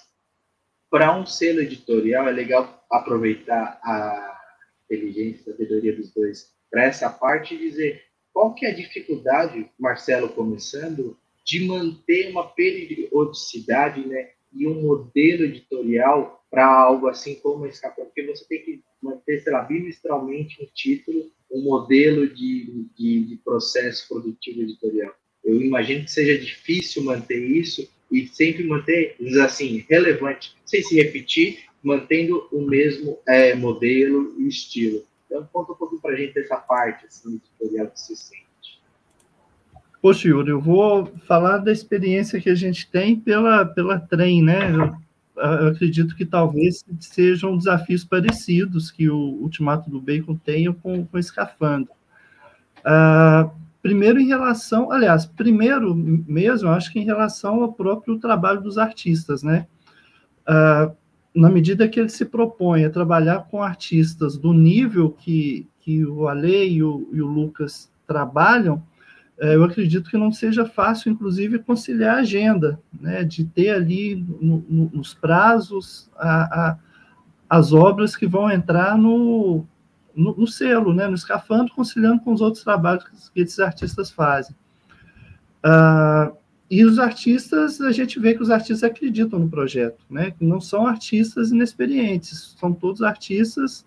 para 0.90 1.16
um 1.16 1.24
selo 1.24 1.60
editorial, 1.60 2.28
é 2.28 2.32
legal 2.32 2.84
aproveitar 2.90 3.80
a 3.82 4.40
inteligência, 4.84 5.52
a 5.52 5.56
sabedoria 5.56 5.94
dos 5.94 6.12
dois 6.12 6.52
para 6.70 6.84
essa 6.84 7.08
parte 7.08 7.54
e 7.54 7.58
dizer 7.58 8.02
qual 8.32 8.54
que 8.54 8.66
é 8.66 8.70
a 8.70 8.74
dificuldade, 8.74 9.70
Marcelo 9.78 10.28
começando, 10.28 11.18
de 11.44 11.66
manter 11.66 12.30
uma 12.30 12.46
periodicidade 12.46 14.06
né, 14.06 14.30
e 14.52 14.66
um 14.66 14.82
modelo 14.82 15.44
editorial 15.44 16.44
para 16.50 16.66
algo 16.66 17.08
assim 17.08 17.34
como 17.36 17.66
escapar, 17.66 18.04
porque 18.04 18.24
você 18.26 18.46
tem 18.46 18.62
que 18.62 18.82
manter, 19.02 19.40
sei 19.40 19.52
lá, 19.52 19.62
bimestralmente 19.62 20.62
um 20.62 20.66
título 20.74 21.30
um 21.50 21.62
modelo 21.62 22.28
de, 22.28 22.86
de, 22.96 23.24
de 23.24 23.36
processo 23.44 24.06
produtivo 24.08 24.62
editorial. 24.62 25.14
Eu 25.44 25.60
imagino 25.60 26.04
que 26.04 26.10
seja 26.10 26.38
difícil 26.38 27.02
manter 27.04 27.38
isso 27.38 27.88
e 28.10 28.26
sempre 28.28 28.64
manter, 28.64 29.16
assim, 29.42 29.84
relevante, 29.88 30.54
sem 30.64 30.82
se 30.82 30.96
repetir, 30.96 31.60
mantendo 31.82 32.48
o 32.52 32.60
mesmo 32.60 33.18
é, 33.26 33.54
modelo 33.54 34.34
e 34.38 34.48
estilo. 34.48 35.04
Então, 35.26 35.48
conta 35.52 35.72
um 35.72 35.76
pouquinho 35.76 36.00
para 36.00 36.12
a 36.12 36.16
gente 36.16 36.34
dessa 36.34 36.56
parte 36.56 37.06
assim, 37.06 37.36
editorial 37.36 37.86
que 37.88 38.00
você 38.00 38.16
sente. 38.16 38.44
Poxa, 40.00 40.28
Yuri, 40.28 40.50
eu 40.50 40.60
vou 40.60 41.06
falar 41.26 41.58
da 41.58 41.72
experiência 41.72 42.40
que 42.40 42.48
a 42.48 42.54
gente 42.54 42.90
tem 42.90 43.18
pela, 43.18 43.64
pela 43.64 43.98
trem, 43.98 44.42
né? 44.42 44.72
Eu, 44.74 44.94
eu 45.38 45.68
acredito 45.68 46.14
que 46.16 46.26
talvez 46.26 46.84
sejam 47.00 47.56
desafios 47.56 48.04
parecidos 48.04 48.90
que 48.90 49.08
o 49.08 49.16
Ultimato 49.16 49.90
do 49.90 50.00
Bacon 50.00 50.34
tenha 50.36 50.72
com, 50.72 51.04
com 51.04 51.18
Escafandro. 51.18 51.92
Uh, 52.80 53.50
primeiro, 53.82 54.20
em 54.20 54.26
relação, 54.26 54.90
aliás, 54.90 55.26
primeiro 55.26 55.94
mesmo, 55.94 56.68
acho 56.70 56.92
que 56.92 56.98
em 56.98 57.04
relação 57.04 57.62
ao 57.62 57.72
próprio 57.72 58.18
trabalho 58.18 58.60
dos 58.60 58.78
artistas, 58.78 59.42
né? 59.42 59.66
Uh, 60.48 60.96
na 61.34 61.48
medida 61.48 61.88
que 61.88 62.00
ele 62.00 62.08
se 62.08 62.24
propõe 62.24 62.84
a 62.84 62.90
trabalhar 62.90 63.46
com 63.50 63.62
artistas 63.62 64.36
do 64.36 64.52
nível 64.52 65.10
que, 65.10 65.68
que 65.80 66.04
o 66.04 66.26
Ale 66.26 66.68
e 66.68 66.82
o, 66.82 67.08
e 67.12 67.20
o 67.20 67.26
Lucas 67.26 67.90
trabalham, 68.06 68.82
eu 69.40 69.64
acredito 69.64 70.10
que 70.10 70.16
não 70.16 70.32
seja 70.32 70.66
fácil, 70.66 71.12
inclusive, 71.12 71.60
conciliar 71.60 72.16
a 72.16 72.20
agenda, 72.20 72.80
né, 72.92 73.22
de 73.22 73.44
ter 73.44 73.70
ali 73.70 74.16
no, 74.16 74.64
no, 74.68 74.90
nos 74.92 75.14
prazos 75.14 76.10
a, 76.16 76.70
a, 76.70 76.78
as 77.48 77.72
obras 77.72 78.16
que 78.16 78.26
vão 78.26 78.50
entrar 78.50 78.98
no, 78.98 79.64
no, 80.14 80.46
selo, 80.46 80.92
né, 80.92 81.06
no 81.06 81.14
escafandro, 81.14 81.72
conciliando 81.72 82.20
com 82.22 82.32
os 82.32 82.40
outros 82.40 82.64
trabalhos 82.64 83.04
que 83.32 83.40
esses 83.40 83.60
artistas 83.60 84.10
fazem. 84.10 84.56
Ah, 85.62 86.32
e 86.70 86.84
os 86.84 86.98
artistas, 86.98 87.80
a 87.80 87.92
gente 87.92 88.18
vê 88.18 88.34
que 88.34 88.42
os 88.42 88.50
artistas 88.50 88.84
acreditam 88.84 89.38
no 89.38 89.48
projeto, 89.48 90.04
né, 90.10 90.32
que 90.32 90.44
não 90.44 90.60
são 90.60 90.86
artistas 90.86 91.50
inexperientes, 91.50 92.54
são 92.58 92.72
todos 92.72 93.02
artistas 93.02 93.86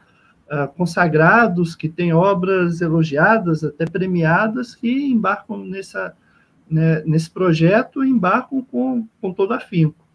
uh, 0.51 0.67
consagrados, 0.75 1.75
que 1.75 1.87
têm 1.87 2.13
obras 2.13 2.81
elogiadas, 2.81 3.63
até 3.63 3.85
premiadas, 3.85 4.75
que 4.75 4.91
embarcam 5.05 5.65
nessa, 5.65 6.13
né, 6.69 7.01
nesse 7.05 7.31
projeto 7.31 8.03
e 8.03 8.09
embarcam 8.09 8.61
com, 8.61 9.07
com 9.21 9.33
todo 9.33 9.53
afinco. 9.53 10.05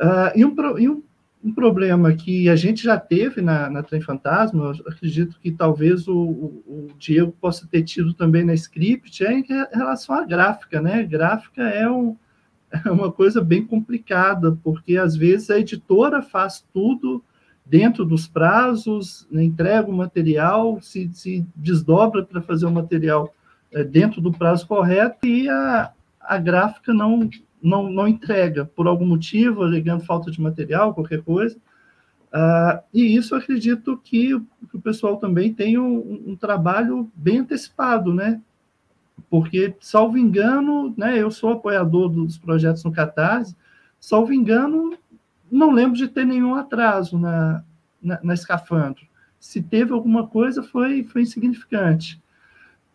Uh, 0.00 0.32
e, 0.34 0.44
um, 0.44 0.78
e 0.78 0.88
um, 0.88 1.02
um, 1.44 1.52
problema 1.52 2.14
que 2.14 2.48
a 2.48 2.56
gente 2.56 2.82
já 2.82 2.98
teve 2.98 3.42
na, 3.42 3.68
na 3.68 3.82
Trem 3.82 4.00
Fantasma, 4.00 4.72
acredito 4.86 5.38
que 5.40 5.50
talvez 5.50 6.08
o, 6.08 6.16
o, 6.16 6.88
Diego 6.98 7.32
possa 7.40 7.66
ter 7.66 7.82
tido 7.82 8.14
também 8.14 8.44
na 8.44 8.54
script, 8.54 9.24
é 9.24 9.32
em 9.32 9.44
relação 9.72 10.14
à 10.14 10.24
gráfica, 10.24 10.80
né? 10.80 11.02
Gráfica 11.02 11.62
é, 11.62 11.90
um, 11.90 12.16
é 12.70 12.90
uma 12.90 13.10
coisa 13.10 13.42
bem 13.42 13.66
complicada, 13.66 14.56
porque 14.62 14.96
às 14.96 15.16
vezes 15.16 15.50
a 15.50 15.58
editora 15.58 16.22
faz 16.22 16.64
tudo 16.72 17.24
dentro 17.68 18.04
dos 18.04 18.26
prazos, 18.26 19.26
né, 19.30 19.44
entrega 19.44 19.90
o 19.90 19.96
material, 19.96 20.80
se, 20.80 21.10
se 21.12 21.46
desdobra 21.54 22.24
para 22.24 22.40
fazer 22.40 22.66
o 22.66 22.70
material 22.70 23.34
é, 23.70 23.84
dentro 23.84 24.20
do 24.20 24.32
prazo 24.32 24.66
correto 24.66 25.26
e 25.26 25.48
a, 25.48 25.92
a 26.20 26.38
gráfica 26.38 26.94
não, 26.94 27.28
não, 27.62 27.90
não 27.90 28.08
entrega, 28.08 28.64
por 28.64 28.86
algum 28.86 29.06
motivo, 29.06 29.62
alegando 29.62 30.04
falta 30.04 30.30
de 30.30 30.40
material, 30.40 30.94
qualquer 30.94 31.22
coisa. 31.22 31.56
Uh, 32.28 32.80
e 32.92 33.16
isso 33.16 33.34
acredito 33.34 33.96
que, 33.96 34.38
que, 34.70 34.76
o 34.76 34.80
pessoal 34.80 35.16
também 35.16 35.52
tem 35.52 35.78
um, 35.78 36.24
um, 36.26 36.36
trabalho 36.36 37.10
bem 37.14 37.38
antecipado, 37.38 38.12
né? 38.12 38.40
Porque, 39.30 39.74
salvo 39.80 40.18
engano, 40.18 40.94
né, 40.96 41.18
eu 41.18 41.30
sou 41.30 41.52
apoiador 41.52 42.10
dos 42.10 42.36
projetos 42.36 42.84
no 42.84 42.92
Catarse, 42.92 43.56
salvo 43.98 44.32
engano, 44.32 44.96
não 45.50 45.70
lembro 45.70 45.96
de 45.96 46.08
ter 46.08 46.24
nenhum 46.24 46.54
atraso 46.54 47.18
na, 47.18 47.62
na, 48.02 48.18
na 48.22 48.34
escafandro. 48.34 49.06
Se 49.38 49.62
teve 49.62 49.92
alguma 49.92 50.26
coisa, 50.26 50.62
foi, 50.62 51.04
foi 51.04 51.22
insignificante. 51.22 52.20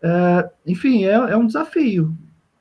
É, 0.01 0.49
enfim, 0.65 1.05
é, 1.05 1.13
é 1.13 1.37
um 1.37 1.47
desafio. 1.47 2.15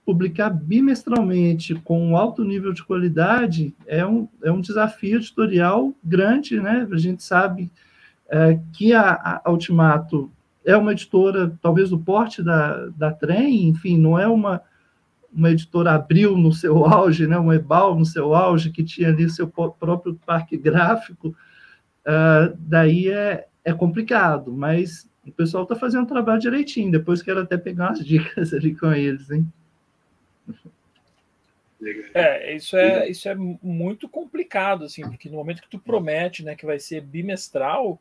Publicar 0.05 0.51
bimestralmente 0.51 1.75
com 1.75 2.01
um 2.01 2.17
alto 2.17 2.45
nível 2.45 2.73
de 2.73 2.85
qualidade 2.85 3.75
é 3.87 4.07
um, 4.07 4.29
é 4.43 4.51
um 4.51 4.61
desafio 4.61 5.17
editorial 5.17 5.93
grande, 6.03 6.61
né? 6.61 6.87
A 6.91 6.97
gente 6.97 7.23
sabe 7.23 7.71
é, 8.29 8.59
que 8.73 8.93
a, 8.93 9.41
a 9.45 9.51
Ultimato 9.51 10.31
é 10.65 10.77
uma 10.77 10.93
editora, 10.93 11.53
talvez 11.61 11.91
do 11.91 11.99
porte 11.99 12.43
da, 12.43 12.87
da 12.91 13.11
Trem, 13.11 13.69
enfim, 13.69 13.99
não 13.99 14.19
é 14.19 14.27
uma, 14.29 14.63
uma 15.33 15.51
editora 15.51 15.93
Abril 15.93 16.37
no 16.37 16.53
seu 16.53 16.85
auge, 16.85 17.27
né, 17.27 17.39
uma 17.39 17.55
Ebal 17.55 17.99
no 17.99 18.05
seu 18.05 18.35
auge, 18.35 18.71
que 18.71 18.85
tinha 18.85 19.09
ali 19.09 19.29
seu 19.31 19.49
próprio 19.49 20.15
parque 20.27 20.57
gráfico, 20.57 21.29
uh, 21.29 22.57
daí 22.59 23.09
é, 23.09 23.47
é 23.65 23.73
complicado, 23.73 24.53
mas 24.53 25.11
o 25.27 25.33
pessoal 25.33 25.63
está 25.63 25.75
fazendo 25.75 26.05
o 26.05 26.09
trabalho 26.09 26.41
direitinho, 26.41 26.91
depois 26.91 27.23
quero 27.23 27.41
até 27.41 27.57
pegar 27.57 27.91
umas 27.91 28.01
dicas 28.05 28.53
ali 28.53 28.75
com 28.75 28.93
eles, 28.93 29.31
hein? 29.31 29.47
É, 32.15 32.55
isso 32.55 32.77
é, 32.77 33.09
isso 33.09 33.29
é 33.29 33.35
muito 33.35 34.09
complicado, 34.09 34.85
assim, 34.85 35.03
porque 35.03 35.29
no 35.29 35.37
momento 35.37 35.63
que 35.63 35.69
tu 35.69 35.81
promete, 35.81 36.45
né, 36.45 36.55
que 36.55 36.65
vai 36.65 36.79
ser 36.79 37.01
bimestral, 37.01 38.01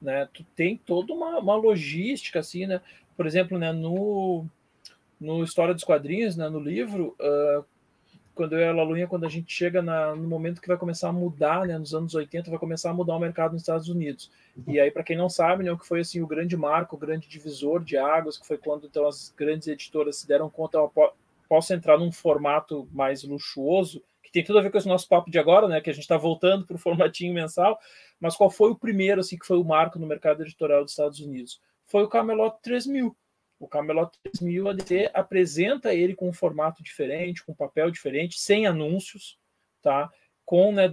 né, 0.00 0.28
tu 0.32 0.42
tem 0.56 0.76
toda 0.76 1.12
uma, 1.12 1.38
uma 1.38 1.54
logística, 1.54 2.40
assim, 2.40 2.66
né, 2.66 2.80
por 3.16 3.24
exemplo, 3.24 3.58
né, 3.58 3.72
no, 3.72 4.44
no 5.22 5.44
História 5.44 5.72
dos 5.72 5.84
Quadrinhos, 5.84 6.36
né, 6.36 6.48
no 6.48 6.58
livro, 6.58 7.16
uh, 7.20 7.64
quando 8.34 8.54
eu 8.54 8.60
e 8.60 8.64
a 8.64 8.72
Laluinha, 8.72 9.06
quando 9.06 9.24
a 9.24 9.28
gente 9.28 9.52
chega 9.52 9.80
na, 9.80 10.16
no 10.16 10.26
momento 10.26 10.60
que 10.60 10.66
vai 10.66 10.76
começar 10.76 11.10
a 11.10 11.12
mudar, 11.12 11.64
né, 11.66 11.78
nos 11.78 11.94
anos 11.94 12.14
80, 12.14 12.50
vai 12.50 12.58
começar 12.58 12.90
a 12.90 12.94
mudar 12.94 13.14
o 13.14 13.20
mercado 13.20 13.52
nos 13.52 13.62
Estados 13.62 13.88
Unidos. 13.88 14.30
E 14.66 14.80
aí, 14.80 14.90
para 14.90 15.04
quem 15.04 15.16
não 15.16 15.28
sabe, 15.28 15.62
né, 15.62 15.70
o 15.70 15.78
que 15.78 15.86
foi 15.86 16.00
assim 16.00 16.20
o 16.20 16.26
grande 16.26 16.56
marco, 16.56 16.96
o 16.96 16.98
grande 16.98 17.28
divisor 17.28 17.84
de 17.84 17.96
águas, 17.96 18.36
que 18.36 18.46
foi 18.46 18.58
quando 18.58 18.86
então 18.86 19.06
as 19.06 19.32
grandes 19.36 19.68
editoras 19.68 20.16
se 20.16 20.26
deram 20.26 20.50
conta, 20.50 20.80
ó, 20.80 20.90
posso 21.48 21.72
entrar 21.72 21.98
num 21.98 22.10
formato 22.10 22.88
mais 22.90 23.22
luxuoso, 23.22 24.02
que 24.24 24.32
tem 24.32 24.42
tudo 24.42 24.58
a 24.58 24.62
ver 24.62 24.72
com 24.72 24.78
esse 24.78 24.88
nosso 24.88 25.08
papo 25.08 25.30
de 25.30 25.38
agora, 25.38 25.68
né, 25.68 25.80
que 25.80 25.90
a 25.90 25.92
gente 25.92 26.02
está 26.02 26.16
voltando 26.16 26.66
para 26.66 26.74
o 26.74 26.78
formatinho 26.80 27.32
mensal, 27.32 27.78
mas 28.18 28.34
qual 28.34 28.50
foi 28.50 28.70
o 28.70 28.76
primeiro, 28.76 29.20
assim, 29.20 29.38
que 29.38 29.46
foi 29.46 29.58
o 29.58 29.64
marco 29.64 30.00
no 30.00 30.06
mercado 30.06 30.42
editorial 30.42 30.82
dos 30.82 30.92
Estados 30.92 31.20
Unidos? 31.20 31.60
Foi 31.86 32.02
o 32.02 32.08
Camelot 32.08 32.56
3000, 32.62 33.14
o 33.62 33.68
Camelot 33.68 34.10
3000 34.24 34.68
ADC 34.68 35.10
apresenta 35.14 35.94
ele 35.94 36.16
com 36.16 36.28
um 36.28 36.32
formato 36.32 36.82
diferente, 36.82 37.44
com 37.44 37.52
um 37.52 37.54
papel 37.54 37.90
diferente, 37.92 38.40
sem 38.40 38.66
anúncios, 38.66 39.38
tá? 39.80 40.10
Com 40.44 40.72
né, 40.72 40.92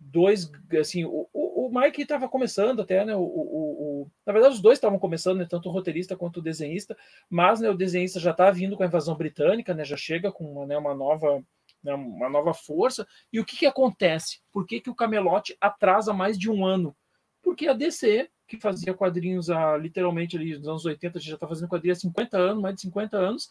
dois, 0.00 0.50
assim, 0.80 1.04
o, 1.04 1.28
o, 1.32 1.70
Mike 1.72 2.02
estava 2.02 2.28
começando 2.28 2.82
até, 2.82 3.04
né? 3.04 3.14
O, 3.14 3.20
o, 3.20 4.02
o, 4.02 4.10
na 4.26 4.32
verdade, 4.32 4.54
os 4.54 4.60
dois 4.60 4.78
estavam 4.78 4.98
começando, 4.98 5.38
né, 5.38 5.46
tanto 5.48 5.68
o 5.68 5.72
roteirista 5.72 6.16
quanto 6.16 6.38
o 6.38 6.42
desenhista, 6.42 6.96
mas 7.30 7.60
né, 7.60 7.70
o 7.70 7.76
desenhista 7.76 8.18
já 8.18 8.32
está 8.32 8.50
vindo 8.50 8.76
com 8.76 8.82
a 8.82 8.86
invasão 8.86 9.14
britânica, 9.14 9.72
né? 9.72 9.84
Já 9.84 9.96
chega 9.96 10.32
com 10.32 10.44
uma, 10.44 10.66
né, 10.66 10.76
uma 10.76 10.94
nova 10.94 11.40
né, 11.84 11.94
uma 11.94 12.28
nova 12.28 12.52
força. 12.52 13.06
E 13.32 13.38
o 13.38 13.44
que, 13.44 13.58
que 13.58 13.66
acontece? 13.66 14.40
Por 14.50 14.66
que, 14.66 14.80
que 14.80 14.90
o 14.90 14.94
Camelot 14.94 15.56
atrasa 15.60 16.12
mais 16.12 16.36
de 16.36 16.50
um 16.50 16.66
ano? 16.66 16.96
Porque 17.40 17.68
a 17.68 17.72
DC 17.72 18.28
que 18.48 18.56
fazia 18.58 18.94
quadrinhos 18.94 19.50
há 19.50 19.76
literalmente 19.76 20.36
ali 20.36 20.56
nos 20.56 20.66
anos 20.66 20.86
80, 20.86 21.18
a 21.18 21.20
gente 21.20 21.28
já 21.28 21.34
está 21.34 21.46
fazendo 21.46 21.68
quadrinhos 21.68 21.98
há 21.98 22.00
50 22.00 22.38
anos, 22.38 22.62
mais 22.62 22.74
de 22.74 22.80
50 22.80 23.16
anos, 23.16 23.50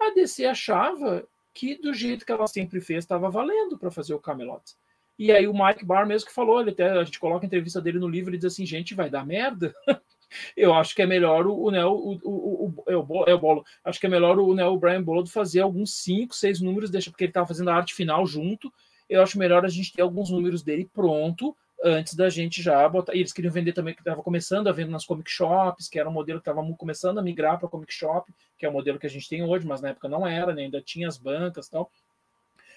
a 0.00 0.14
DC 0.14 0.46
achava 0.46 1.26
que 1.52 1.74
do 1.74 1.92
jeito 1.92 2.24
que 2.24 2.30
ela 2.30 2.46
sempre 2.46 2.80
fez 2.80 3.02
estava 3.02 3.28
valendo 3.28 3.76
para 3.76 3.90
fazer 3.90 4.14
o 4.14 4.20
Camelot. 4.20 4.62
E 5.18 5.32
aí 5.32 5.48
o 5.48 5.52
Mike 5.52 5.84
Barr 5.84 6.06
mesmo 6.06 6.28
que 6.28 6.34
falou, 6.34 6.60
ele 6.60 6.70
até 6.70 6.88
a 6.88 7.02
gente 7.02 7.18
coloca 7.18 7.44
a 7.44 7.48
entrevista 7.48 7.80
dele 7.80 7.98
no 7.98 8.08
livro 8.08 8.32
e 8.32 8.38
diz 8.38 8.52
assim, 8.52 8.64
gente, 8.64 8.94
vai 8.94 9.10
dar 9.10 9.26
merda. 9.26 9.74
Eu 10.56 10.74
acho 10.74 10.94
que 10.94 11.02
é 11.02 11.06
melhor 11.06 11.46
o, 11.46 11.70
né, 11.70 11.84
o, 11.84 11.90
o, 11.92 12.20
o, 12.22 12.84
é 12.86 12.94
o, 12.94 13.24
é 13.26 13.34
o 13.34 13.38
Bolo. 13.38 13.64
Acho 13.82 13.98
que 13.98 14.06
é 14.06 14.10
melhor 14.10 14.38
o, 14.38 14.54
né, 14.54 14.64
o 14.64 14.78
Brian 14.78 15.02
Bolland 15.02 15.28
fazer 15.30 15.60
alguns 15.60 15.94
cinco, 15.94 16.36
seis 16.36 16.60
números, 16.60 16.90
deixa 16.90 17.10
porque 17.10 17.24
ele 17.24 17.30
estava 17.30 17.46
fazendo 17.46 17.70
a 17.70 17.74
arte 17.74 17.94
final 17.94 18.24
junto. 18.26 18.72
Eu 19.08 19.22
acho 19.22 19.38
melhor 19.38 19.64
a 19.64 19.68
gente 19.68 19.92
ter 19.92 20.02
alguns 20.02 20.30
números 20.30 20.62
dele 20.62 20.88
pronto 20.92 21.56
antes 21.84 22.14
da 22.14 22.28
gente 22.28 22.62
já 22.62 22.88
botar. 22.88 23.14
E 23.14 23.20
eles 23.20 23.32
queriam 23.32 23.52
vender 23.52 23.72
também, 23.72 23.94
que 23.94 24.00
estava 24.00 24.22
começando 24.22 24.68
a 24.68 24.72
vender 24.72 24.90
nas 24.90 25.04
comic 25.04 25.30
shops, 25.30 25.88
que 25.88 25.98
era 25.98 26.08
um 26.08 26.12
modelo 26.12 26.40
que 26.40 26.48
estava 26.48 26.66
começando 26.74 27.18
a 27.18 27.22
migrar 27.22 27.58
para 27.58 27.68
comic 27.68 27.92
shop, 27.92 28.32
que 28.56 28.66
é 28.66 28.68
o 28.68 28.72
modelo 28.72 28.98
que 28.98 29.06
a 29.06 29.10
gente 29.10 29.28
tem 29.28 29.42
hoje, 29.42 29.66
mas 29.66 29.80
na 29.80 29.90
época 29.90 30.08
não 30.08 30.26
era, 30.26 30.54
né? 30.54 30.62
ainda 30.62 30.80
tinha 30.80 31.08
as 31.08 31.16
bancas 31.16 31.66
e 31.66 31.70
tal. 31.70 31.90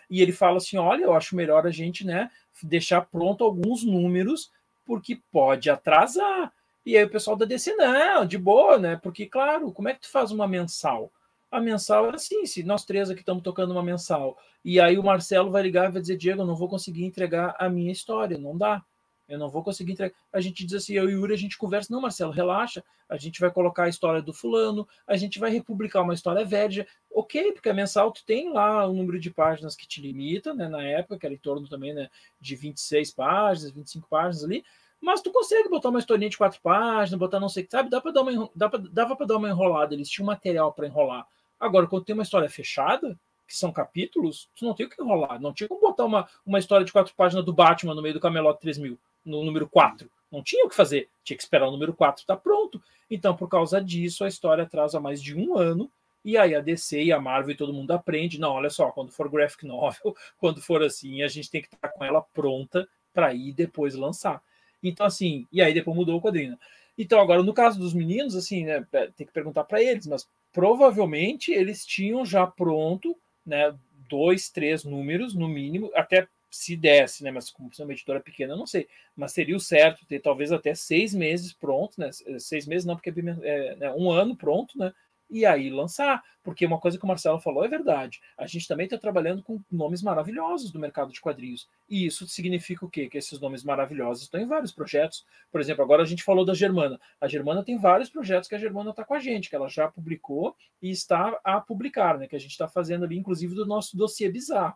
E 0.09 0.21
ele 0.21 0.31
fala 0.31 0.57
assim: 0.57 0.77
olha, 0.77 1.03
eu 1.05 1.13
acho 1.13 1.35
melhor 1.35 1.65
a 1.65 1.71
gente 1.71 2.05
né, 2.05 2.29
deixar 2.61 3.01
pronto 3.01 3.43
alguns 3.43 3.83
números, 3.83 4.51
porque 4.85 5.19
pode 5.31 5.69
atrasar. 5.69 6.51
E 6.85 6.97
aí 6.97 7.03
o 7.03 7.09
pessoal 7.09 7.37
da 7.37 7.45
DC, 7.45 7.75
não, 7.75 8.25
de 8.25 8.37
boa, 8.37 8.77
né? 8.77 8.99
Porque, 9.01 9.25
claro, 9.25 9.71
como 9.71 9.87
é 9.87 9.93
que 9.93 10.01
tu 10.01 10.09
faz 10.09 10.31
uma 10.31 10.47
mensal? 10.47 11.11
A 11.49 11.59
mensal 11.59 12.09
é 12.09 12.15
assim, 12.15 12.45
se 12.45 12.63
nós 12.63 12.85
três 12.85 13.09
aqui 13.09 13.19
estamos 13.19 13.43
tocando 13.43 13.71
uma 13.71 13.83
mensal, 13.83 14.37
e 14.63 14.79
aí 14.79 14.97
o 14.97 15.03
Marcelo 15.03 15.51
vai 15.51 15.61
ligar 15.61 15.89
e 15.89 15.91
vai 15.91 16.01
dizer, 16.01 16.17
Diego, 16.17 16.41
eu 16.41 16.45
não 16.45 16.55
vou 16.55 16.69
conseguir 16.69 17.03
entregar 17.05 17.55
a 17.59 17.69
minha 17.69 17.91
história, 17.91 18.37
não 18.37 18.57
dá 18.57 18.83
eu 19.31 19.39
não 19.39 19.49
vou 19.49 19.63
conseguir 19.63 19.93
entregar. 19.93 20.13
A 20.31 20.41
gente 20.41 20.65
diz 20.65 20.75
assim, 20.75 20.93
eu 20.93 21.09
e 21.09 21.15
o 21.15 21.19
Yuri, 21.19 21.33
a 21.33 21.37
gente 21.37 21.57
conversa, 21.57 21.93
não, 21.93 22.01
Marcelo, 22.01 22.31
relaxa, 22.31 22.83
a 23.07 23.17
gente 23.17 23.39
vai 23.39 23.49
colocar 23.49 23.85
a 23.85 23.89
história 23.89 24.21
do 24.21 24.33
fulano, 24.33 24.87
a 25.07 25.15
gente 25.15 25.39
vai 25.39 25.49
republicar 25.49 26.03
uma 26.03 26.13
história 26.13 26.43
velha, 26.43 26.85
ok, 27.09 27.53
porque 27.53 27.69
a 27.69 27.73
mensal 27.73 28.11
tu 28.11 28.25
tem 28.25 28.51
lá 28.51 28.85
o 28.85 28.93
número 28.93 29.19
de 29.19 29.31
páginas 29.31 29.75
que 29.75 29.87
te 29.87 30.01
limita, 30.01 30.53
né, 30.53 30.67
na 30.67 30.83
época, 30.83 31.17
que 31.17 31.25
era 31.25 31.33
em 31.33 31.37
torno 31.37 31.67
também, 31.67 31.93
né, 31.93 32.09
de 32.39 32.55
26 32.55 33.11
páginas, 33.11 33.71
25 33.71 34.07
páginas 34.09 34.43
ali, 34.43 34.63
Mas 34.99 35.21
tu 35.21 35.31
consegue 35.31 35.67
botar 35.69 35.89
uma 35.89 35.99
historinha 35.99 36.29
de 36.29 36.37
quatro 36.37 36.61
páginas, 36.61 37.19
botar 37.19 37.39
não 37.39 37.49
sei 37.49 37.63
o 37.63 37.65
que, 37.65 37.71
sabe? 37.71 37.89
Dá 37.89 37.99
pra 37.99 38.11
dar 38.11 38.21
uma, 38.21 38.49
dá 38.55 38.69
pra, 38.69 38.79
dava 38.79 39.15
para 39.15 39.25
dar 39.25 39.37
uma 39.37 39.49
enrolada, 39.49 39.95
eles 39.95 40.09
tinham 40.09 40.27
material 40.27 40.71
para 40.73 40.85
enrolar. 40.87 41.25
Agora, 41.59 41.87
quando 41.87 42.05
tem 42.05 42.13
uma 42.13 42.23
história 42.23 42.49
fechada, 42.49 43.17
que 43.51 43.57
são 43.57 43.71
capítulos, 43.71 44.49
tu 44.55 44.65
não 44.65 44.73
tem 44.73 44.85
o 44.85 44.89
que 44.89 45.01
enrolar. 45.01 45.39
Não 45.39 45.53
tinha 45.53 45.67
como 45.67 45.81
botar 45.81 46.05
uma, 46.05 46.27
uma 46.45 46.57
história 46.57 46.85
de 46.85 46.91
quatro 46.91 47.13
páginas 47.15 47.43
do 47.43 47.53
Batman 47.53 47.93
no 47.93 48.01
meio 48.01 48.13
do 48.13 48.19
Camelot 48.19 48.57
3000, 48.59 48.97
no 49.25 49.43
número 49.43 49.67
4. 49.69 50.09
Não 50.31 50.41
tinha 50.41 50.65
o 50.65 50.69
que 50.69 50.75
fazer. 50.75 51.09
Tinha 51.23 51.37
que 51.37 51.43
esperar 51.43 51.67
o 51.67 51.71
número 51.71 51.93
4 51.93 52.21
estar 52.21 52.35
tá 52.35 52.41
pronto. 52.41 52.81
Então, 53.09 53.35
por 53.35 53.49
causa 53.49 53.81
disso, 53.81 54.23
a 54.23 54.27
história 54.27 54.63
atrasa 54.63 54.99
mais 54.99 55.21
de 55.21 55.35
um 55.35 55.57
ano. 55.57 55.91
E 56.23 56.37
aí 56.37 56.53
a 56.53 56.61
DC 56.61 57.03
e 57.03 57.11
a 57.11 57.19
Marvel 57.19 57.53
e 57.53 57.57
todo 57.57 57.73
mundo 57.73 57.91
aprende. 57.91 58.39
Não, 58.39 58.51
olha 58.51 58.69
só, 58.69 58.91
quando 58.91 59.11
for 59.11 59.29
graphic 59.29 59.65
novel, 59.65 60.15
quando 60.37 60.61
for 60.61 60.83
assim, 60.83 61.21
a 61.23 61.27
gente 61.27 61.49
tem 61.49 61.61
que 61.61 61.73
estar 61.73 61.89
com 61.89 62.05
ela 62.05 62.21
pronta 62.21 62.87
para 63.13 63.33
ir 63.33 63.53
depois 63.53 63.95
lançar. 63.95 64.41
Então, 64.81 65.05
assim, 65.05 65.47
e 65.51 65.61
aí 65.61 65.73
depois 65.73 65.95
mudou 65.95 66.17
o 66.17 66.21
quadrinho. 66.21 66.57
Então, 66.97 67.19
agora, 67.19 67.43
no 67.43 67.53
caso 67.53 67.79
dos 67.79 67.93
meninos, 67.93 68.35
assim, 68.35 68.65
né, 68.65 68.85
é, 68.93 69.07
tem 69.07 69.25
que 69.25 69.33
perguntar 69.33 69.63
para 69.63 69.81
eles, 69.81 70.07
mas 70.07 70.27
provavelmente 70.51 71.51
eles 71.51 71.85
tinham 71.85 72.25
já 72.25 72.45
pronto, 72.45 73.17
né, 73.45 73.75
dois, 74.09 74.49
três 74.49 74.83
números, 74.83 75.33
no 75.33 75.47
mínimo, 75.47 75.91
até 75.95 76.27
se 76.51 76.75
desse, 76.75 77.23
né? 77.23 77.31
Mas 77.31 77.49
como 77.49 77.73
sendo 77.73 77.87
uma 77.87 77.93
editora 77.93 78.19
pequena, 78.19 78.53
eu 78.53 78.57
não 78.57 78.67
sei. 78.67 78.87
Mas 79.15 79.31
seria 79.31 79.55
o 79.55 79.59
certo 79.59 80.05
ter 80.05 80.19
talvez 80.19 80.51
até 80.51 80.75
seis 80.75 81.13
meses 81.13 81.53
pronto, 81.53 81.99
né? 81.99 82.11
Seis 82.39 82.67
meses 82.67 82.85
não, 82.85 82.95
porque 82.95 83.09
é, 83.09 83.67
é 83.67 83.75
né, 83.77 83.91
um 83.91 84.11
ano 84.11 84.35
pronto, 84.35 84.77
né? 84.77 84.93
e 85.31 85.45
aí 85.45 85.69
lançar, 85.69 86.21
porque 86.43 86.65
uma 86.65 86.77
coisa 86.77 86.97
que 86.97 87.05
o 87.05 87.07
Marcelo 87.07 87.39
falou 87.39 87.63
é 87.63 87.67
verdade. 87.69 88.19
A 88.37 88.45
gente 88.45 88.67
também 88.67 88.83
está 88.83 88.97
trabalhando 88.97 89.41
com 89.41 89.61
nomes 89.71 90.03
maravilhosos 90.03 90.71
do 90.71 90.79
mercado 90.79 91.13
de 91.13 91.21
quadrinhos. 91.21 91.69
E 91.89 92.05
isso 92.05 92.27
significa 92.27 92.85
o 92.85 92.89
quê? 92.89 93.07
Que 93.07 93.17
esses 93.17 93.39
nomes 93.39 93.63
maravilhosos 93.63 94.23
estão 94.23 94.41
em 94.41 94.45
vários 94.45 94.73
projetos. 94.73 95.25
Por 95.49 95.61
exemplo, 95.61 95.83
agora 95.83 96.03
a 96.03 96.05
gente 96.05 96.21
falou 96.21 96.43
da 96.43 96.53
Germana. 96.53 96.99
A 97.21 97.29
Germana 97.29 97.63
tem 97.63 97.77
vários 97.77 98.09
projetos 98.09 98.49
que 98.49 98.55
a 98.55 98.59
Germana 98.59 98.89
está 98.89 99.05
com 99.05 99.13
a 99.13 99.19
gente, 99.19 99.49
que 99.49 99.55
ela 99.55 99.69
já 99.69 99.87
publicou 99.87 100.53
e 100.81 100.91
está 100.91 101.39
a 101.45 101.61
publicar, 101.61 102.17
né? 102.17 102.27
Que 102.27 102.35
a 102.35 102.39
gente 102.39 102.51
está 102.51 102.67
fazendo 102.67 103.05
ali, 103.05 103.17
inclusive, 103.17 103.55
do 103.55 103.65
nosso 103.65 103.95
dossiê 103.95 104.29
bizarro. 104.29 104.75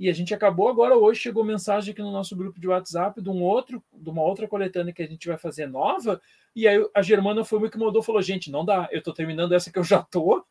E 0.00 0.08
a 0.08 0.14
gente 0.14 0.32
acabou 0.32 0.66
agora 0.70 0.96
hoje 0.96 1.20
chegou 1.20 1.44
mensagem 1.44 1.92
aqui 1.92 2.00
no 2.00 2.10
nosso 2.10 2.34
grupo 2.34 2.58
de 2.58 2.66
WhatsApp 2.66 3.20
de 3.20 3.28
um 3.28 3.42
outro, 3.42 3.84
de 3.92 4.08
uma 4.08 4.22
outra 4.22 4.48
coletânea 4.48 4.94
que 4.94 5.02
a 5.02 5.06
gente 5.06 5.28
vai 5.28 5.36
fazer 5.36 5.66
nova, 5.66 6.18
e 6.56 6.66
aí 6.66 6.82
a 6.94 7.02
Germana 7.02 7.44
foi 7.44 7.58
uma 7.58 7.68
que 7.68 7.78
mandou 7.78 8.02
falou: 8.02 8.22
gente, 8.22 8.50
não 8.50 8.64
dá, 8.64 8.88
eu 8.90 9.00
estou 9.00 9.12
terminando 9.12 9.52
essa 9.52 9.70
que 9.70 9.78
eu 9.78 9.84
já 9.84 10.02
tô. 10.02 10.42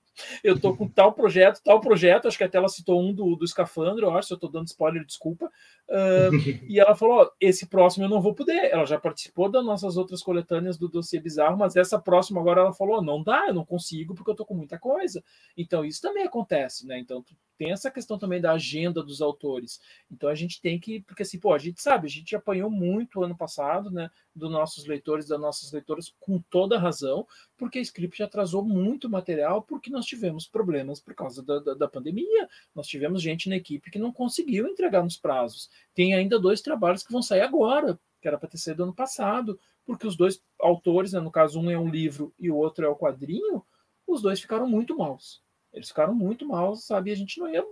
Eu 0.44 0.56
estou 0.56 0.76
com 0.76 0.88
tal 0.88 1.14
projeto, 1.14 1.62
tal 1.64 1.80
projeto. 1.80 2.28
Acho 2.28 2.38
que 2.38 2.44
até 2.44 2.58
ela 2.58 2.68
citou 2.68 3.02
um 3.02 3.14
do, 3.14 3.36
do 3.36 3.46
escafandro, 3.46 4.06
eu 4.06 4.18
acho. 4.18 4.28
Se 4.28 4.34
eu 4.34 4.36
estou 4.36 4.50
dando 4.50 4.68
spoiler, 4.68 5.06
desculpa. 5.06 5.46
Uh, 5.88 6.34
e 6.68 6.80
ela 6.80 6.96
falou: 6.96 7.32
esse 7.40 7.68
próximo 7.68 8.06
eu 8.06 8.10
não 8.10 8.22
vou 8.22 8.34
poder. 8.34 8.72
Ela 8.72 8.86
já 8.86 9.00
participou 9.00 9.50
das 9.50 9.66
nossas 9.66 9.98
outras 9.98 10.22
coletâneas 10.22 10.78
do 10.78 10.88
dossiê 10.88 11.20
bizarro, 11.20 11.58
mas 11.58 11.76
essa 11.76 12.00
próxima 12.00 12.40
agora 12.40 12.62
ela 12.62 12.74
falou: 12.74 13.02
não 13.02 13.24
dá, 13.24 13.48
eu 13.48 13.54
não 13.54 13.66
consigo 13.66 14.14
porque 14.14 14.30
eu 14.30 14.34
estou 14.34 14.46
com 14.46 14.56
muita 14.56 14.78
coisa. 14.78 15.24
Então 15.58 15.86
isso 15.86 16.02
também 16.02 16.24
acontece, 16.24 16.86
né? 16.86 17.00
Então 17.00 17.24
tem 17.58 17.72
essa 17.74 17.92
questão 17.92 18.18
também 18.18 18.40
da 18.40 18.54
agenda 18.54 19.04
dos 19.04 19.22
autores. 19.22 19.82
Então 20.10 20.30
a 20.30 20.36
gente 20.36 20.62
tem 20.62 20.80
que, 20.80 21.02
porque 21.02 21.24
assim, 21.24 21.38
pô, 21.38 21.54
a 21.54 21.58
gente 21.58 21.82
sabe, 21.82 22.08
a 22.08 22.10
gente 22.10 22.34
apanhou 22.34 22.70
muito 22.70 23.22
ano 23.22 23.36
passado, 23.36 23.92
né? 23.92 24.10
Dos 24.34 24.50
nossos 24.50 24.86
leitores, 24.86 25.28
das 25.28 25.40
nossas 25.40 25.72
leitoras, 25.74 26.14
com 26.22 26.40
toda 26.50 26.80
razão, 26.80 27.28
porque 27.60 27.78
a 27.78 27.82
Script 27.82 28.24
atrasou 28.24 28.64
muito 28.64 29.10
material, 29.10 29.62
porque 29.62 29.92
nós 29.92 30.06
tivemos 30.06 30.48
problemas 30.48 31.02
por 31.02 31.14
causa 31.14 31.44
da, 31.44 31.60
da, 31.60 31.74
da, 31.74 31.88
pandemia. 31.90 32.48
Nós 32.74 32.88
tivemos 32.88 33.22
gente 33.22 33.50
na 33.50 33.58
equipe 33.58 33.92
que 33.92 34.00
não 34.00 34.14
conseguiu 34.14 34.66
entregar 34.66 35.04
nos 35.04 35.18
prazos. 35.18 35.70
Tem 35.94 36.16
ainda 36.16 36.40
dois 36.40 36.62
trabalhos 36.62 37.04
que 37.04 37.12
vão 37.12 37.22
sair 37.22 37.42
agora, 37.42 38.00
que 38.22 38.28
era 38.28 38.38
para 38.38 38.48
ter 38.48 38.58
sido 38.58 38.84
ano 38.84 38.96
passado, 38.96 39.60
porque 39.86 40.08
os 40.08 40.16
dois 40.16 40.42
autores, 40.58 41.12
né, 41.12 41.20
no 41.20 41.30
caso, 41.30 41.60
um 41.60 41.70
é 41.70 41.78
um 41.78 41.90
livro 41.90 42.34
e 42.40 42.50
o 42.50 42.56
outro 42.56 42.86
é 42.86 42.88
o 42.88 42.96
quadrinho, 42.96 43.62
os 44.08 44.22
dois 44.22 44.40
ficaram 44.40 44.68
muito 44.68 44.98
maus. 44.98 45.44
Eles 45.74 45.90
ficaram 45.90 46.16
muito 46.16 46.48
maus, 46.48 46.86
sabe? 46.86 47.10
E 47.10 47.14
a 47.14 47.18
gente 47.18 47.38
não 47.40 47.50
ia 47.50 47.64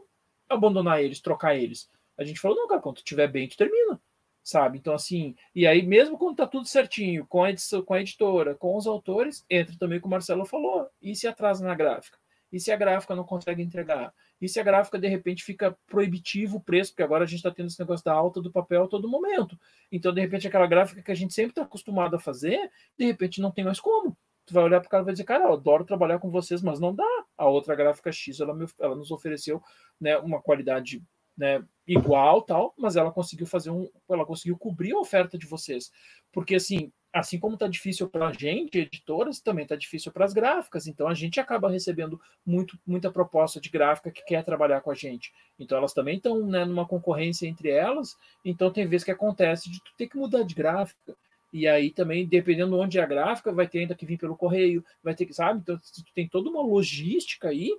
abandonar 0.49 1.01
eles, 1.01 1.21
trocar 1.21 1.55
eles. 1.55 1.89
A 2.17 2.25
gente 2.25 2.41
falou, 2.41 2.57
não, 2.57 2.67
cara, 2.67 2.81
quando 2.81 2.95
tu 2.95 2.99
estiver 2.99 3.27
bem, 3.27 3.47
tu 3.47 3.55
termina 3.55 3.99
sabe? 4.47 4.77
Então, 4.77 4.93
assim, 4.93 5.35
e 5.53 5.67
aí, 5.67 5.85
mesmo 5.85 6.17
quando 6.17 6.37
tá 6.37 6.47
tudo 6.47 6.65
certinho, 6.65 7.27
com 7.27 7.43
a, 7.43 7.49
edição, 7.49 7.81
com 7.81 7.93
a 7.93 7.99
editora, 7.99 8.55
com 8.55 8.77
os 8.77 8.87
autores, 8.87 9.45
entra 9.49 9.75
também 9.77 9.97
o 9.97 10.01
que 10.01 10.07
o 10.07 10.09
Marcelo 10.09 10.45
falou, 10.45 10.87
e 11.01 11.13
se 11.17 11.27
atrasa 11.27 11.65
na 11.65 11.75
gráfica? 11.75 12.17
E 12.49 12.57
se 12.57 12.71
a 12.71 12.77
gráfica 12.77 13.13
não 13.13 13.25
consegue 13.25 13.61
entregar? 13.61 14.13
E 14.39 14.47
se 14.47 14.57
a 14.57 14.63
gráfica, 14.63 14.97
de 14.97 15.05
repente, 15.09 15.43
fica 15.43 15.77
proibitivo 15.85 16.57
o 16.57 16.61
preço, 16.61 16.91
porque 16.91 17.03
agora 17.03 17.25
a 17.25 17.27
gente 17.27 17.39
está 17.39 17.51
tendo 17.51 17.67
esse 17.67 17.77
negócio 17.77 18.05
da 18.05 18.13
alta 18.13 18.41
do 18.41 18.49
papel 18.49 18.85
a 18.85 18.87
todo 18.87 19.09
momento. 19.09 19.59
Então, 19.91 20.13
de 20.13 20.21
repente, 20.21 20.47
aquela 20.47 20.65
gráfica 20.65 21.01
que 21.01 21.11
a 21.11 21.15
gente 21.15 21.33
sempre 21.33 21.51
está 21.51 21.63
acostumado 21.63 22.15
a 22.15 22.19
fazer, 22.19 22.71
de 22.97 23.05
repente 23.05 23.41
não 23.41 23.51
tem 23.51 23.65
mais 23.65 23.81
como. 23.81 24.17
Tu 24.45 24.53
vai 24.53 24.63
olhar 24.63 24.79
para 24.79 24.87
o 24.87 24.89
cara 24.89 25.03
e 25.03 25.05
vai 25.07 25.13
dizer, 25.13 25.25
cara, 25.25 25.43
eu 25.43 25.51
adoro 25.51 25.83
trabalhar 25.83 26.19
com 26.19 26.31
vocês, 26.31 26.61
mas 26.61 26.79
não 26.79 26.95
dá. 26.95 27.03
A 27.37 27.49
outra 27.49 27.75
gráfica 27.75 28.13
X, 28.13 28.39
ela, 28.39 28.55
me, 28.55 28.65
ela 28.79 28.95
nos 28.95 29.11
ofereceu 29.11 29.61
né, 29.99 30.17
uma 30.19 30.41
qualidade 30.41 31.03
né, 31.37 31.63
igual, 31.87 32.41
tal, 32.41 32.73
mas 32.77 32.95
ela 32.95 33.11
conseguiu 33.11 33.45
fazer 33.45 33.69
um, 33.69 33.87
ela 34.09 34.25
conseguiu 34.25 34.57
cobrir 34.57 34.93
a 34.93 34.99
oferta 34.99 35.37
de 35.37 35.45
vocês, 35.45 35.91
porque 36.33 36.55
assim, 36.55 36.91
assim 37.13 37.39
como 37.39 37.53
está 37.53 37.67
difícil 37.67 38.09
para 38.09 38.27
a 38.27 38.33
gente, 38.33 38.79
editoras, 38.79 39.39
também 39.39 39.63
está 39.63 39.75
difícil 39.75 40.11
para 40.11 40.25
as 40.25 40.33
gráficas, 40.33 40.87
então 40.87 41.07
a 41.07 41.13
gente 41.13 41.39
acaba 41.39 41.69
recebendo 41.69 42.19
muito, 42.45 42.77
muita 42.85 43.11
proposta 43.11 43.61
de 43.61 43.69
gráfica 43.69 44.11
que 44.11 44.23
quer 44.25 44.43
trabalhar 44.43 44.81
com 44.81 44.91
a 44.91 44.95
gente, 44.95 45.31
então 45.59 45.77
elas 45.77 45.93
também 45.93 46.17
estão 46.17 46.45
né, 46.45 46.65
numa 46.65 46.87
concorrência 46.87 47.47
entre 47.47 47.69
elas, 47.69 48.17
então 48.43 48.71
tem 48.71 48.87
vezes 48.87 49.05
que 49.05 49.11
acontece 49.11 49.69
de 49.69 49.79
tu 49.81 49.91
ter 49.95 50.07
que 50.07 50.17
mudar 50.17 50.43
de 50.43 50.55
gráfica, 50.55 51.15
e 51.53 51.65
aí 51.65 51.91
também, 51.91 52.27
dependendo 52.27 52.75
de 52.75 52.81
onde 52.81 52.99
é 52.99 53.01
a 53.01 53.05
gráfica, 53.05 53.53
vai 53.53 53.67
ter 53.67 53.79
ainda 53.79 53.95
que 53.95 54.05
vir 54.05 54.17
pelo 54.17 54.35
correio, 54.35 54.83
vai 55.01 55.15
ter 55.15 55.25
que, 55.25 55.33
sabe? 55.33 55.61
Então, 55.61 55.79
tem 56.13 56.27
toda 56.27 56.49
uma 56.49 56.61
logística 56.61 57.47
aí 57.47 57.71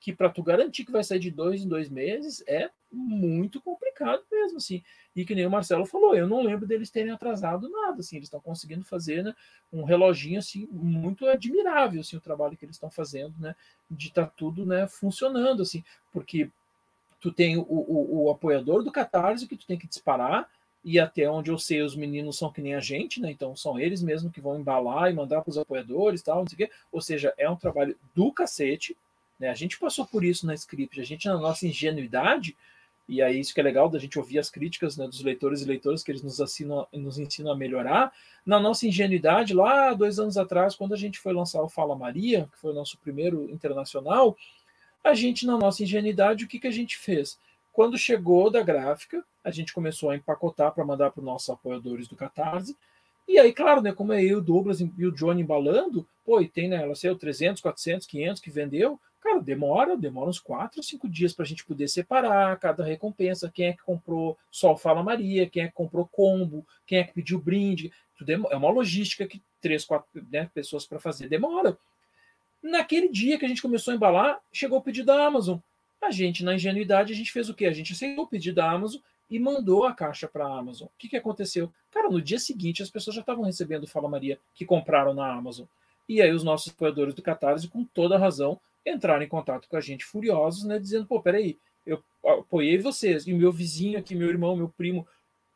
que 0.00 0.12
para 0.12 0.28
tu 0.28 0.42
garantir 0.42 0.84
que 0.84 0.90
vai 0.90 1.04
sair 1.04 1.20
de 1.20 1.30
dois 1.30 1.62
em 1.62 1.68
dois 1.68 1.88
meses 1.88 2.42
é 2.48 2.68
muito 2.92 3.60
complicado 3.60 4.22
mesmo, 4.30 4.58
assim. 4.58 4.82
E 5.16 5.24
que 5.24 5.34
nem 5.34 5.46
o 5.46 5.50
Marcelo 5.50 5.86
falou, 5.86 6.14
eu 6.14 6.26
não 6.26 6.42
lembro 6.42 6.66
deles 6.66 6.90
terem 6.90 7.10
atrasado 7.10 7.68
nada, 7.68 8.00
assim, 8.00 8.16
eles 8.16 8.26
estão 8.26 8.40
conseguindo 8.40 8.84
fazer 8.84 9.24
né, 9.24 9.34
um 9.72 9.82
reloginho, 9.84 10.38
assim, 10.38 10.68
muito 10.70 11.26
admirável, 11.26 12.00
assim, 12.00 12.16
o 12.16 12.20
trabalho 12.20 12.56
que 12.56 12.64
eles 12.64 12.76
estão 12.76 12.90
fazendo, 12.90 13.34
né, 13.38 13.54
de 13.90 14.08
estar 14.08 14.26
tá 14.26 14.32
tudo, 14.36 14.66
né, 14.66 14.86
funcionando, 14.86 15.62
assim, 15.62 15.82
porque 16.12 16.50
tu 17.20 17.32
tem 17.32 17.56
o, 17.56 17.62
o, 17.62 18.24
o 18.24 18.30
apoiador 18.30 18.82
do 18.82 18.92
Catarse 18.92 19.46
que 19.46 19.56
tu 19.56 19.66
tem 19.66 19.78
que 19.78 19.86
disparar, 19.86 20.48
e 20.84 20.98
até 20.98 21.30
onde 21.30 21.50
eu 21.50 21.58
sei, 21.58 21.80
os 21.80 21.94
meninos 21.94 22.36
são 22.36 22.52
que 22.52 22.60
nem 22.60 22.74
a 22.74 22.80
gente, 22.80 23.20
né? 23.20 23.30
Então 23.30 23.54
são 23.54 23.78
eles 23.78 24.02
mesmos 24.02 24.32
que 24.32 24.40
vão 24.40 24.58
embalar 24.58 25.10
e 25.10 25.14
mandar 25.14 25.40
para 25.40 25.50
os 25.50 25.58
apoiadores 25.58 26.22
tal, 26.22 26.40
não 26.40 26.48
sei 26.48 26.54
o 26.54 26.58
quê. 26.58 26.74
Ou 26.90 27.00
seja, 27.00 27.32
é 27.38 27.48
um 27.48 27.54
trabalho 27.54 27.96
do 28.14 28.32
cacete, 28.32 28.96
né? 29.38 29.48
A 29.48 29.54
gente 29.54 29.78
passou 29.78 30.04
por 30.04 30.24
isso 30.24 30.44
na 30.46 30.54
script, 30.54 31.00
a 31.00 31.04
gente, 31.04 31.28
na 31.28 31.38
nossa 31.38 31.66
ingenuidade, 31.66 32.56
e 33.12 33.20
aí 33.20 33.38
isso 33.38 33.52
que 33.52 33.60
é 33.60 33.62
legal 33.62 33.90
da 33.90 33.98
gente 33.98 34.18
ouvir 34.18 34.38
as 34.38 34.48
críticas 34.48 34.96
né, 34.96 35.06
dos 35.06 35.22
leitores 35.22 35.60
e 35.60 35.66
leitoras 35.66 36.02
que 36.02 36.10
eles 36.10 36.22
nos, 36.22 36.40
assinam, 36.40 36.86
nos 36.90 37.18
ensinam 37.18 37.52
a 37.52 37.56
melhorar. 37.56 38.10
Na 38.44 38.58
nossa 38.58 38.86
ingenuidade, 38.86 39.52
lá 39.52 39.92
dois 39.92 40.18
anos 40.18 40.38
atrás, 40.38 40.74
quando 40.74 40.94
a 40.94 40.96
gente 40.96 41.18
foi 41.18 41.34
lançar 41.34 41.60
o 41.60 41.68
Fala 41.68 41.94
Maria, 41.94 42.48
que 42.50 42.58
foi 42.58 42.70
o 42.70 42.74
nosso 42.74 42.96
primeiro 42.96 43.50
internacional, 43.50 44.34
a 45.04 45.12
gente, 45.12 45.44
na 45.44 45.58
nossa 45.58 45.82
ingenuidade, 45.82 46.44
o 46.44 46.48
que, 46.48 46.58
que 46.58 46.66
a 46.66 46.72
gente 46.72 46.96
fez? 46.96 47.38
Quando 47.70 47.98
chegou 47.98 48.50
da 48.50 48.62
gráfica, 48.62 49.22
a 49.44 49.50
gente 49.50 49.74
começou 49.74 50.08
a 50.08 50.16
empacotar 50.16 50.72
para 50.72 50.84
mandar 50.84 51.10
para 51.10 51.20
os 51.20 51.26
nossos 51.26 51.50
apoiadores 51.50 52.08
do 52.08 52.16
Catarse. 52.16 52.74
E 53.28 53.38
aí, 53.38 53.52
claro, 53.52 53.82
né, 53.82 53.92
como 53.92 54.14
é 54.14 54.24
eu, 54.24 54.38
o 54.38 54.42
Douglas 54.42 54.80
e 54.80 55.06
o 55.06 55.12
Johnny 55.12 55.42
embalando, 55.42 56.08
pô, 56.24 56.40
e 56.40 56.48
tem, 56.48 56.66
né, 56.66 56.82
ela 56.82 56.94
sei, 56.94 57.14
300, 57.14 57.60
400, 57.60 58.06
500 58.06 58.40
que 58.40 58.50
vendeu, 58.50 58.98
Cara, 59.22 59.40
demora, 59.40 59.96
demora 59.96 60.28
uns 60.28 60.40
quatro, 60.40 60.82
cinco 60.82 61.08
dias 61.08 61.32
para 61.32 61.44
a 61.44 61.48
gente 61.48 61.64
poder 61.64 61.86
separar 61.86 62.58
cada 62.58 62.84
recompensa, 62.84 63.48
quem 63.48 63.68
é 63.68 63.72
que 63.72 63.82
comprou 63.82 64.36
só 64.50 64.76
Fala 64.76 65.00
Maria, 65.00 65.48
quem 65.48 65.62
é 65.62 65.68
que 65.68 65.74
comprou 65.74 66.08
combo, 66.08 66.66
quem 66.84 66.98
é 66.98 67.04
que 67.04 67.12
pediu 67.14 67.38
brinde. 67.38 67.92
Tudo 68.18 68.30
é 68.30 68.56
uma 68.56 68.70
logística 68.70 69.24
que 69.24 69.40
três, 69.60 69.84
quatro 69.84 70.08
né, 70.28 70.50
pessoas 70.52 70.84
para 70.84 70.98
fazer 70.98 71.28
demora. 71.28 71.78
Naquele 72.60 73.08
dia 73.08 73.38
que 73.38 73.44
a 73.44 73.48
gente 73.48 73.62
começou 73.62 73.92
a 73.92 73.94
embalar, 73.94 74.40
chegou 74.52 74.78
o 74.78 74.82
pedido 74.82 75.06
da 75.06 75.24
Amazon. 75.24 75.58
A 76.00 76.10
gente, 76.10 76.44
na 76.44 76.56
ingenuidade, 76.56 77.12
a 77.12 77.16
gente 77.16 77.30
fez 77.30 77.48
o 77.48 77.54
quê? 77.54 77.66
A 77.66 77.72
gente 77.72 77.92
aceitou 77.92 78.24
o 78.24 78.28
pedido 78.28 78.56
da 78.56 78.68
Amazon 78.68 79.00
e 79.30 79.38
mandou 79.38 79.84
a 79.84 79.94
caixa 79.94 80.26
para 80.26 80.44
a 80.44 80.58
Amazon. 80.58 80.88
O 80.88 80.92
que, 80.98 81.08
que 81.08 81.16
aconteceu? 81.16 81.72
Cara, 81.92 82.10
no 82.10 82.20
dia 82.20 82.40
seguinte 82.40 82.82
as 82.82 82.90
pessoas 82.90 83.14
já 83.14 83.20
estavam 83.20 83.44
recebendo 83.44 83.86
Fala 83.86 84.08
Maria 84.08 84.36
que 84.52 84.64
compraram 84.64 85.14
na 85.14 85.32
Amazon. 85.32 85.66
E 86.08 86.20
aí 86.20 86.32
os 86.32 86.42
nossos 86.42 86.72
apoiadores 86.72 87.14
do 87.14 87.22
Catarse, 87.22 87.68
com 87.68 87.84
toda 87.84 88.18
razão, 88.18 88.60
entraram 88.86 89.22
em 89.22 89.28
contato 89.28 89.68
com 89.68 89.76
a 89.76 89.80
gente 89.80 90.04
furiosos, 90.04 90.64
né, 90.64 90.78
dizendo, 90.78 91.06
pô, 91.06 91.20
peraí, 91.20 91.58
eu 91.84 92.02
apoiei 92.24 92.78
vocês, 92.78 93.26
e 93.26 93.32
o 93.32 93.36
meu 93.36 93.52
vizinho 93.52 93.98
aqui, 93.98 94.14
meu 94.14 94.28
irmão, 94.28 94.56
meu 94.56 94.68
primo, 94.68 95.06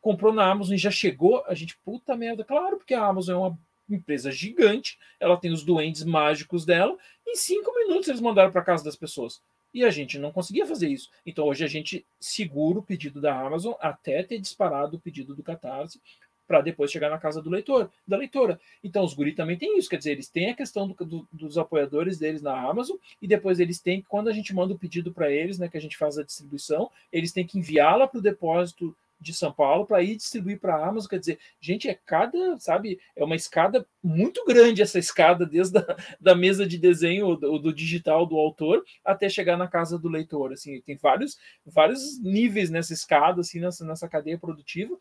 comprou 0.00 0.32
na 0.32 0.48
Amazon 0.48 0.74
e 0.74 0.78
já 0.78 0.90
chegou, 0.90 1.44
a 1.46 1.54
gente, 1.54 1.78
puta 1.84 2.16
merda, 2.16 2.44
claro, 2.44 2.76
porque 2.76 2.94
a 2.94 3.04
Amazon 3.04 3.34
é 3.34 3.38
uma 3.38 3.58
empresa 3.88 4.30
gigante, 4.30 4.98
ela 5.18 5.36
tem 5.36 5.52
os 5.52 5.64
duendes 5.64 6.04
mágicos 6.04 6.64
dela, 6.64 6.96
em 7.26 7.36
cinco 7.36 7.74
minutos 7.74 8.08
eles 8.08 8.20
mandaram 8.20 8.52
para 8.52 8.62
casa 8.62 8.84
das 8.84 8.96
pessoas. 8.96 9.40
E 9.74 9.84
a 9.84 9.90
gente 9.90 10.18
não 10.18 10.32
conseguia 10.32 10.64
fazer 10.64 10.88
isso. 10.88 11.10
Então 11.24 11.44
hoje 11.44 11.62
a 11.62 11.68
gente 11.68 12.06
segura 12.18 12.78
o 12.78 12.82
pedido 12.82 13.20
da 13.20 13.38
Amazon 13.38 13.74
até 13.78 14.22
ter 14.22 14.38
disparado 14.38 14.96
o 14.96 15.00
pedido 15.00 15.34
do 15.34 15.42
Catarse, 15.42 16.00
para 16.46 16.60
depois 16.60 16.90
chegar 16.90 17.10
na 17.10 17.18
casa 17.18 17.42
do 17.42 17.50
leitor, 17.50 17.90
da 18.06 18.16
leitora. 18.16 18.60
Então 18.82 19.04
os 19.04 19.14
guri 19.14 19.32
também 19.32 19.56
tem 19.56 19.78
isso, 19.78 19.88
quer 19.88 19.98
dizer, 19.98 20.12
eles 20.12 20.28
têm 20.28 20.50
a 20.50 20.56
questão 20.56 20.88
do, 20.88 20.94
do, 21.04 21.28
dos 21.32 21.58
apoiadores 21.58 22.18
deles 22.18 22.42
na 22.42 22.58
Amazon 22.58 22.96
e 23.20 23.26
depois 23.26 23.60
eles 23.60 23.80
têm, 23.80 24.02
quando 24.08 24.28
a 24.28 24.32
gente 24.32 24.54
manda 24.54 24.74
o 24.74 24.78
pedido 24.78 25.12
para 25.12 25.30
eles, 25.30 25.58
né, 25.58 25.68
que 25.68 25.76
a 25.76 25.80
gente 25.80 25.96
faz 25.96 26.18
a 26.18 26.24
distribuição, 26.24 26.90
eles 27.12 27.32
têm 27.32 27.46
que 27.46 27.58
enviá-la 27.58 28.06
para 28.06 28.18
o 28.18 28.22
depósito 28.22 28.96
de 29.20 29.32
São 29.32 29.52
Paulo 29.52 29.86
para 29.86 30.02
ir 30.02 30.16
distribuir 30.16 30.60
para 30.60 30.76
a 30.76 30.88
Amazon. 30.88 31.08
Quer 31.08 31.18
dizer, 31.18 31.38
gente, 31.60 31.88
é 31.88 31.94
cada, 31.94 32.58
sabe, 32.58 33.00
é 33.14 33.24
uma 33.24 33.36
escada 33.36 33.86
muito 34.02 34.44
grande 34.44 34.82
essa 34.82 34.98
escada, 34.98 35.46
desde 35.46 35.78
a, 35.78 35.96
da 36.20 36.34
mesa 36.34 36.66
de 36.66 36.78
desenho 36.78 37.34
do, 37.36 37.58
do, 37.58 37.72
digital 37.72 38.26
do 38.26 38.36
autor 38.36 38.84
até 39.04 39.28
chegar 39.28 39.56
na 39.56 39.68
casa 39.68 39.98
do 39.98 40.08
leitor. 40.08 40.52
Assim, 40.52 40.80
tem 40.82 40.96
vários, 40.96 41.38
vários 41.64 42.20
níveis 42.22 42.70
nessa 42.70 42.92
escada, 42.92 43.40
assim, 43.40 43.60
nessa, 43.60 43.84
nessa 43.84 44.08
cadeia 44.08 44.38
produtiva, 44.38 44.96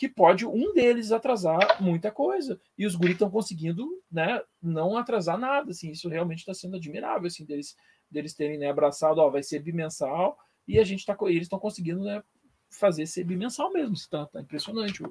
que 0.00 0.08
pode 0.08 0.46
um 0.46 0.72
deles 0.72 1.12
atrasar 1.12 1.76
muita 1.78 2.10
coisa. 2.10 2.58
E 2.78 2.86
os 2.86 2.96
guris 2.96 3.16
estão 3.16 3.30
conseguindo 3.30 3.86
né, 4.10 4.40
não 4.62 4.96
atrasar 4.96 5.36
nada. 5.36 5.72
Assim, 5.72 5.90
isso 5.90 6.08
realmente 6.08 6.38
está 6.38 6.54
sendo 6.54 6.76
admirável, 6.76 7.26
assim, 7.26 7.44
deles, 7.44 7.76
deles 8.10 8.32
terem 8.32 8.56
né, 8.56 8.70
abraçado, 8.70 9.18
ó, 9.18 9.28
vai 9.28 9.42
ser 9.42 9.58
bimensal, 9.58 10.38
e 10.66 10.78
a 10.78 10.84
gente 10.84 11.04
tá, 11.04 11.14
eles 11.26 11.42
estão 11.42 11.58
conseguindo 11.58 12.02
né, 12.02 12.22
fazer 12.70 13.04
ser 13.04 13.24
bimensal 13.24 13.70
mesmo. 13.74 13.92
Está 13.92 14.24
tá 14.24 14.40
impressionante 14.40 15.02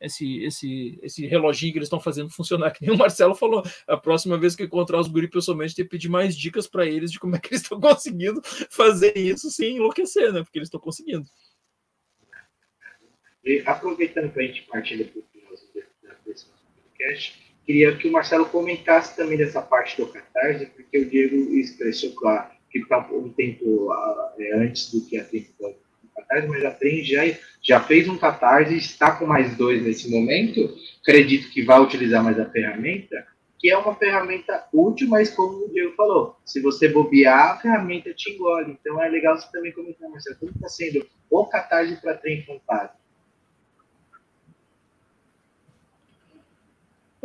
esse, 0.00 0.42
esse, 0.42 0.98
esse 1.04 1.24
reloginho 1.24 1.72
que 1.72 1.78
eles 1.78 1.86
estão 1.86 2.00
fazendo 2.00 2.28
funcionar. 2.28 2.72
Que 2.74 2.84
nem 2.84 2.96
o 2.96 2.98
Marcelo 2.98 3.36
falou. 3.36 3.62
A 3.86 3.96
próxima 3.96 4.36
vez 4.36 4.56
que 4.56 4.64
encontrar 4.64 4.98
os 4.98 5.06
guri 5.06 5.28
pessoalmente, 5.28 5.76
tem 5.76 5.84
que 5.84 5.90
pedir 5.92 6.08
mais 6.08 6.36
dicas 6.36 6.66
para 6.66 6.84
eles 6.84 7.12
de 7.12 7.20
como 7.20 7.36
é 7.36 7.38
que 7.38 7.50
eles 7.50 7.62
estão 7.62 7.78
conseguindo 7.80 8.40
fazer 8.70 9.16
isso 9.16 9.52
sem 9.52 9.76
enlouquecer, 9.76 10.32
né? 10.32 10.42
Porque 10.42 10.58
eles 10.58 10.66
estão 10.66 10.80
conseguindo. 10.80 11.24
E, 13.46 13.62
aproveitando 13.64 14.32
para 14.32 14.42
a 14.42 14.46
gente 14.46 14.62
partir 14.62 14.96
do 14.96 15.24
desse 16.26 16.46
podcast, 16.46 17.54
queria 17.64 17.96
que 17.96 18.08
o 18.08 18.12
Marcelo 18.12 18.46
comentasse 18.46 19.14
também 19.14 19.38
dessa 19.38 19.62
parte 19.62 19.96
do 19.96 20.08
Catarse, 20.08 20.66
porque 20.66 20.98
o 20.98 21.08
Diego 21.08 21.36
expressou, 21.54 22.12
claro, 22.16 22.50
que 22.68 22.84
para 22.86 23.06
um 23.14 23.28
tempo 23.28 23.64
uh, 23.64 24.60
antes 24.60 24.90
do 24.90 25.06
que 25.06 25.16
a 25.16 25.22
tempo 25.22 25.52
Catarse, 26.16 26.48
mas 26.48 26.64
a 26.64 26.72
Trem 26.72 27.04
já, 27.04 27.22
já 27.62 27.80
fez 27.80 28.08
um 28.08 28.18
Catarse 28.18 28.74
está 28.74 29.12
com 29.12 29.26
mais 29.26 29.56
dois 29.56 29.80
nesse 29.80 30.10
momento. 30.10 30.76
Acredito 31.00 31.48
que 31.50 31.62
vai 31.62 31.80
utilizar 31.80 32.24
mais 32.24 32.40
a 32.40 32.50
ferramenta, 32.50 33.24
que 33.60 33.70
é 33.70 33.78
uma 33.78 33.94
ferramenta 33.94 34.66
útil, 34.72 35.08
mas 35.08 35.30
como 35.30 35.66
o 35.66 35.72
Diego 35.72 35.94
falou, 35.94 36.36
se 36.44 36.60
você 36.60 36.88
bobear, 36.88 37.52
a 37.52 37.56
ferramenta 37.58 38.12
te 38.12 38.32
engole. 38.32 38.72
Então 38.72 39.00
é 39.00 39.08
legal 39.08 39.38
você 39.38 39.46
também 39.52 39.70
comentar, 39.70 40.10
Marcelo, 40.10 40.36
como 40.40 40.50
está 40.50 40.68
sendo 40.68 41.06
o 41.30 41.46
Catarse 41.46 42.00
para 42.00 42.14
Trem 42.14 42.44
Fantasma? 42.44 43.05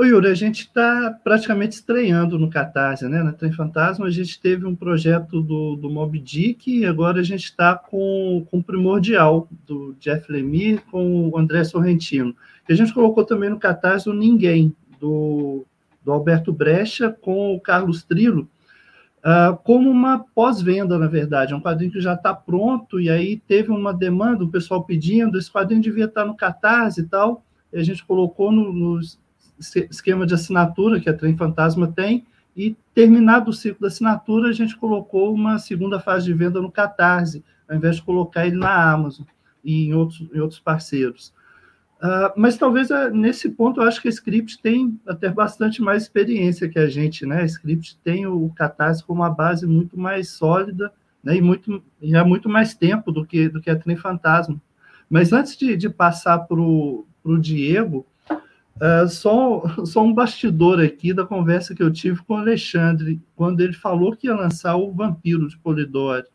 Oi, 0.01 0.07
Yuri, 0.07 0.29
a 0.29 0.33
gente 0.33 0.61
está 0.61 1.15
praticamente 1.23 1.75
estreando 1.75 2.39
no 2.39 2.49
Catarse, 2.49 3.07
né? 3.07 3.21
Na 3.21 3.33
Trem 3.33 3.51
Fantasma, 3.51 4.07
a 4.07 4.09
gente 4.09 4.41
teve 4.41 4.65
um 4.65 4.75
projeto 4.75 5.43
do, 5.43 5.75
do 5.75 5.91
Mob 5.91 6.17
Dick 6.17 6.75
e 6.75 6.87
agora 6.87 7.19
a 7.19 7.23
gente 7.23 7.43
está 7.43 7.75
com, 7.75 8.43
com 8.49 8.57
o 8.57 8.63
Primordial, 8.63 9.47
do 9.67 9.95
Jeff 9.99 10.31
Lemire 10.31 10.81
com 10.89 11.29
o 11.29 11.37
André 11.37 11.63
Sorrentino. 11.63 12.35
E 12.67 12.73
a 12.73 12.75
gente 12.75 12.91
colocou 12.95 13.23
também 13.23 13.51
no 13.51 13.59
Catarse 13.59 14.09
o 14.09 14.13
Ninguém, 14.13 14.75
do, 14.99 15.67
do 16.03 16.11
Alberto 16.11 16.51
Brecha 16.51 17.15
com 17.21 17.53
o 17.53 17.61
Carlos 17.61 18.01
Trilo, 18.01 18.49
uh, 19.19 19.55
como 19.57 19.87
uma 19.87 20.25
pós-venda, 20.33 20.97
na 20.97 21.05
verdade. 21.05 21.53
É 21.53 21.55
um 21.55 21.61
quadrinho 21.61 21.91
que 21.91 22.01
já 22.01 22.15
está 22.15 22.33
pronto 22.33 22.99
e 22.99 23.07
aí 23.07 23.37
teve 23.47 23.69
uma 23.69 23.93
demanda, 23.93 24.43
o 24.43 24.49
pessoal 24.49 24.83
pedindo, 24.83 25.37
esse 25.37 25.51
quadrinho 25.51 25.79
devia 25.79 26.05
estar 26.05 26.21
tá 26.21 26.27
no 26.27 26.35
Catarse 26.35 27.01
e 27.01 27.05
tal, 27.05 27.45
e 27.71 27.77
a 27.77 27.83
gente 27.83 28.03
colocou 28.03 28.51
no, 28.51 28.73
nos 28.73 29.20
esquema 29.89 30.25
de 30.25 30.33
assinatura 30.33 30.99
que 30.99 31.09
a 31.09 31.13
Trem 31.13 31.37
Fantasma 31.37 31.91
tem, 31.91 32.25
e 32.55 32.75
terminado 32.93 33.49
o 33.49 33.53
ciclo 33.53 33.81
da 33.81 33.87
assinatura, 33.87 34.49
a 34.49 34.53
gente 34.53 34.75
colocou 34.75 35.33
uma 35.33 35.57
segunda 35.57 35.99
fase 35.99 36.25
de 36.25 36.33
venda 36.33 36.61
no 36.61 36.71
Catarse, 36.71 37.43
ao 37.69 37.77
invés 37.77 37.95
de 37.95 38.01
colocar 38.01 38.45
ele 38.45 38.57
na 38.57 38.91
Amazon 38.91 39.25
e 39.63 39.85
em 39.85 39.93
outros, 39.93 40.27
em 40.33 40.39
outros 40.39 40.59
parceiros. 40.59 41.33
Uh, 42.01 42.33
mas 42.35 42.57
talvez 42.57 42.89
uh, 42.89 43.11
nesse 43.13 43.47
ponto 43.49 43.79
eu 43.79 43.87
acho 43.87 44.01
que 44.01 44.07
a 44.07 44.11
Script 44.11 44.59
tem 44.59 44.99
até 45.07 45.29
bastante 45.29 45.81
mais 45.83 46.03
experiência 46.03 46.67
que 46.67 46.79
a 46.79 46.89
gente, 46.89 47.27
né? 47.27 47.41
A 47.41 47.45
Script 47.45 47.97
tem 48.03 48.25
o 48.25 48.49
Catarse 48.49 49.03
como 49.03 49.21
uma 49.21 49.29
base 49.29 49.67
muito 49.67 49.97
mais 49.99 50.31
sólida 50.31 50.91
né? 51.23 51.35
e, 51.35 51.41
muito, 51.41 51.81
e 52.01 52.15
há 52.15 52.25
muito 52.25 52.49
mais 52.49 52.73
tempo 52.73 53.11
do 53.11 53.23
que, 53.23 53.47
do 53.47 53.61
que 53.61 53.69
a 53.69 53.75
Trem 53.75 53.95
Fantasma. 53.95 54.59
Mas 55.07 55.31
antes 55.31 55.55
de, 55.55 55.77
de 55.77 55.89
passar 55.89 56.39
para 56.39 56.59
o 56.59 57.05
Diego, 57.39 58.05
Uh, 58.81 59.07
só, 59.07 59.85
só 59.85 60.03
um 60.03 60.11
bastidor 60.11 60.79
aqui 60.79 61.13
da 61.13 61.23
conversa 61.23 61.75
que 61.75 61.83
eu 61.83 61.93
tive 61.93 62.23
com 62.23 62.33
o 62.33 62.37
Alexandre, 62.37 63.21
quando 63.35 63.61
ele 63.61 63.73
falou 63.73 64.15
que 64.15 64.25
ia 64.25 64.35
lançar 64.35 64.75
o 64.75 64.91
Vampiro 64.91 65.47
de 65.47 65.55
Polidori. 65.59 66.25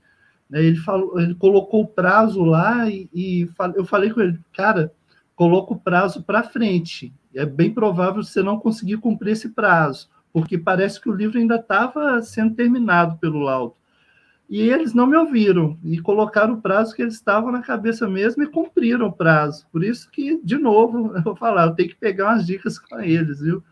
Né, 0.48 0.62
ele, 0.62 0.76
falou, 0.76 1.18
ele 1.18 1.34
colocou 1.34 1.82
o 1.82 1.88
prazo 1.88 2.44
lá 2.44 2.88
e, 2.88 3.08
e 3.12 3.50
eu 3.74 3.84
falei 3.84 4.10
com 4.10 4.20
ele, 4.20 4.38
cara, 4.52 4.92
coloca 5.34 5.72
o 5.72 5.80
prazo 5.80 6.22
para 6.22 6.44
frente. 6.44 7.12
É 7.34 7.44
bem 7.44 7.74
provável 7.74 8.22
você 8.22 8.44
não 8.44 8.60
conseguir 8.60 8.98
cumprir 8.98 9.32
esse 9.32 9.48
prazo, 9.48 10.08
porque 10.32 10.56
parece 10.56 11.00
que 11.00 11.10
o 11.10 11.14
livro 11.14 11.38
ainda 11.38 11.56
estava 11.56 12.22
sendo 12.22 12.54
terminado 12.54 13.18
pelo 13.18 13.40
laudo. 13.40 13.74
E 14.48 14.60
eles 14.60 14.94
não 14.94 15.06
me 15.06 15.16
ouviram 15.16 15.76
e 15.82 16.00
colocaram 16.00 16.54
o 16.54 16.60
prazo 16.60 16.94
que 16.94 17.02
eles 17.02 17.14
estavam 17.14 17.50
na 17.50 17.62
cabeça 17.62 18.08
mesmo 18.08 18.42
e 18.42 18.46
cumpriram 18.46 19.08
o 19.08 19.12
prazo. 19.12 19.66
Por 19.72 19.82
isso 19.82 20.08
que, 20.10 20.40
de 20.42 20.56
novo, 20.56 21.12
eu 21.16 21.22
vou 21.22 21.36
falar, 21.36 21.66
eu 21.66 21.74
tenho 21.74 21.88
que 21.88 21.96
pegar 21.96 22.26
umas 22.26 22.46
dicas 22.46 22.78
com 22.78 23.00
eles, 23.00 23.40
viu? 23.40 23.62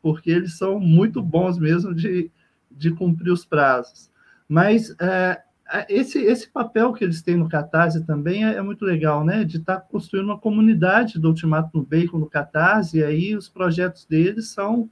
Porque 0.00 0.30
eles 0.30 0.56
são 0.56 0.78
muito 0.78 1.20
bons 1.20 1.58
mesmo 1.58 1.92
de, 1.94 2.30
de 2.70 2.90
cumprir 2.92 3.32
os 3.32 3.44
prazos. 3.44 4.10
Mas 4.48 4.94
é, 5.00 5.42
esse, 5.88 6.18
esse 6.18 6.48
papel 6.48 6.92
que 6.92 7.04
eles 7.04 7.22
têm 7.22 7.36
no 7.36 7.48
Catarse 7.48 8.04
também 8.04 8.44
é, 8.44 8.54
é 8.54 8.62
muito 8.62 8.84
legal, 8.84 9.24
né? 9.24 9.44
De 9.44 9.58
estar 9.58 9.76
tá 9.76 9.80
construindo 9.80 10.26
uma 10.26 10.38
comunidade 10.38 11.18
do 11.18 11.28
Ultimato 11.28 11.70
no 11.74 11.84
Bacon 11.84 12.18
no 12.18 12.30
Catarse, 12.30 12.98
e 12.98 13.04
aí 13.04 13.36
os 13.36 13.48
projetos 13.48 14.04
deles 14.06 14.48
são 14.48 14.88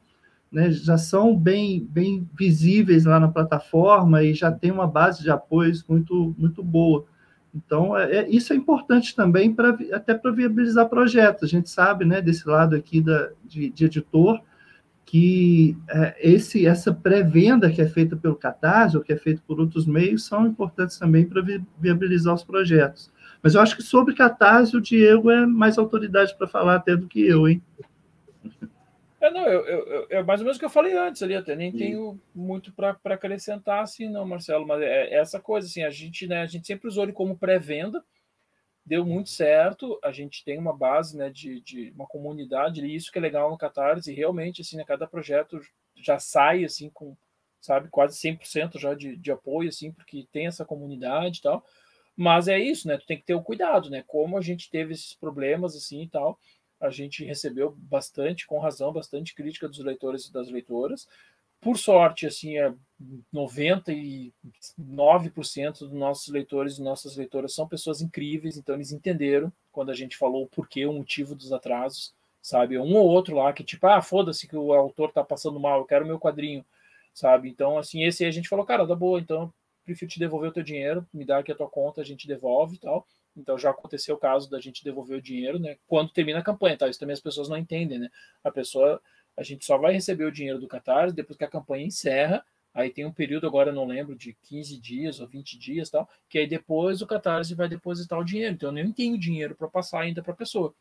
né, 0.50 0.70
já 0.70 0.96
são 0.96 1.36
bem, 1.36 1.86
bem 1.90 2.28
visíveis 2.36 3.04
lá 3.04 3.20
na 3.20 3.28
plataforma 3.28 4.22
e 4.22 4.34
já 4.34 4.50
tem 4.50 4.70
uma 4.70 4.86
base 4.86 5.22
de 5.22 5.30
apoios 5.30 5.84
muito, 5.86 6.34
muito 6.38 6.62
boa. 6.62 7.04
Então, 7.54 7.96
é, 7.96 8.18
é 8.18 8.30
isso 8.30 8.52
é 8.52 8.56
importante 8.56 9.14
também 9.14 9.54
para 9.54 9.76
até 9.92 10.14
para 10.14 10.30
viabilizar 10.30 10.88
projetos. 10.88 11.44
A 11.44 11.46
gente 11.46 11.68
sabe, 11.68 12.04
né, 12.04 12.20
desse 12.20 12.48
lado 12.48 12.74
aqui 12.74 13.00
da, 13.00 13.30
de, 13.44 13.70
de 13.70 13.84
editor, 13.84 14.40
que 15.04 15.76
é, 15.88 16.16
esse, 16.20 16.66
essa 16.66 16.92
pré-venda 16.92 17.70
que 17.70 17.80
é 17.80 17.88
feita 17.88 18.14
pelo 18.14 18.36
Catarse 18.36 18.96
ou 18.96 19.02
que 19.02 19.12
é 19.12 19.16
feita 19.16 19.42
por 19.46 19.58
outros 19.58 19.86
meios 19.86 20.26
são 20.26 20.46
importantes 20.46 20.98
também 20.98 21.26
para 21.26 21.40
vi, 21.40 21.64
viabilizar 21.80 22.34
os 22.34 22.44
projetos. 22.44 23.10
Mas 23.42 23.54
eu 23.54 23.60
acho 23.60 23.74
que 23.74 23.82
sobre 23.82 24.14
Catarse 24.14 24.76
o 24.76 24.80
Diego 24.80 25.30
é 25.30 25.46
mais 25.46 25.78
autoridade 25.78 26.36
para 26.36 26.46
falar 26.46 26.74
até 26.74 26.94
do 26.96 27.06
que 27.06 27.26
eu, 27.26 27.48
hein? 27.48 27.62
É, 29.20 29.30
não, 29.30 29.46
eu, 29.46 29.66
eu, 29.66 30.06
é 30.10 30.22
mais 30.22 30.40
ou 30.40 30.44
menos 30.44 30.56
o 30.56 30.60
que 30.60 30.64
eu 30.64 30.70
falei 30.70 30.96
antes 30.96 31.22
ali, 31.22 31.34
até 31.34 31.56
nem 31.56 31.72
Sim. 31.72 31.78
tenho 31.78 32.20
muito 32.32 32.72
para 32.72 32.96
acrescentar 33.04 33.82
assim, 33.82 34.08
não, 34.08 34.24
Marcelo, 34.24 34.66
mas 34.66 34.80
é, 34.80 35.08
é, 35.08 35.14
essa 35.14 35.40
coisa, 35.40 35.66
assim, 35.66 35.82
a 35.82 35.90
gente, 35.90 36.26
né, 36.26 36.42
a 36.42 36.46
gente 36.46 36.66
sempre 36.66 36.86
usou 36.86 37.02
ele 37.02 37.12
como 37.12 37.36
pré-venda, 37.36 38.04
deu 38.86 39.04
muito 39.04 39.28
certo, 39.28 39.98
a 40.04 40.12
gente 40.12 40.44
tem 40.44 40.56
uma 40.56 40.74
base, 40.74 41.16
né, 41.16 41.30
de, 41.30 41.60
de 41.60 41.90
uma 41.90 42.06
comunidade, 42.06 42.84
e 42.84 42.94
isso 42.94 43.10
que 43.10 43.18
é 43.18 43.20
legal 43.20 43.50
no 43.50 43.58
Catarse, 43.58 44.10
e 44.10 44.14
realmente, 44.14 44.62
assim, 44.62 44.76
né, 44.76 44.84
cada 44.84 45.06
projeto 45.06 45.60
já 45.96 46.20
sai, 46.20 46.64
assim, 46.64 46.88
com, 46.88 47.16
sabe, 47.60 47.88
quase 47.88 48.16
100% 48.16 48.78
já 48.78 48.94
de, 48.94 49.16
de 49.16 49.32
apoio, 49.32 49.68
assim, 49.68 49.90
porque 49.90 50.28
tem 50.30 50.46
essa 50.46 50.64
comunidade 50.64 51.40
e 51.40 51.42
tal, 51.42 51.64
mas 52.16 52.46
é 52.46 52.58
isso, 52.58 52.86
né, 52.86 52.96
tu 52.96 53.04
tem 53.04 53.18
que 53.18 53.26
ter 53.26 53.34
o 53.34 53.42
cuidado, 53.42 53.90
né, 53.90 54.04
como 54.06 54.38
a 54.38 54.40
gente 54.40 54.70
teve 54.70 54.92
esses 54.92 55.12
problemas, 55.12 55.74
assim, 55.74 56.02
e 56.02 56.08
tal, 56.08 56.38
a 56.80 56.90
gente 56.90 57.24
recebeu 57.24 57.74
bastante, 57.76 58.46
com 58.46 58.58
razão, 58.58 58.92
bastante 58.92 59.34
crítica 59.34 59.68
dos 59.68 59.78
leitores 59.78 60.26
e 60.26 60.32
das 60.32 60.48
leitoras. 60.50 61.08
Por 61.60 61.76
sorte, 61.76 62.24
assim, 62.24 62.56
é 62.56 62.72
99% 63.34 64.32
dos 65.80 65.92
nossos 65.92 66.28
leitores 66.28 66.78
e 66.78 66.82
nossas 66.82 67.16
leitoras 67.16 67.52
são 67.52 67.66
pessoas 67.66 68.00
incríveis, 68.00 68.56
então 68.56 68.76
eles 68.76 68.92
entenderam 68.92 69.52
quando 69.72 69.90
a 69.90 69.94
gente 69.94 70.16
falou 70.16 70.44
o 70.44 70.48
porquê, 70.48 70.86
o 70.86 70.92
motivo 70.92 71.34
dos 71.34 71.52
atrasos, 71.52 72.14
sabe? 72.40 72.78
Um 72.78 72.94
ou 72.94 73.08
outro 73.08 73.34
lá 73.36 73.52
que 73.52 73.64
tipo, 73.64 73.86
ah, 73.88 74.00
foda-se 74.00 74.46
que 74.46 74.56
o 74.56 74.72
autor 74.72 75.10
tá 75.12 75.24
passando 75.24 75.58
mal, 75.58 75.80
eu 75.80 75.84
quero 75.84 76.06
meu 76.06 76.18
quadrinho, 76.18 76.64
sabe? 77.12 77.48
Então, 77.48 77.76
assim, 77.76 78.04
esse 78.04 78.22
aí 78.22 78.28
a 78.28 78.32
gente 78.32 78.48
falou, 78.48 78.64
cara, 78.64 78.86
dá 78.86 78.94
boa, 78.94 79.18
então 79.18 79.52
prefiro 79.84 80.10
te 80.10 80.18
devolver 80.18 80.50
o 80.50 80.52
teu 80.52 80.62
dinheiro, 80.62 81.06
me 81.12 81.24
dá 81.24 81.38
aqui 81.38 81.50
a 81.50 81.56
tua 81.56 81.68
conta, 81.68 82.00
a 82.00 82.04
gente 82.04 82.28
devolve 82.28 82.76
e 82.76 82.78
tal. 82.78 83.06
Então 83.38 83.56
já 83.58 83.70
aconteceu 83.70 84.16
o 84.16 84.18
caso 84.18 84.50
da 84.50 84.60
gente 84.60 84.84
devolver 84.84 85.18
o 85.18 85.22
dinheiro, 85.22 85.58
né? 85.58 85.76
Quando 85.86 86.12
termina 86.12 86.40
a 86.40 86.42
campanha, 86.42 86.76
tá? 86.76 86.88
Isso 86.88 86.98
também 86.98 87.14
as 87.14 87.20
pessoas 87.20 87.48
não 87.48 87.56
entendem, 87.56 87.98
né? 87.98 88.10
A 88.42 88.50
pessoa, 88.50 89.00
a 89.36 89.42
gente 89.42 89.64
só 89.64 89.78
vai 89.78 89.92
receber 89.92 90.24
o 90.24 90.32
dinheiro 90.32 90.58
do 90.58 90.68
Catarse 90.68 91.14
depois 91.14 91.36
que 91.36 91.44
a 91.44 91.48
campanha 91.48 91.86
encerra. 91.86 92.44
Aí 92.74 92.90
tem 92.90 93.04
um 93.04 93.12
período, 93.12 93.46
agora 93.46 93.72
não 93.72 93.86
lembro, 93.86 94.14
de 94.14 94.36
15 94.42 94.78
dias 94.78 95.20
ou 95.20 95.26
20 95.26 95.58
dias 95.58 95.90
tal, 95.90 96.08
que 96.28 96.38
aí 96.38 96.46
depois 96.46 97.00
o 97.00 97.06
Catarse 97.06 97.54
vai 97.54 97.68
depositar 97.68 98.18
o 98.18 98.24
dinheiro. 98.24 98.54
Então 98.54 98.68
eu 98.68 98.72
nem 98.72 98.92
tenho 98.92 99.18
dinheiro 99.18 99.54
para 99.54 99.68
passar 99.68 100.00
ainda 100.00 100.22
para 100.22 100.32
a 100.32 100.36
pessoa. 100.36 100.74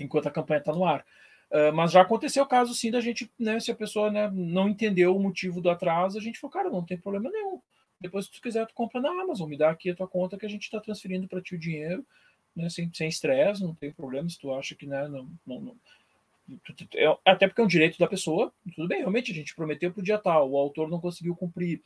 enquanto 0.00 0.26
a 0.28 0.30
campanha 0.30 0.58
está 0.60 0.72
no 0.72 0.84
ar. 0.84 1.04
Uh, 1.50 1.72
mas 1.72 1.92
já 1.92 2.02
aconteceu 2.02 2.42
o 2.42 2.46
caso 2.46 2.74
sim 2.74 2.90
da 2.90 3.00
gente, 3.00 3.30
né, 3.38 3.60
se 3.60 3.70
a 3.70 3.74
pessoa 3.74 4.10
né, 4.10 4.28
não 4.32 4.68
entendeu 4.68 5.14
o 5.14 5.20
motivo 5.20 5.60
do 5.60 5.70
atraso, 5.70 6.18
a 6.18 6.20
gente 6.20 6.40
falou, 6.40 6.52
cara, 6.52 6.70
não 6.70 6.84
tem 6.84 6.98
problema 6.98 7.30
nenhum. 7.30 7.60
Depois, 8.00 8.26
se 8.26 8.32
tu 8.32 8.40
quiser, 8.40 8.66
tu 8.66 8.74
compra 8.74 9.00
na 9.00 9.10
Amazon, 9.10 9.48
me 9.48 9.56
dá 9.56 9.70
aqui 9.70 9.90
a 9.90 9.94
tua 9.94 10.08
conta 10.08 10.36
que 10.36 10.46
a 10.46 10.48
gente 10.48 10.64
está 10.64 10.80
transferindo 10.80 11.26
para 11.26 11.40
ti 11.40 11.54
o 11.54 11.58
dinheiro, 11.58 12.06
né, 12.54 12.68
sem 12.68 12.90
estresse, 13.08 13.62
não 13.62 13.74
tem 13.74 13.92
problema 13.92 14.28
se 14.28 14.38
tu 14.38 14.52
acha 14.52 14.74
que 14.74 14.86
né, 14.86 15.08
não, 15.08 15.30
não, 15.46 15.60
não 15.60 15.76
é, 16.94 17.18
até 17.24 17.48
porque 17.48 17.60
é 17.60 17.64
um 17.64 17.68
direito 17.68 17.98
da 17.98 18.06
pessoa, 18.06 18.52
tudo 18.74 18.86
bem, 18.86 18.98
realmente 18.98 19.32
a 19.32 19.34
gente 19.34 19.54
prometeu 19.54 19.92
para 19.92 20.00
o 20.00 20.04
dia 20.04 20.18
tal, 20.18 20.50
o 20.50 20.56
autor 20.56 20.88
não 20.88 21.00
conseguiu 21.00 21.34
cumprir, 21.34 21.82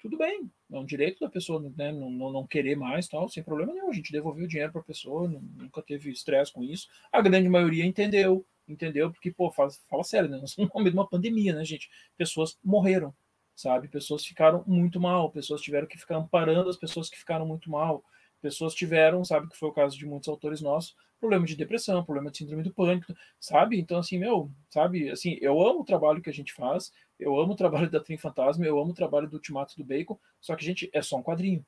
tudo 0.00 0.18
bem, 0.18 0.50
é 0.70 0.78
um 0.78 0.84
direito 0.84 1.20
da 1.20 1.30
pessoa 1.30 1.60
né, 1.76 1.90
não, 1.90 2.10
não, 2.10 2.30
não 2.30 2.46
querer 2.46 2.76
mais, 2.76 3.08
tal, 3.08 3.28
sem 3.28 3.42
problema 3.42 3.72
nenhum, 3.72 3.90
a 3.90 3.94
gente 3.94 4.12
devolveu 4.12 4.44
o 4.44 4.48
dinheiro 4.48 4.70
para 4.70 4.82
a 4.82 4.84
pessoa, 4.84 5.28
nunca 5.28 5.82
teve 5.82 6.10
estresse 6.10 6.52
com 6.52 6.62
isso, 6.62 6.88
a 7.10 7.22
grande 7.22 7.48
maioria 7.48 7.86
entendeu, 7.86 8.44
entendeu? 8.68 9.10
Porque, 9.10 9.30
pô, 9.30 9.50
fala, 9.50 9.70
fala 9.88 10.04
sério, 10.04 10.28
né? 10.28 10.38
Nós 10.38 10.50
estamos 10.50 10.70
no 10.72 10.80
meio 10.80 10.90
de 10.90 10.98
uma 10.98 11.08
pandemia, 11.08 11.54
né, 11.54 11.64
gente? 11.64 11.88
Pessoas 12.16 12.58
morreram, 12.62 13.14
sabe? 13.54 13.88
Pessoas 13.88 14.24
ficaram 14.24 14.64
muito 14.66 15.00
mal, 15.00 15.30
pessoas 15.30 15.60
tiveram 15.60 15.86
que 15.86 15.98
ficar 15.98 16.16
amparando 16.16 16.68
as 16.68 16.76
pessoas 16.76 17.08
que 17.08 17.18
ficaram 17.18 17.46
muito 17.46 17.70
mal, 17.70 18.04
pessoas 18.40 18.74
tiveram, 18.74 19.24
sabe, 19.24 19.48
que 19.48 19.56
foi 19.56 19.68
o 19.68 19.72
caso 19.72 19.96
de 19.96 20.06
muitos 20.06 20.28
autores 20.28 20.60
nossos, 20.60 20.94
problema 21.18 21.46
de 21.46 21.56
depressão, 21.56 22.04
problema 22.04 22.30
de 22.30 22.38
síndrome 22.38 22.62
do 22.62 22.74
pânico, 22.74 23.14
sabe? 23.40 23.78
Então, 23.78 23.98
assim, 23.98 24.18
meu, 24.18 24.50
sabe, 24.68 25.10
assim, 25.10 25.38
eu 25.40 25.60
amo 25.66 25.80
o 25.80 25.84
trabalho 25.84 26.20
que 26.20 26.28
a 26.28 26.32
gente 26.32 26.52
faz, 26.52 26.92
eu 27.18 27.38
amo 27.40 27.54
o 27.54 27.56
trabalho 27.56 27.88
da 27.90 28.00
Trim 28.00 28.18
Fantasma, 28.18 28.66
eu 28.66 28.78
amo 28.78 28.90
o 28.90 28.94
trabalho 28.94 29.28
do 29.28 29.36
Ultimato 29.36 29.76
do 29.76 29.84
Bacon, 29.84 30.18
só 30.40 30.54
que, 30.54 30.64
gente, 30.64 30.90
é 30.92 31.00
só 31.00 31.16
um 31.16 31.22
quadrinho, 31.22 31.64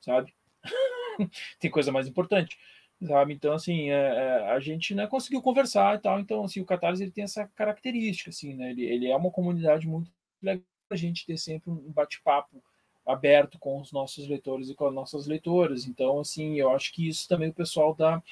sabe? 0.00 0.34
Tem 1.60 1.70
coisa 1.70 1.92
mais 1.92 2.08
importante, 2.08 2.58
sabe? 3.00 3.34
Então, 3.34 3.52
assim, 3.52 3.90
é, 3.90 3.94
é, 3.94 4.50
a 4.50 4.58
gente 4.58 4.94
né, 4.94 5.06
conseguiu 5.06 5.40
conversar 5.40 5.96
e 5.96 6.00
tal, 6.00 6.18
então, 6.18 6.44
assim, 6.44 6.60
o 6.60 6.66
Catarse, 6.66 7.02
ele 7.02 7.12
tem 7.12 7.24
essa 7.24 7.46
característica, 7.54 8.30
assim, 8.30 8.54
né? 8.54 8.70
Ele, 8.70 8.82
ele 8.84 9.08
é 9.08 9.16
uma 9.16 9.30
comunidade 9.30 9.86
muito 9.86 10.10
legal, 10.42 10.64
a 10.92 10.96
gente 10.96 11.26
ter 11.26 11.36
sempre 11.36 11.70
um 11.70 11.92
bate-papo 11.92 12.62
aberto 13.06 13.58
com 13.58 13.80
os 13.80 13.92
nossos 13.92 14.28
leitores 14.28 14.68
e 14.68 14.74
com 14.74 14.86
as 14.86 14.94
nossas 14.94 15.26
leitoras. 15.26 15.86
Então, 15.86 16.20
assim, 16.20 16.58
eu 16.58 16.70
acho 16.70 16.92
que 16.92 17.08
isso 17.08 17.28
também 17.28 17.48
o 17.48 17.54
pessoal 17.54 17.94
da, 17.94 18.22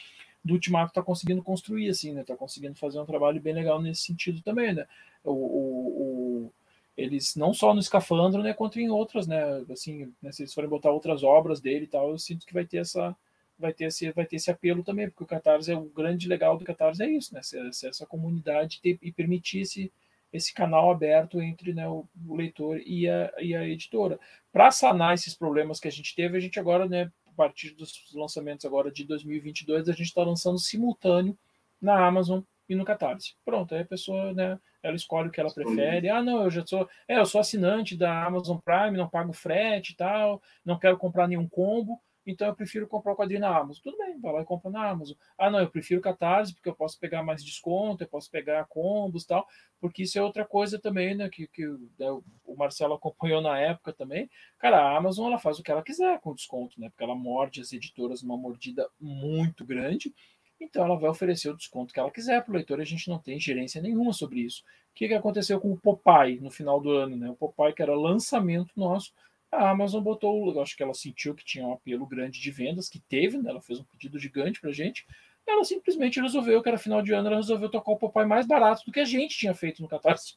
do 0.44 0.54
Ultimato 0.54 0.90
está 0.90 1.02
conseguindo 1.02 1.42
construir, 1.42 1.88
assim, 1.88 2.12
né? 2.12 2.22
Está 2.22 2.36
conseguindo 2.36 2.76
fazer 2.76 3.00
um 3.00 3.06
trabalho 3.06 3.40
bem 3.40 3.52
legal 3.52 3.80
nesse 3.80 4.02
sentido 4.02 4.40
também, 4.42 4.72
né? 4.72 4.86
O, 5.24 5.32
o, 5.32 6.44
o, 6.44 6.52
eles 6.96 7.36
não 7.36 7.52
só 7.52 7.74
no 7.74 7.80
Escafandro, 7.80 8.42
né, 8.42 8.52
quanto 8.52 8.80
em 8.80 8.88
outras, 8.90 9.26
né? 9.26 9.64
Assim, 9.70 10.12
né, 10.22 10.32
se 10.32 10.42
eles 10.42 10.54
forem 10.54 10.70
botar 10.70 10.90
outras 10.90 11.22
obras 11.22 11.60
dele 11.60 11.84
e 11.84 11.88
tal, 11.88 12.10
eu 12.10 12.18
sinto 12.18 12.46
que 12.46 12.54
vai 12.54 12.64
ter 12.64 12.78
essa 12.78 13.14
vai 13.58 13.74
ter 13.74 13.84
esse 13.84 14.10
vai 14.12 14.24
ter 14.24 14.36
esse 14.36 14.50
apelo 14.50 14.82
também, 14.82 15.10
porque 15.10 15.22
o 15.22 15.26
Catarse 15.26 15.70
é 15.70 15.76
o 15.76 15.84
grande 15.84 16.26
legal 16.26 16.56
do 16.56 16.64
Catarse 16.64 17.02
é 17.02 17.10
isso, 17.10 17.34
né? 17.34 17.42
Ser 17.42 17.88
essa 17.88 18.06
comunidade 18.06 18.80
ter, 18.80 18.98
e 19.02 19.12
permitir 19.12 19.60
esse 19.60 19.92
esse 20.32 20.54
canal 20.54 20.90
aberto 20.90 21.40
entre 21.40 21.72
né, 21.72 21.88
o, 21.88 22.06
o, 22.26 22.36
leitor 22.36 22.80
e 22.84 23.08
a, 23.08 23.32
e 23.38 23.54
a 23.54 23.66
editora. 23.66 24.18
Para 24.52 24.70
sanar 24.70 25.14
esses 25.14 25.34
problemas 25.34 25.80
que 25.80 25.88
a 25.88 25.90
gente 25.90 26.14
teve, 26.14 26.36
a 26.36 26.40
gente 26.40 26.58
agora, 26.58 26.88
né, 26.88 27.10
a 27.26 27.32
partir 27.32 27.70
dos 27.74 27.92
lançamentos 28.14 28.64
agora 28.64 28.90
de 28.90 29.04
2022, 29.04 29.88
a 29.88 29.92
gente 29.92 30.06
está 30.06 30.22
lançando 30.22 30.58
simultâneo 30.58 31.36
na 31.80 32.06
Amazon 32.06 32.40
e 32.68 32.74
no 32.74 32.84
Catarse. 32.84 33.34
Pronto, 33.44 33.74
aí 33.74 33.82
a 33.82 33.86
pessoa, 33.86 34.32
né, 34.32 34.58
ela 34.82 34.96
escolhe 34.96 35.28
o 35.28 35.30
que 35.32 35.40
ela 35.40 35.52
prefere. 35.52 36.08
Ah, 36.08 36.22
não, 36.22 36.44
eu 36.44 36.50
já 36.50 36.64
sou, 36.64 36.88
é, 37.08 37.18
eu 37.18 37.26
sou 37.26 37.40
assinante 37.40 37.96
da 37.96 38.24
Amazon 38.24 38.58
Prime, 38.58 38.96
não 38.96 39.08
pago 39.08 39.32
frete 39.32 39.92
e 39.92 39.96
tal, 39.96 40.40
não 40.64 40.78
quero 40.78 40.96
comprar 40.96 41.26
nenhum 41.26 41.48
combo 41.48 42.00
então 42.26 42.46
eu 42.46 42.54
prefiro 42.54 42.86
comprar 42.86 43.12
o 43.12 43.16
quadrinho 43.16 43.40
na 43.40 43.56
Amazon. 43.56 43.82
Tudo 43.82 43.98
bem, 43.98 44.18
vai 44.20 44.32
lá 44.32 44.42
e 44.42 44.44
compra 44.44 44.70
na 44.70 44.88
Amazon. 44.88 45.16
Ah, 45.38 45.50
não, 45.50 45.58
eu 45.58 45.70
prefiro 45.70 46.00
Catarse, 46.00 46.54
porque 46.54 46.68
eu 46.68 46.74
posso 46.74 46.98
pegar 46.98 47.22
mais 47.22 47.44
desconto, 47.44 48.04
eu 48.04 48.08
posso 48.08 48.30
pegar 48.30 48.66
combos 48.66 49.24
tal, 49.24 49.46
porque 49.80 50.02
isso 50.02 50.18
é 50.18 50.22
outra 50.22 50.44
coisa 50.44 50.78
também, 50.78 51.14
né, 51.14 51.28
que, 51.28 51.46
que 51.48 51.66
né, 51.98 52.10
o 52.44 52.56
Marcelo 52.56 52.94
acompanhou 52.94 53.40
na 53.40 53.58
época 53.58 53.92
também. 53.92 54.28
Cara, 54.58 54.78
a 54.78 54.96
Amazon, 54.96 55.28
ela 55.28 55.38
faz 55.38 55.58
o 55.58 55.62
que 55.62 55.70
ela 55.70 55.82
quiser 55.82 56.20
com 56.20 56.34
desconto, 56.34 56.80
né, 56.80 56.88
porque 56.90 57.04
ela 57.04 57.14
morde 57.14 57.60
as 57.60 57.72
editoras 57.72 58.22
numa 58.22 58.36
mordida 58.36 58.88
muito 59.00 59.64
grande, 59.64 60.14
então 60.60 60.84
ela 60.84 60.98
vai 60.98 61.08
oferecer 61.08 61.48
o 61.48 61.56
desconto 61.56 61.92
que 61.92 61.98
ela 61.98 62.10
quiser 62.10 62.44
para 62.44 62.52
o 62.52 62.54
leitor, 62.54 62.80
a 62.80 62.84
gente 62.84 63.08
não 63.08 63.18
tem 63.18 63.40
gerência 63.40 63.80
nenhuma 63.80 64.12
sobre 64.12 64.40
isso. 64.40 64.62
O 64.90 64.94
que, 64.94 65.08
que 65.08 65.14
aconteceu 65.14 65.58
com 65.58 65.72
o 65.72 65.80
Popeye 65.80 66.38
no 66.40 66.50
final 66.50 66.80
do 66.80 66.90
ano, 66.90 67.16
né? 67.16 67.30
O 67.30 67.34
Popeye, 67.34 67.72
que 67.72 67.80
era 67.80 67.94
lançamento 67.96 68.72
nosso, 68.76 69.14
a 69.50 69.70
Amazon 69.70 70.02
botou, 70.02 70.60
acho 70.60 70.76
que 70.76 70.82
ela 70.82 70.94
sentiu 70.94 71.34
que 71.34 71.44
tinha 71.44 71.66
um 71.66 71.72
apelo 71.72 72.06
grande 72.06 72.40
de 72.40 72.50
vendas, 72.50 72.88
que 72.88 73.00
teve, 73.00 73.38
né? 73.38 73.50
ela 73.50 73.60
fez 73.60 73.80
um 73.80 73.84
pedido 73.84 74.18
gigante 74.18 74.60
para 74.60 74.72
gente. 74.72 75.06
Ela 75.46 75.64
simplesmente 75.64 76.20
resolveu 76.20 76.62
que 76.62 76.68
era 76.68 76.78
final 76.78 77.02
de 77.02 77.12
ano, 77.12 77.26
ela 77.26 77.36
resolveu 77.36 77.68
tocar 77.68 77.92
o 77.92 77.98
papai 77.98 78.24
mais 78.24 78.46
barato 78.46 78.84
do 78.86 78.92
que 78.92 79.00
a 79.00 79.04
gente 79.04 79.36
tinha 79.36 79.54
feito 79.54 79.82
no 79.82 79.88
Catarse. 79.88 80.36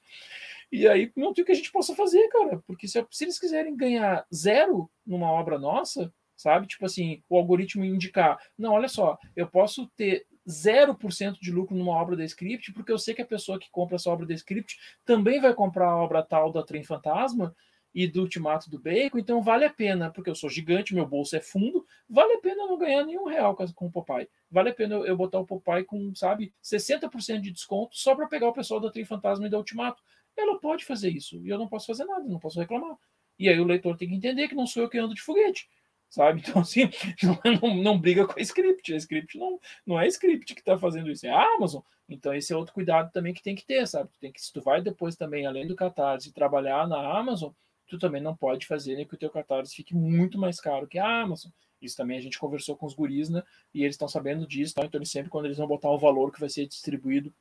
E 0.72 0.88
aí 0.88 1.12
não 1.16 1.34
tem 1.34 1.44
o 1.44 1.46
que 1.46 1.52
a 1.52 1.56
gente 1.56 1.72
possa 1.72 1.96
fazer, 1.96 2.28
cara, 2.30 2.64
porque 2.66 2.88
se, 2.88 3.06
se 3.12 3.26
eles 3.26 3.38
quiserem 3.38 3.76
ganhar 3.76 4.26
zero 4.34 4.90
numa 5.06 5.32
obra 5.32 5.60
nossa, 5.60 6.12
sabe? 6.36 6.66
Tipo 6.66 6.86
assim, 6.86 7.22
o 7.30 7.38
algoritmo 7.38 7.86
indicar, 7.86 8.40
não, 8.58 8.74
olha 8.74 8.88
só, 8.88 9.20
eu 9.36 9.48
posso 9.48 9.88
ter 9.96 10.26
0% 10.48 11.38
de 11.40 11.52
lucro 11.52 11.76
numa 11.76 11.94
obra 11.94 12.16
da 12.16 12.26
script, 12.26 12.74
porque 12.74 12.92
eu 12.92 12.98
sei 12.98 13.14
que 13.14 13.22
a 13.22 13.26
pessoa 13.26 13.60
que 13.60 13.70
compra 13.70 13.96
essa 13.96 14.10
obra 14.10 14.26
da 14.26 14.34
script 14.34 14.78
também 15.06 15.40
vai 15.40 15.54
comprar 15.54 15.90
a 15.90 15.98
obra 15.98 16.24
tal 16.24 16.52
da 16.52 16.64
Trem 16.64 16.84
Fantasma, 16.84 17.56
e 17.94 18.08
do 18.08 18.22
Ultimato 18.22 18.70
do 18.70 18.80
Bacon, 18.80 19.20
então 19.20 19.42
vale 19.42 19.66
a 19.66 19.70
pena, 19.70 20.10
porque 20.10 20.30
eu 20.30 20.36
sou 20.36 20.50
gigante, 20.50 20.96
meu 20.96 21.06
bolso 21.06 21.36
é 21.36 21.40
fundo, 21.40 21.86
vale 22.10 22.34
a 22.34 22.40
pena 22.40 22.66
não 22.66 22.78
ganhar 22.78 23.06
nenhum 23.06 23.26
real 23.26 23.56
com 23.56 23.86
o 23.86 23.92
Popeye. 23.92 24.28
Vale 24.50 24.70
a 24.70 24.74
pena 24.74 24.96
eu 24.96 25.16
botar 25.16 25.40
o 25.40 25.46
Popeye 25.46 25.84
com, 25.84 26.14
sabe, 26.16 26.54
60% 26.64 27.42
de 27.42 27.52
desconto 27.52 27.96
só 27.96 28.16
para 28.16 28.28
pegar 28.28 28.48
o 28.48 28.54
pessoal 28.54 28.80
da 28.80 28.90
Tri 28.90 29.06
Fantasma 29.06 29.46
e 29.46 29.50
da 29.50 29.58
Ultimato. 29.58 30.02
Ela 30.36 30.60
pode 30.60 30.86
fazer 30.86 31.10
isso, 31.10 31.40
e 31.46 31.50
eu 31.50 31.58
não 31.58 31.68
posso 31.68 31.86
fazer 31.86 32.06
nada, 32.06 32.24
não 32.24 32.40
posso 32.40 32.60
reclamar. 32.60 32.98
E 33.38 33.50
aí 33.50 33.60
o 33.60 33.66
leitor 33.66 33.96
tem 33.98 34.10
que 34.10 34.16
entender 34.16 34.48
que 34.48 34.56
não 34.56 34.66
sou 34.66 34.84
eu 34.84 34.90
que 34.90 34.98
ando 34.98 35.14
de 35.14 35.22
foguete 35.22 35.68
sabe? 36.14 36.44
Então, 36.48 36.62
assim, 36.62 36.90
não, 37.24 37.40
não, 37.62 37.76
não, 37.76 38.00
briga 38.00 38.28
com 38.28 38.40
a 38.40 38.42
script. 38.42 38.94
A 38.94 38.98
script 38.98 39.38
não, 39.38 39.60
não 39.86 40.00
é 40.00 40.06
a 40.06 40.08
script 40.08 40.54
que 40.54 40.62
está 40.62 40.78
fazendo 40.78 41.10
isso, 41.10 41.26
é 41.26 41.30
a 41.30 41.56
Amazon. 41.56 41.82
Então, 42.08 42.34
esse 42.34 42.54
é 42.54 42.56
outro 42.56 42.74
cuidado 42.74 43.12
também 43.12 43.34
que 43.34 43.42
tem 43.42 43.56
que 43.56 43.66
ter, 43.66 43.88
sabe? 43.88 44.10
tem 44.20 44.32
que, 44.32 44.42
se 44.42 44.54
tu 44.54 44.62
vai 44.62 44.82
depois 44.82 45.16
também, 45.16 45.46
além 45.46 45.66
do 45.66 45.76
Catarse, 45.76 46.32
trabalhar 46.32 46.88
na 46.88 47.18
Amazon, 47.18 47.52
tu 47.94 48.00
também 48.00 48.22
não 48.22 48.36
pode 48.36 48.66
fazer 48.66 48.96
né, 48.96 49.06
que 49.06 49.14
o 49.14 49.18
teu 49.18 49.30
catarse 49.30 49.76
fique 49.76 49.94
muito 49.96 50.38
mais 50.40 50.60
caro 50.60 50.88
que 50.88 50.98
a 50.98 51.22
Amazon. 51.22 51.52
Isso 51.80 51.96
também 51.96 52.18
a 52.18 52.22
gente 52.22 52.40
conversou 52.40 52.76
com 52.76 52.86
os 52.86 52.94
guris, 52.94 53.30
né? 53.30 53.44
E 53.74 53.84
eles 53.84 53.94
estão 53.94 54.08
sabendo 54.08 54.48
disso, 54.48 54.74
tá? 54.74 54.84
então 54.86 54.98
eles 54.98 55.12
sempre, 55.12 55.30
quando 55.30 55.46
eles 55.46 55.58
vão 55.58 55.68
botar 55.68 55.90
o 55.90 56.00
valor 56.00 56.32
que 56.32 56.40
vai 56.40 56.50
ser 56.50 56.66
distribuído, 56.66 57.34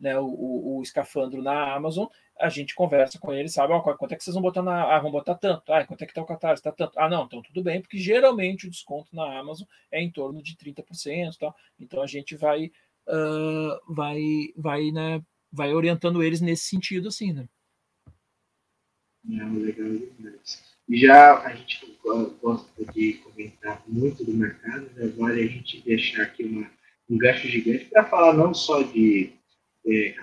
né, 0.00 0.18
o, 0.18 0.24
o, 0.24 0.78
o 0.78 0.82
escafandro 0.82 1.40
na 1.42 1.74
Amazon, 1.74 2.06
a 2.40 2.48
gente 2.48 2.74
conversa 2.74 3.20
com 3.20 3.32
eles, 3.32 3.52
sabe? 3.52 3.72
Ó, 3.72 3.80
quanto 3.80 4.12
é 4.12 4.16
que 4.16 4.24
vocês 4.24 4.34
vão 4.34 4.42
botar 4.42 4.62
na. 4.62 4.96
Ah, 4.96 4.98
vão 4.98 5.12
botar 5.12 5.36
tanto. 5.36 5.72
Ah, 5.72 5.86
quanto 5.86 6.02
é 6.02 6.06
que 6.06 6.14
tá 6.14 6.22
o 6.22 6.26
catarse? 6.26 6.62
Tá 6.62 6.72
tanto. 6.72 6.98
Ah, 6.98 7.08
não, 7.08 7.24
então 7.24 7.40
tudo 7.42 7.62
bem, 7.62 7.80
porque 7.80 7.98
geralmente 7.98 8.66
o 8.66 8.70
desconto 8.70 9.14
na 9.14 9.38
Amazon 9.38 9.68
é 9.92 10.02
em 10.02 10.10
torno 10.10 10.42
de 10.42 10.56
30%, 10.56 11.36
tá? 11.38 11.54
Então 11.78 12.02
a 12.02 12.06
gente 12.06 12.34
vai, 12.34 12.72
uh, 13.06 13.94
vai, 13.94 14.20
vai, 14.56 14.90
né, 14.90 15.22
vai 15.52 15.72
orientando 15.72 16.22
eles 16.22 16.40
nesse 16.40 16.64
sentido, 16.64 17.08
assim, 17.08 17.32
né? 17.32 17.46
Não, 19.24 19.54
legal 19.58 19.88
demais. 19.88 20.72
Já 20.90 21.38
a 21.42 21.54
gente 21.54 21.98
gosta 22.02 22.92
de 22.92 23.14
comentar 23.14 23.82
muito 23.86 24.24
do 24.24 24.32
mercado, 24.32 24.90
né? 24.94 25.06
vale 25.16 25.42
a 25.42 25.46
gente 25.46 25.80
deixar 25.82 26.22
aqui 26.22 26.44
uma, 26.44 26.70
um 27.08 27.16
gancho 27.16 27.46
gigante 27.48 27.86
para 27.86 28.04
falar 28.04 28.34
não 28.34 28.52
só 28.52 28.82
de 28.82 29.32
é, 29.86 30.14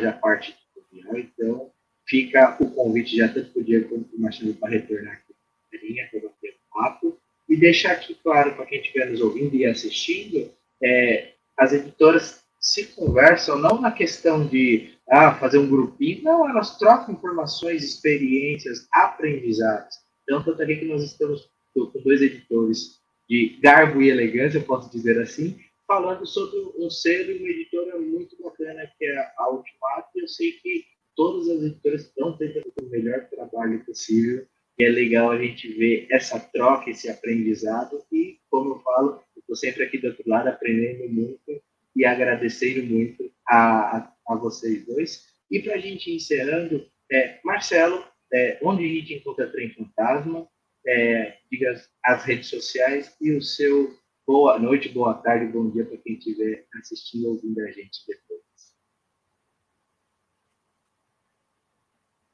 já 0.00 0.12
parte 0.12 0.56
editorial, 0.76 1.18
então 1.18 1.72
fica 2.06 2.56
o 2.60 2.70
convite 2.70 3.16
já 3.16 3.28
tanto 3.28 3.50
para 3.50 3.62
o 3.62 3.64
Diego 3.64 3.88
quanto 3.88 4.04
para 4.08 4.18
o 4.18 4.20
Marcelo 4.20 4.54
para 4.54 4.70
retornar 4.70 5.14
aqui 5.14 5.34
na 5.72 5.88
linha, 5.88 6.08
para 6.10 6.20
bater 6.20 6.54
um 6.54 6.78
papo, 6.78 7.20
e 7.48 7.56
deixar 7.56 7.92
aqui 7.92 8.14
claro 8.14 8.54
para 8.54 8.66
quem 8.66 8.80
estiver 8.80 9.10
nos 9.10 9.20
ouvindo 9.20 9.54
e 9.54 9.64
assistindo, 9.64 10.52
é, 10.82 11.32
as 11.56 11.72
editoras 11.72 12.44
se 12.60 12.86
conversam 12.88 13.58
não 13.58 13.80
na 13.80 13.90
questão 13.90 14.46
de 14.46 14.90
ah, 15.10 15.34
fazer 15.34 15.58
um 15.58 15.68
grupinho. 15.68 16.22
Não, 16.22 16.48
elas 16.48 16.78
trocam 16.78 17.14
informações, 17.14 17.82
experiências, 17.82 18.86
aprendizados. 18.92 19.96
Então, 20.22 20.42
tanto 20.44 20.62
aqui 20.62 20.76
que 20.76 20.84
nós 20.84 21.02
estamos 21.02 21.50
com 21.74 21.90
dois 22.04 22.22
editores 22.22 23.00
de 23.28 23.58
garbo 23.60 24.00
e 24.00 24.08
elegância, 24.08 24.58
eu 24.58 24.64
posso 24.64 24.90
dizer 24.90 25.20
assim, 25.20 25.58
falando 25.86 26.24
sobre 26.26 26.58
um 26.78 26.88
ser 26.88 27.28
e 27.28 27.38
uma 27.38 27.48
editora 27.48 27.98
muito 27.98 28.40
bacana, 28.40 28.90
que 28.96 29.04
é 29.04 29.32
a 29.36 29.50
Ultimato. 29.50 30.08
Eu 30.14 30.28
sei 30.28 30.52
que 30.52 30.84
todas 31.16 31.48
as 31.48 31.62
editoras 31.62 32.02
estão 32.02 32.36
tentando 32.36 32.72
o 32.80 32.86
melhor 32.86 33.28
trabalho 33.28 33.84
possível. 33.84 34.46
E 34.78 34.84
é 34.84 34.88
legal 34.88 35.32
a 35.32 35.38
gente 35.38 35.68
ver 35.74 36.06
essa 36.10 36.38
troca, 36.38 36.90
esse 36.90 37.10
aprendizado. 37.10 38.02
E, 38.12 38.38
como 38.48 38.74
eu 38.74 38.80
falo, 38.80 39.20
estou 39.36 39.56
sempre 39.56 39.82
aqui 39.82 39.98
do 39.98 40.06
outro 40.08 40.22
lado 40.26 40.48
aprendendo 40.48 41.12
muito 41.12 41.60
e 41.94 42.04
agradecendo 42.04 42.86
muito 42.86 43.30
a, 43.46 43.96
a, 43.96 44.12
a 44.32 44.36
vocês 44.36 44.86
dois. 44.86 45.26
E 45.50 45.60
para 45.60 45.74
a 45.74 45.78
gente 45.78 46.10
ir 46.10 46.16
encerrando, 46.16 46.88
é, 47.10 47.40
Marcelo, 47.44 48.04
é, 48.32 48.58
onde 48.62 48.84
a 48.84 48.88
gente 48.88 49.14
encontra 49.14 49.50
Trem 49.50 49.74
Fantasma, 49.74 50.48
é, 50.86 51.36
diga 51.50 51.72
as, 51.72 51.90
as 52.04 52.24
redes 52.24 52.48
sociais 52.48 53.14
e 53.20 53.32
o 53.32 53.42
seu 53.42 53.98
boa 54.26 54.58
noite, 54.58 54.88
boa 54.88 55.14
tarde, 55.14 55.52
bom 55.52 55.70
dia 55.70 55.84
para 55.84 55.98
quem 55.98 56.14
estiver 56.14 56.66
assistindo 56.74 57.26
ou 57.26 57.34
ouvindo 57.34 57.60
a 57.60 57.70
gente 57.72 58.06
depois. 58.06 58.40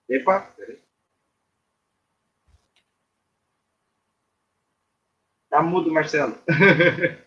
Epa, 0.09 0.41
peraí. 0.57 0.81
Tá 5.49 5.63
mudo, 5.63 5.91
Marcelo. 5.91 6.37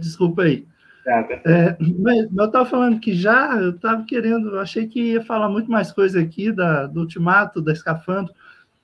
Desculpa 0.00 0.44
aí. 0.44 0.66
É, 1.44 1.76
mas 1.98 2.26
eu 2.34 2.44
estava 2.44 2.64
falando 2.64 2.98
que 2.98 3.14
já, 3.14 3.56
eu 3.56 3.70
estava 3.70 4.04
querendo, 4.04 4.50
eu 4.50 4.60
achei 4.60 4.86
que 4.86 5.12
ia 5.12 5.22
falar 5.22 5.48
muito 5.48 5.70
mais 5.70 5.92
coisa 5.92 6.20
aqui 6.20 6.50
da, 6.50 6.86
do 6.86 7.00
Ultimato, 7.00 7.60
da 7.60 7.72
Escafandro, 7.72 8.32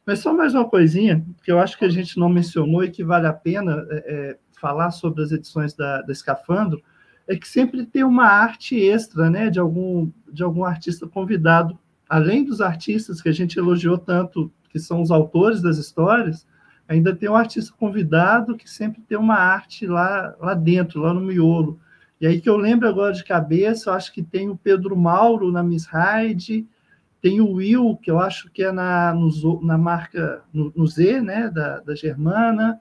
mas 0.06 0.18
só 0.18 0.32
mais 0.32 0.54
uma 0.54 0.68
coisinha, 0.68 1.24
que 1.42 1.50
eu 1.50 1.58
acho 1.58 1.78
que 1.78 1.84
a 1.84 1.88
gente 1.88 2.18
não 2.18 2.28
mencionou 2.28 2.84
e 2.84 2.90
que 2.90 3.04
vale 3.04 3.26
a 3.26 3.32
pena 3.32 3.86
é, 3.90 3.96
é, 3.96 4.38
falar 4.60 4.90
sobre 4.90 5.22
as 5.22 5.32
edições 5.32 5.72
da, 5.74 6.02
da 6.02 6.12
Escafandro, 6.12 6.82
é 7.26 7.36
que 7.36 7.48
sempre 7.48 7.86
tem 7.86 8.02
uma 8.02 8.26
arte 8.26 8.76
extra, 8.76 9.30
né, 9.30 9.48
de 9.48 9.60
algum, 9.60 10.10
de 10.32 10.42
algum 10.42 10.64
artista 10.64 11.06
convidado, 11.06 11.78
além 12.08 12.44
dos 12.44 12.60
artistas 12.60 13.22
que 13.22 13.28
a 13.28 13.32
gente 13.32 13.58
elogiou 13.58 13.96
tanto, 13.96 14.52
que 14.68 14.78
são 14.78 15.00
os 15.00 15.10
autores 15.10 15.62
das 15.62 15.78
histórias, 15.78 16.46
ainda 16.88 17.14
tem 17.14 17.30
um 17.30 17.36
artista 17.36 17.72
convidado 17.78 18.56
que 18.56 18.68
sempre 18.68 19.00
tem 19.02 19.16
uma 19.16 19.36
arte 19.36 19.86
lá, 19.86 20.34
lá 20.40 20.54
dentro, 20.54 21.00
lá 21.00 21.14
no 21.14 21.20
miolo. 21.20 21.78
E 22.20 22.26
aí 22.26 22.40
que 22.40 22.48
eu 22.48 22.56
lembro 22.56 22.86
agora 22.86 23.14
de 23.14 23.24
cabeça, 23.24 23.88
eu 23.88 23.94
acho 23.94 24.12
que 24.12 24.22
tem 24.22 24.50
o 24.50 24.56
Pedro 24.56 24.94
Mauro 24.96 25.50
na 25.50 25.62
Miss 25.62 25.86
Hyde, 25.86 26.66
tem 27.20 27.40
o 27.40 27.52
Will, 27.52 27.98
que 28.02 28.10
eu 28.10 28.18
acho 28.18 28.50
que 28.50 28.62
é 28.62 28.70
na, 28.70 29.14
no, 29.14 29.62
na 29.62 29.78
marca, 29.78 30.42
no, 30.52 30.72
no, 30.76 30.86
Z, 30.86 31.20
né, 31.20 31.48
da, 31.48 31.80
da 31.80 31.94
Germana, 31.94 32.80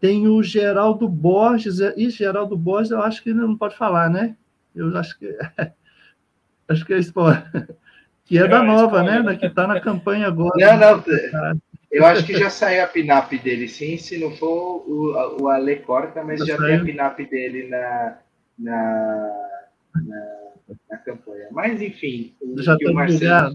tem 0.00 0.28
o 0.28 0.42
Geraldo 0.42 1.08
Borges, 1.08 1.78
e 1.96 2.10
Geraldo 2.10 2.56
Borges 2.56 2.90
eu 2.90 3.02
acho 3.02 3.22
que 3.22 3.30
ele 3.30 3.40
não 3.40 3.56
pode 3.56 3.76
falar, 3.76 4.10
né? 4.10 4.36
Eu 4.74 4.96
acho 4.96 5.18
que 5.18 5.36
acho 6.68 6.84
que 6.84 6.94
é 6.94 6.98
spoiler. 6.98 7.44
Que 8.24 8.38
é, 8.38 8.42
é 8.42 8.48
da 8.48 8.62
nova, 8.62 9.02
né? 9.02 9.20
né? 9.20 9.36
Que 9.36 9.46
está 9.46 9.66
na 9.66 9.80
campanha 9.80 10.28
agora. 10.28 10.54
Não, 10.56 10.78
não. 10.78 11.60
Eu 11.92 12.06
acho 12.06 12.24
que 12.24 12.32
já 12.32 12.48
saiu 12.48 12.82
a 12.82 12.86
pinap 12.86 13.30
dele, 13.38 13.68
sim. 13.68 13.98
Se 13.98 14.16
não 14.16 14.34
for 14.34 14.82
o, 14.88 15.42
o 15.42 15.48
Ale 15.48 15.76
corta, 15.76 16.24
mas 16.24 16.40
já, 16.40 16.56
já 16.56 16.56
tem 16.56 16.76
a 16.76 16.84
pinap 16.84 17.18
dele 17.18 17.68
na, 17.68 18.18
na, 18.58 19.60
na, 19.94 20.52
na, 20.90 20.96
campanha. 20.98 21.48
Mas, 21.50 21.82
enfim, 21.82 22.34
o 22.40 22.62
já 22.62 22.78
que 22.78 22.88
o 22.88 22.94
Marcelo. 22.94 23.54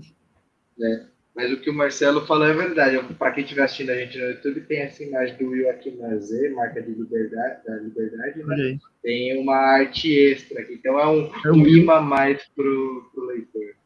Né, 0.77 1.07
mas 1.37 1.51
o 1.51 1.57
que 1.57 1.69
o 1.69 1.73
Marcelo 1.73 2.25
falou 2.25 2.47
é 2.47 2.53
verdade. 2.53 2.97
Para 3.15 3.31
quem 3.31 3.43
estiver 3.43 3.63
assistindo 3.63 3.91
a 3.91 3.95
gente 3.95 4.17
no 4.17 4.25
YouTube, 4.25 4.61
tem 4.61 4.79
essa 4.79 5.03
imagem 5.03 5.35
do 5.37 5.49
Will 5.49 5.69
aqui 5.69 5.91
na 5.91 6.17
Z, 6.17 6.49
marca 6.49 6.81
de 6.81 6.91
liberdade, 6.91 7.63
da 7.63 7.75
liberdade, 7.75 8.43
né? 8.43 8.77
Tem 9.03 9.39
uma 9.39 9.55
arte 9.55 10.11
extra 10.11 10.61
aqui. 10.61 10.73
Então 10.73 10.99
é 10.99 11.07
um, 11.07 11.31
é 11.45 11.51
um 11.51 11.65
imã 11.67 12.01
mais 12.01 12.43
para 12.55 12.65
o 12.65 13.25
leitor. 13.27 13.76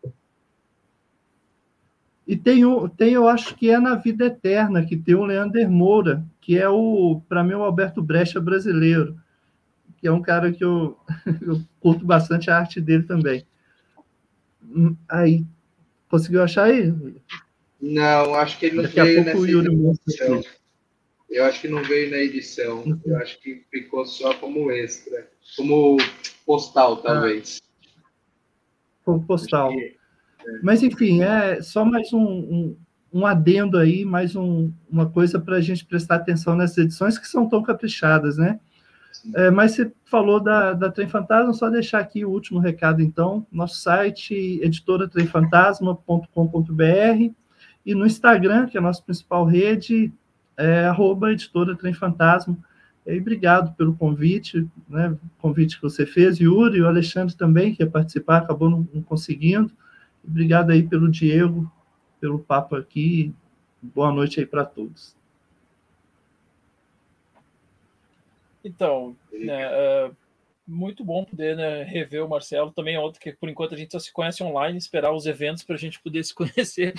E 2.31 2.37
tem, 2.37 2.63
um, 2.63 2.87
tem, 2.87 3.11
eu 3.11 3.27
acho 3.27 3.53
que 3.57 3.69
é 3.69 3.77
na 3.77 3.95
Vida 3.95 4.27
Eterna, 4.27 4.85
que 4.85 4.95
tem 4.95 5.13
o 5.13 5.25
Leander 5.25 5.69
Moura, 5.69 6.25
que 6.39 6.57
é 6.57 6.69
o, 6.69 7.21
para 7.27 7.43
mim, 7.43 7.55
o 7.55 7.61
Alberto 7.61 8.01
Brecha 8.01 8.39
brasileiro, 8.39 9.19
que 9.97 10.07
é 10.07 10.11
um 10.13 10.21
cara 10.21 10.49
que 10.49 10.63
eu, 10.63 10.97
eu 11.45 11.61
curto 11.81 12.05
bastante 12.05 12.49
a 12.49 12.57
arte 12.57 12.79
dele 12.79 13.03
também. 13.03 13.45
Hum, 14.63 14.95
aí, 15.09 15.43
conseguiu 16.07 16.41
achar 16.41 16.67
aí? 16.67 16.93
Não, 17.81 18.33
acho 18.35 18.57
que 18.57 18.67
ele 18.67 18.75
não 18.77 18.83
Daqui 18.83 19.01
veio 19.01 19.23
nessa 19.25 20.01
edição. 20.07 20.41
Eu 21.29 21.43
acho 21.43 21.59
que 21.59 21.67
não 21.67 21.83
veio 21.83 22.11
na 22.11 22.17
edição. 22.17 22.81
Uhum. 22.83 23.01
Eu 23.07 23.17
acho 23.17 23.41
que 23.41 23.65
ficou 23.69 24.05
só 24.05 24.33
como 24.35 24.71
extra. 24.71 25.29
Como 25.57 25.97
postal, 26.45 26.95
talvez. 27.01 27.61
Ah, 27.61 27.91
como 29.03 29.21
postal. 29.27 29.71
Que... 29.71 29.99
Mas, 30.61 30.83
enfim, 30.83 31.21
é 31.21 31.61
só 31.61 31.85
mais 31.85 32.11
um, 32.13 32.23
um, 32.23 32.77
um 33.13 33.25
adendo 33.25 33.77
aí, 33.77 34.05
mais 34.05 34.35
um, 34.35 34.71
uma 34.89 35.09
coisa 35.09 35.39
para 35.39 35.57
a 35.57 35.61
gente 35.61 35.85
prestar 35.85 36.15
atenção 36.15 36.55
nessas 36.55 36.77
edições 36.77 37.17
que 37.17 37.27
são 37.27 37.47
tão 37.47 37.61
caprichadas, 37.61 38.37
né? 38.37 38.59
É, 39.35 39.51
mas 39.51 39.73
você 39.73 39.91
falou 40.05 40.39
da, 40.39 40.73
da 40.73 40.89
Trem 40.89 41.07
Fantasma, 41.07 41.53
só 41.53 41.69
deixar 41.69 41.99
aqui 41.99 42.25
o 42.25 42.29
último 42.29 42.59
recado, 42.59 43.01
então. 43.01 43.45
Nosso 43.51 43.75
site, 43.75 44.59
editoratremfantasma.com.br 44.63 47.33
e 47.85 47.93
no 47.93 48.05
Instagram, 48.05 48.67
que 48.67 48.77
é 48.77 48.79
a 48.79 48.83
nossa 48.83 49.01
principal 49.01 49.45
rede, 49.45 50.13
é 50.57 50.85
arroba 50.85 51.31
editora 51.31 51.75
Trem 51.75 51.93
Fantasma. 51.93 52.57
E 53.05 53.19
obrigado 53.19 53.75
pelo 53.75 53.95
convite, 53.95 54.67
né? 54.87 55.17
convite 55.39 55.77
que 55.77 55.81
você 55.81 56.05
fez, 56.05 56.39
Yuri 56.39 56.77
e 56.77 56.81
o 56.81 56.87
Alexandre 56.87 57.35
também, 57.35 57.73
que 57.73 57.81
ia 57.81 57.89
participar, 57.89 58.37
acabou 58.37 58.69
não, 58.69 58.87
não 58.93 59.01
conseguindo. 59.01 59.71
Obrigado 60.23 60.71
aí 60.71 60.87
pelo 60.87 61.09
Diego, 61.09 61.71
pelo 62.19 62.39
papo 62.39 62.75
aqui. 62.75 63.33
Boa 63.81 64.11
noite 64.11 64.39
aí 64.39 64.45
para 64.45 64.63
todos. 64.63 65.15
Então, 68.63 69.15
né, 69.31 69.67
uh, 69.69 70.15
muito 70.71 71.03
bom 71.03 71.25
poder 71.25 71.55
né, 71.55 71.83
rever 71.83 72.23
o 72.25 72.29
Marcelo. 72.29 72.71
Também 72.71 72.95
é 72.95 72.99
outro 72.99 73.19
que, 73.19 73.33
por 73.33 73.49
enquanto, 73.49 73.75
a 73.75 73.77
gente 73.77 73.91
só 73.91 73.99
se 73.99 74.11
conhece 74.11 74.41
online, 74.41 74.77
esperar 74.77 75.13
os 75.13 75.25
eventos 75.25 75.63
para 75.63 75.75
a 75.75 75.77
gente 75.77 76.01
poder 76.01 76.23
se 76.23 76.33
conhecer 76.35 76.93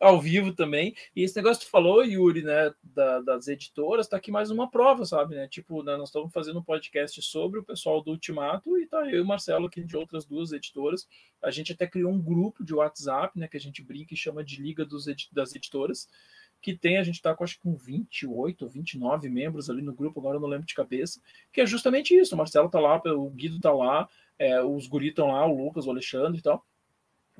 ao 0.00 0.20
vivo 0.20 0.52
também. 0.52 0.94
E 1.14 1.22
esse 1.22 1.36
negócio 1.36 1.60
que 1.60 1.66
tu 1.66 1.70
falou, 1.70 2.02
Yuri, 2.02 2.42
né, 2.42 2.72
da, 2.82 3.20
das 3.20 3.46
editoras, 3.46 4.06
está 4.06 4.16
aqui 4.16 4.30
mais 4.30 4.50
uma 4.50 4.70
prova, 4.70 5.04
sabe? 5.04 5.34
Né? 5.34 5.46
Tipo, 5.46 5.82
né, 5.82 5.96
nós 5.96 6.08
estamos 6.08 6.32
fazendo 6.32 6.58
um 6.58 6.64
podcast 6.64 7.20
sobre 7.22 7.60
o 7.60 7.64
pessoal 7.64 8.02
do 8.02 8.10
Ultimato 8.10 8.78
e 8.78 8.86
tá 8.86 9.06
eu 9.10 9.18
e 9.18 9.20
o 9.20 9.26
Marcelo 9.26 9.66
aqui 9.66 9.84
de 9.84 9.96
outras 9.96 10.24
duas 10.24 10.52
editoras. 10.52 11.06
A 11.42 11.50
gente 11.50 11.72
até 11.72 11.86
criou 11.86 12.10
um 12.10 12.20
grupo 12.20 12.64
de 12.64 12.74
WhatsApp, 12.74 13.38
né, 13.38 13.46
que 13.46 13.56
a 13.56 13.60
gente 13.60 13.82
brinca 13.82 14.14
e 14.14 14.16
chama 14.16 14.42
de 14.42 14.60
Liga 14.62 14.84
dos, 14.84 15.04
das 15.30 15.54
Editoras 15.54 16.08
que 16.60 16.76
tem, 16.76 16.98
a 16.98 17.02
gente 17.02 17.16
está 17.16 17.34
com 17.34 17.44
acho 17.44 17.56
que 17.56 17.62
com 17.62 17.74
28 17.74 18.62
ou 18.62 18.70
29 18.70 19.28
membros 19.28 19.70
ali 19.70 19.82
no 19.82 19.94
grupo, 19.94 20.20
agora 20.20 20.36
eu 20.36 20.40
não 20.40 20.48
lembro 20.48 20.66
de 20.66 20.74
cabeça, 20.74 21.20
que 21.52 21.60
é 21.60 21.66
justamente 21.66 22.14
isso. 22.14 22.34
O 22.34 22.38
Marcelo 22.38 22.66
está 22.66 22.78
lá, 22.78 23.00
o 23.06 23.30
Guido 23.30 23.56
está 23.56 23.72
lá, 23.72 24.08
é, 24.38 24.62
os 24.62 24.86
guri 24.86 25.08
estão 25.08 25.28
lá, 25.28 25.46
o 25.46 25.56
Lucas, 25.56 25.86
o 25.86 25.90
Alexandre 25.90 26.38
e 26.38 26.42
tal. 26.42 26.64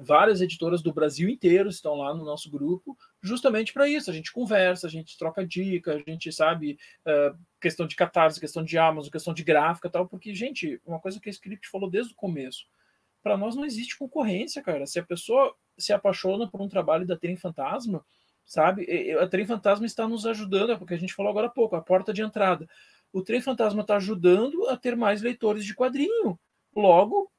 Várias 0.02 0.40
editoras 0.40 0.82
do 0.82 0.94
Brasil 0.94 1.28
inteiro 1.28 1.68
estão 1.68 1.94
lá 1.94 2.14
no 2.14 2.24
nosso 2.24 2.50
grupo, 2.50 2.96
justamente 3.20 3.72
para 3.72 3.86
isso. 3.86 4.10
A 4.10 4.14
gente 4.14 4.32
conversa, 4.32 4.86
a 4.86 4.90
gente 4.90 5.18
troca 5.18 5.46
dica, 5.46 5.94
a 5.94 6.10
gente 6.10 6.32
sabe 6.32 6.78
uh, 7.06 7.38
questão 7.60 7.86
de 7.86 7.94
catarse, 7.94 8.40
questão 8.40 8.64
de 8.64 8.78
Amazon, 8.78 9.10
questão 9.10 9.34
de 9.34 9.44
gráfica 9.44 9.90
tal, 9.90 10.08
porque, 10.08 10.34
gente, 10.34 10.80
uma 10.86 10.98
coisa 10.98 11.20
que 11.20 11.28
a 11.28 11.32
Script 11.32 11.68
falou 11.68 11.90
desde 11.90 12.14
o 12.14 12.16
começo, 12.16 12.64
para 13.22 13.36
nós 13.36 13.54
não 13.54 13.64
existe 13.64 13.98
concorrência, 13.98 14.62
cara. 14.62 14.86
Se 14.86 14.98
a 14.98 15.04
pessoa 15.04 15.54
se 15.76 15.92
apaixona 15.92 16.48
por 16.48 16.62
um 16.62 16.68
trabalho 16.68 17.06
da 17.06 17.16
Trem 17.16 17.36
Fantasma, 17.36 18.02
sabe? 18.50 19.12
A 19.12 19.28
Trem 19.28 19.46
Fantasma 19.46 19.86
está 19.86 20.08
nos 20.08 20.26
ajudando, 20.26 20.72
é 20.72 20.76
porque 20.76 20.94
a 20.94 20.98
gente 20.98 21.14
falou 21.14 21.30
agora 21.30 21.46
há 21.46 21.50
pouco, 21.50 21.76
a 21.76 21.80
porta 21.80 22.12
de 22.12 22.20
entrada. 22.20 22.68
O 23.12 23.22
Trem 23.22 23.40
Fantasma 23.40 23.82
está 23.82 23.94
ajudando 23.94 24.66
a 24.68 24.76
ter 24.76 24.96
mais 24.96 25.22
leitores 25.22 25.64
de 25.64 25.72
quadrinho. 25.72 26.36
Logo, 26.74 27.30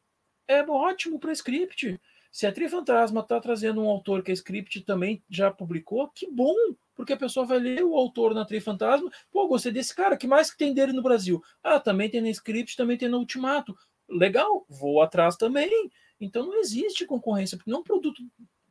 é 0.47 0.63
ótimo 0.63 1.19
para 1.19 1.33
script. 1.33 1.99
Se 2.31 2.47
a 2.47 2.51
Trem 2.53 2.69
Fantasma 2.69 3.19
está 3.19 3.41
trazendo 3.41 3.83
um 3.83 3.89
autor 3.89 4.23
que 4.23 4.31
a 4.31 4.33
script 4.33 4.79
também 4.83 5.21
já 5.29 5.51
publicou, 5.51 6.07
que 6.07 6.31
bom, 6.31 6.55
porque 6.95 7.11
a 7.11 7.17
pessoa 7.17 7.45
vai 7.45 7.59
ler 7.59 7.83
o 7.83 7.97
autor 7.97 8.33
na 8.33 8.45
Trem 8.45 8.61
Fantasma. 8.61 9.11
Pô, 9.29 9.49
gostei 9.49 9.73
desse 9.73 9.93
cara, 9.93 10.15
que 10.15 10.27
mais 10.27 10.49
que 10.49 10.57
tem 10.57 10.73
dele 10.73 10.93
no 10.93 11.03
Brasil? 11.03 11.43
Ah, 11.61 11.77
também 11.77 12.09
tem 12.09 12.21
na 12.21 12.29
script, 12.29 12.77
também 12.77 12.97
tem 12.97 13.09
no 13.09 13.17
Ultimato. 13.17 13.77
Legal, 14.07 14.65
vou 14.69 15.01
atrás 15.01 15.35
também. 15.35 15.91
Então 16.21 16.45
não 16.45 16.57
existe 16.61 17.05
concorrência, 17.05 17.57
porque 17.57 17.69
não 17.69 17.79
é 17.79 17.81
um 17.81 17.83
produto 17.83 18.23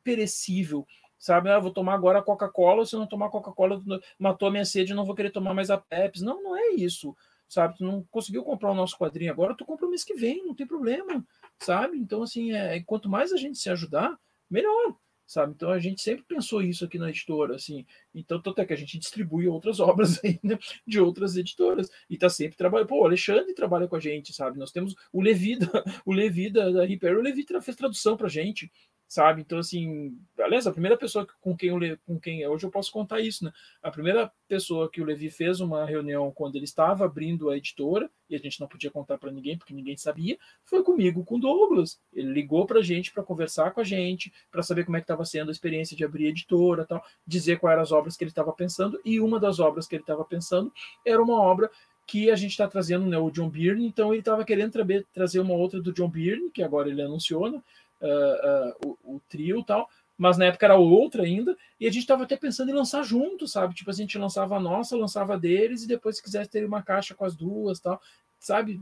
perecível 0.03 0.87
sabe? 1.21 1.51
Ah, 1.51 1.59
vou 1.59 1.71
tomar 1.71 1.95
agora 1.95 2.19
a 2.19 2.23
Coca-Cola, 2.23 2.87
se 2.87 2.97
não 2.97 3.07
tomar 3.07 3.29
Coca-Cola, 3.29 3.81
matou 4.19 4.49
a 4.49 4.51
minha 4.51 4.65
sede, 4.65 4.95
não 4.95 5.05
vou 5.05 5.15
querer 5.15 5.31
tomar 5.31 5.53
mais 5.53 5.71
a 5.71 5.77
Pepsi. 5.77 6.25
Não, 6.25 6.43
não 6.43 6.57
é 6.57 6.71
isso, 6.71 7.15
sabe? 7.47 7.77
Tu 7.77 7.85
não 7.85 8.03
conseguiu 8.11 8.43
comprar 8.43 8.71
o 8.71 8.75
nosso 8.75 8.97
quadrinho 8.97 9.31
agora, 9.31 9.55
tu 9.55 9.65
compra 9.65 9.87
o 9.87 9.91
mês 9.91 10.03
que 10.03 10.15
vem, 10.15 10.45
não 10.47 10.55
tem 10.55 10.67
problema, 10.67 11.25
sabe? 11.61 11.99
Então, 11.99 12.23
assim, 12.23 12.53
é, 12.53 12.81
quanto 12.81 13.09
mais 13.09 13.33
a 13.33 13.37
gente 13.37 13.59
se 13.59 13.69
ajudar, 13.69 14.19
melhor, 14.49 14.97
sabe? 15.27 15.53
Então, 15.53 15.71
a 15.71 15.79
gente 15.79 16.01
sempre 16.01 16.25
pensou 16.27 16.63
isso 16.63 16.87
aqui 16.87 16.99
na 16.99 17.11
editora, 17.11 17.55
assim. 17.55 17.85
Então, 18.15 18.41
tanto 18.41 18.63
é 18.63 18.65
que 18.65 18.73
a 18.73 18.77
gente 18.77 18.99
distribui 18.99 19.47
outras 19.47 19.79
obras 19.81 20.19
ainda 20.25 20.59
de 20.87 20.99
outras 20.99 21.37
editoras 21.37 21.91
e 22.09 22.17
tá 22.17 22.31
sempre 22.31 22.57
trabalhando. 22.57 22.89
Pô, 22.89 23.03
o 23.03 23.05
Alexandre 23.05 23.53
trabalha 23.53 23.87
com 23.87 23.97
a 23.97 24.01
gente, 24.01 24.33
sabe? 24.33 24.59
Nós 24.59 24.73
temos 24.73 24.97
o 25.13 25.21
Levi, 25.21 25.57
da, 25.57 25.85
o 26.07 26.13
Levi 26.15 26.49
da, 26.49 26.85
Repair, 26.87 27.19
o 27.19 27.23
Levi 27.23 27.45
fez 27.63 27.77
tradução 27.77 28.17
pra 28.17 28.29
gente, 28.29 28.73
sabe? 29.11 29.41
Então, 29.41 29.59
assim, 29.59 30.17
aliás, 30.39 30.69
a 30.69 30.73
primeira 30.73 30.97
pessoa 30.97 31.27
com 31.41 31.57
quem, 31.57 31.69
eu, 31.69 31.99
com 32.07 32.17
quem 32.21 32.47
hoje 32.47 32.65
eu 32.65 32.71
posso 32.71 32.93
contar 32.93 33.21
isso, 33.21 33.45
né? 33.45 33.53
A 33.83 33.91
primeira 33.91 34.31
pessoa 34.47 34.89
que 34.89 35.03
o 35.03 35.05
Levi 35.05 35.29
fez 35.29 35.61
uma 35.61 35.85
reunião 35.85 36.31
quando 36.31 36.55
ele 36.55 36.65
estava 36.65 37.05
abrindo 37.05 37.51
a 37.51 37.57
editora, 37.57 38.09
e 38.29 38.37
a 38.37 38.39
gente 38.39 38.61
não 38.61 38.69
podia 38.69 38.89
contar 38.89 39.19
para 39.19 39.33
ninguém, 39.33 39.59
porque 39.59 39.75
ninguém 39.75 39.97
sabia, 39.97 40.39
foi 40.63 40.85
comigo, 40.85 41.25
com 41.25 41.41
Douglas. 41.41 42.01
Ele 42.13 42.33
ligou 42.33 42.65
para 42.67 42.79
a 42.79 42.83
gente 42.83 43.13
para 43.13 43.25
conversar 43.25 43.73
com 43.73 43.81
a 43.81 43.85
gente, 43.85 44.33
para 44.49 44.63
saber 44.63 44.85
como 44.85 44.97
é 44.97 45.01
que 45.01 45.05
estava 45.05 45.25
sendo 45.25 45.49
a 45.49 45.53
experiência 45.53 45.97
de 45.97 46.05
abrir 46.05 46.27
a 46.27 46.31
editora, 46.31 46.85
tal, 46.85 47.05
dizer 47.27 47.59
quais 47.59 47.73
eram 47.73 47.83
as 47.83 47.91
obras 47.91 48.17
que 48.17 48.23
ele 48.23 48.31
estava 48.31 48.53
pensando, 48.53 49.01
e 49.05 49.19
uma 49.19 49.41
das 49.41 49.59
obras 49.59 49.89
que 49.89 49.97
ele 49.97 50.05
estava 50.05 50.25
pensando 50.25 50.73
era 51.05 51.21
uma 51.21 51.43
obra 51.43 51.69
que 52.11 52.29
a 52.29 52.35
gente 52.35 52.51
está 52.51 52.67
trazendo 52.67 53.07
né, 53.07 53.17
o 53.17 53.31
John 53.31 53.49
Byrne, 53.49 53.87
então 53.87 54.11
ele 54.11 54.19
estava 54.19 54.45
querendo 54.45 54.73
tra 54.73 54.85
trazer 55.13 55.39
uma 55.39 55.55
outra 55.55 55.81
do 55.81 55.93
John 55.93 56.09
Byrne, 56.09 56.51
que 56.51 56.61
agora 56.61 56.89
ele 56.89 57.01
anunciou, 57.01 57.49
né, 57.49 57.63
uh, 58.01 58.87
uh, 58.87 58.97
o, 59.05 59.17
o, 59.17 59.21
trio 59.29 59.61
e 59.61 59.65
tal, 59.65 59.89
mas 60.17 60.37
na 60.37 60.47
época 60.47 60.67
era 60.67 60.77
outra 60.77 61.23
ainda, 61.23 61.57
e 61.79 61.87
a 61.87 61.91
gente 61.91 62.03
estava 62.03 62.25
até 62.25 62.37
pensando 62.37 62.71
em 62.71 62.75
lançar 62.75 63.03
junto, 63.03 63.49
sabe? 63.49 63.75
Tipo, 63.75 63.91
a 63.91 63.95
gente 63.95 64.19
lançava 64.19 64.57
a 64.57 64.61
nossa, 64.61 64.97
lançava 64.97 65.35
a 65.35 65.39
deles, 65.39 65.83
e 65.83 65.89
depois, 65.89 66.17
se 66.17 66.23
quisesse 66.23 66.51
ter 66.51 66.65
uma 66.65 66.83
caixa 66.83 67.15
com 67.15 67.25
as 67.25 67.35
duas 67.35 67.81
tal, 67.81 68.01
sabe? 68.39 68.81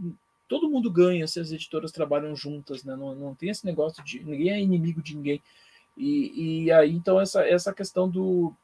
Todo 0.49 0.71
mundo 0.71 0.91
ganha 0.91 1.27
se 1.27 1.39
as 1.39 1.53
editoras 1.53 1.93
trabalham 1.93 2.35
juntas, 2.35 2.83
né? 2.83 2.97
Não, 2.97 3.15
não 3.15 3.35
tem 3.35 3.51
esse 3.51 3.65
negócio 3.65 4.03
de 4.03 4.25
ninguém 4.25 4.51
é 4.51 4.61
inimigo 4.61 5.03
de 5.03 5.15
ninguém. 5.15 5.43
E, 5.97 6.65
e 6.65 6.73
aí, 6.73 6.93
então, 6.93 7.21
essa, 7.21 7.47
essa 7.47 7.73
questão 7.73 8.09
do, 8.09 8.55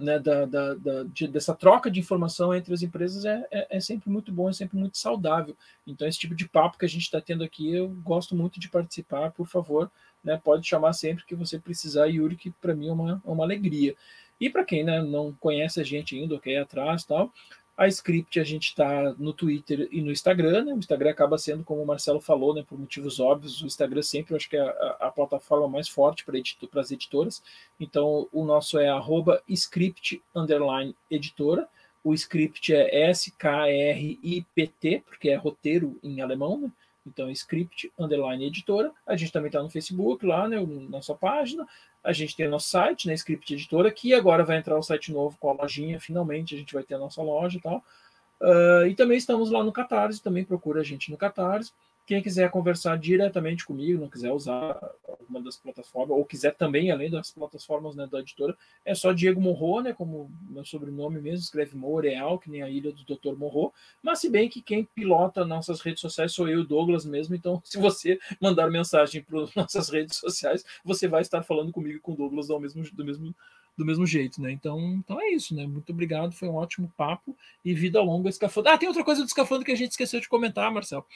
né, 0.00 0.18
da, 0.18 0.44
da, 0.44 0.74
da 0.74 1.02
de, 1.04 1.28
dessa 1.28 1.54
troca 1.54 1.90
de 1.90 2.00
informação 2.00 2.54
entre 2.54 2.72
as 2.72 2.82
empresas 2.82 3.24
é, 3.24 3.46
é, 3.50 3.76
é, 3.76 3.80
sempre 3.80 4.10
muito 4.10 4.32
bom, 4.32 4.48
é 4.48 4.52
sempre 4.52 4.78
muito 4.78 4.98
saudável. 4.98 5.56
Então, 5.86 6.06
esse 6.06 6.18
tipo 6.18 6.34
de 6.34 6.48
papo 6.48 6.78
que 6.78 6.84
a 6.84 6.88
gente 6.88 7.02
está 7.02 7.20
tendo 7.20 7.44
aqui, 7.44 7.74
eu 7.74 7.88
gosto 7.88 8.34
muito 8.34 8.58
de 8.58 8.68
participar, 8.68 9.30
por 9.32 9.46
favor, 9.46 9.90
né, 10.22 10.40
pode 10.42 10.66
chamar 10.66 10.92
sempre 10.92 11.24
que 11.24 11.34
você 11.34 11.58
precisar, 11.58 12.06
Yuri, 12.06 12.36
que 12.36 12.50
para 12.50 12.74
mim 12.74 12.88
é 12.88 12.92
uma, 12.92 13.22
é 13.24 13.30
uma 13.30 13.44
alegria. 13.44 13.94
E 14.40 14.50
para 14.50 14.64
quem 14.64 14.82
né, 14.82 15.00
não 15.02 15.32
conhece 15.32 15.80
a 15.80 15.84
gente 15.84 16.16
ainda, 16.18 16.38
quer 16.38 16.52
ir 16.52 16.58
atrás 16.58 17.04
tal, 17.04 17.32
a 17.76 17.88
Script 17.88 18.38
a 18.38 18.44
gente 18.44 18.68
está 18.68 19.14
no 19.18 19.32
Twitter 19.32 19.88
e 19.90 20.00
no 20.00 20.12
Instagram, 20.12 20.64
né? 20.64 20.74
O 20.74 20.78
Instagram 20.78 21.10
acaba 21.10 21.38
sendo, 21.38 21.64
como 21.64 21.82
o 21.82 21.86
Marcelo 21.86 22.20
falou, 22.20 22.54
né, 22.54 22.62
por 22.66 22.78
motivos 22.78 23.18
óbvios, 23.18 23.62
o 23.62 23.66
Instagram 23.66 24.02
sempre 24.02 24.32
eu 24.32 24.36
acho 24.36 24.48
que 24.48 24.56
é 24.56 24.60
a, 24.60 24.96
a 25.00 25.10
plataforma 25.10 25.68
mais 25.68 25.88
forte 25.88 26.24
para 26.24 26.38
edito, 26.38 26.68
as 26.78 26.90
editoras. 26.90 27.42
Então 27.80 28.28
o 28.32 28.44
nosso 28.44 28.78
é 28.78 28.88
script 29.48 30.22
underline 30.34 30.94
editora. 31.10 31.68
O 32.04 32.12
script 32.14 32.74
é 32.74 33.10
S-K-R-I-P-T, 33.10 35.04
porque 35.06 35.30
é 35.30 35.36
roteiro 35.36 35.98
em 36.02 36.20
alemão, 36.20 36.60
né? 36.60 36.72
Então, 37.06 37.30
script 37.30 37.92
underline 37.98 38.44
editora. 38.44 38.92
A 39.06 39.16
gente 39.16 39.32
também 39.32 39.48
está 39.48 39.62
no 39.62 39.70
Facebook, 39.70 40.24
lá, 40.24 40.48
né? 40.48 40.60
Nossa 40.88 41.14
página. 41.14 41.66
A 42.02 42.12
gente 42.12 42.34
tem 42.34 42.46
o 42.46 42.50
nosso 42.50 42.68
site, 42.68 43.06
né, 43.06 43.14
Script 43.14 43.54
Editora, 43.54 43.90
que 43.90 44.12
agora 44.12 44.44
vai 44.44 44.56
entrar 44.56 44.76
o 44.76 44.82
site 44.82 45.12
novo 45.12 45.36
com 45.38 45.50
a 45.50 45.52
lojinha, 45.52 46.00
finalmente 46.00 46.54
a 46.54 46.58
gente 46.58 46.74
vai 46.74 46.82
ter 46.82 46.94
a 46.94 46.98
nossa 46.98 47.22
loja 47.22 47.58
e 47.58 47.60
tal. 47.60 47.84
Uh, 48.40 48.86
e 48.88 48.94
também 48.94 49.16
estamos 49.16 49.50
lá 49.50 49.62
no 49.62 49.70
Catarse, 49.70 50.20
também 50.20 50.44
procura 50.44 50.80
a 50.80 50.84
gente 50.84 51.10
no 51.10 51.16
Catarse. 51.16 51.72
Quem 52.04 52.20
quiser 52.20 52.50
conversar 52.50 52.98
diretamente 52.98 53.64
comigo, 53.64 54.00
não 54.00 54.08
quiser 54.08 54.32
usar 54.32 54.78
alguma 55.06 55.40
das 55.40 55.56
plataformas, 55.56 56.16
ou 56.16 56.24
quiser 56.24 56.54
também, 56.54 56.90
além 56.90 57.08
das 57.08 57.30
plataformas 57.30 57.94
né, 57.94 58.08
da 58.10 58.18
editora, 58.20 58.56
é 58.84 58.94
só 58.94 59.12
Diego 59.12 59.40
Morro, 59.40 59.80
né, 59.80 59.92
como 59.92 60.30
meu 60.50 60.64
sobrenome 60.64 61.20
mesmo, 61.20 61.44
escreve 61.44 61.76
Moreal, 61.76 62.38
que 62.38 62.50
nem 62.50 62.62
a 62.62 62.68
ilha 62.68 62.92
do 62.92 63.04
Dr. 63.04 63.36
Morro. 63.36 63.72
Mas 64.02 64.18
se 64.18 64.28
bem 64.28 64.48
que 64.48 64.60
quem 64.60 64.84
pilota 64.84 65.44
nossas 65.44 65.80
redes 65.80 66.00
sociais 66.00 66.32
sou 66.32 66.48
eu 66.48 66.64
Douglas 66.64 67.04
mesmo, 67.04 67.34
então 67.36 67.62
se 67.64 67.78
você 67.78 68.18
mandar 68.40 68.68
mensagem 68.70 69.22
para 69.22 69.46
nossas 69.54 69.88
redes 69.88 70.16
sociais, 70.16 70.64
você 70.84 71.06
vai 71.06 71.22
estar 71.22 71.42
falando 71.42 71.70
comigo 71.70 71.96
e 71.96 72.00
com 72.00 72.12
o 72.12 72.16
Douglas 72.16 72.48
do 72.48 72.58
mesmo, 72.58 72.82
do 72.92 73.04
mesmo 73.04 73.34
do 73.76 73.86
mesmo 73.86 74.06
jeito, 74.06 74.40
né? 74.40 74.52
Então, 74.52 74.78
então 74.96 75.18
é 75.18 75.30
isso, 75.30 75.54
né? 75.54 75.66
Muito 75.66 75.90
obrigado, 75.92 76.34
foi 76.34 76.46
um 76.46 76.56
ótimo 76.56 76.92
papo 76.94 77.34
e 77.64 77.72
vida 77.72 78.02
longa 78.02 78.28
escafandro. 78.28 78.70
Ah, 78.70 78.76
tem 78.76 78.86
outra 78.86 79.02
coisa 79.02 79.22
do 79.22 79.26
escafandro 79.26 79.64
que 79.64 79.72
a 79.72 79.76
gente 79.76 79.92
esqueceu 79.92 80.20
de 80.20 80.28
comentar, 80.28 80.70
Marcel 80.70 81.06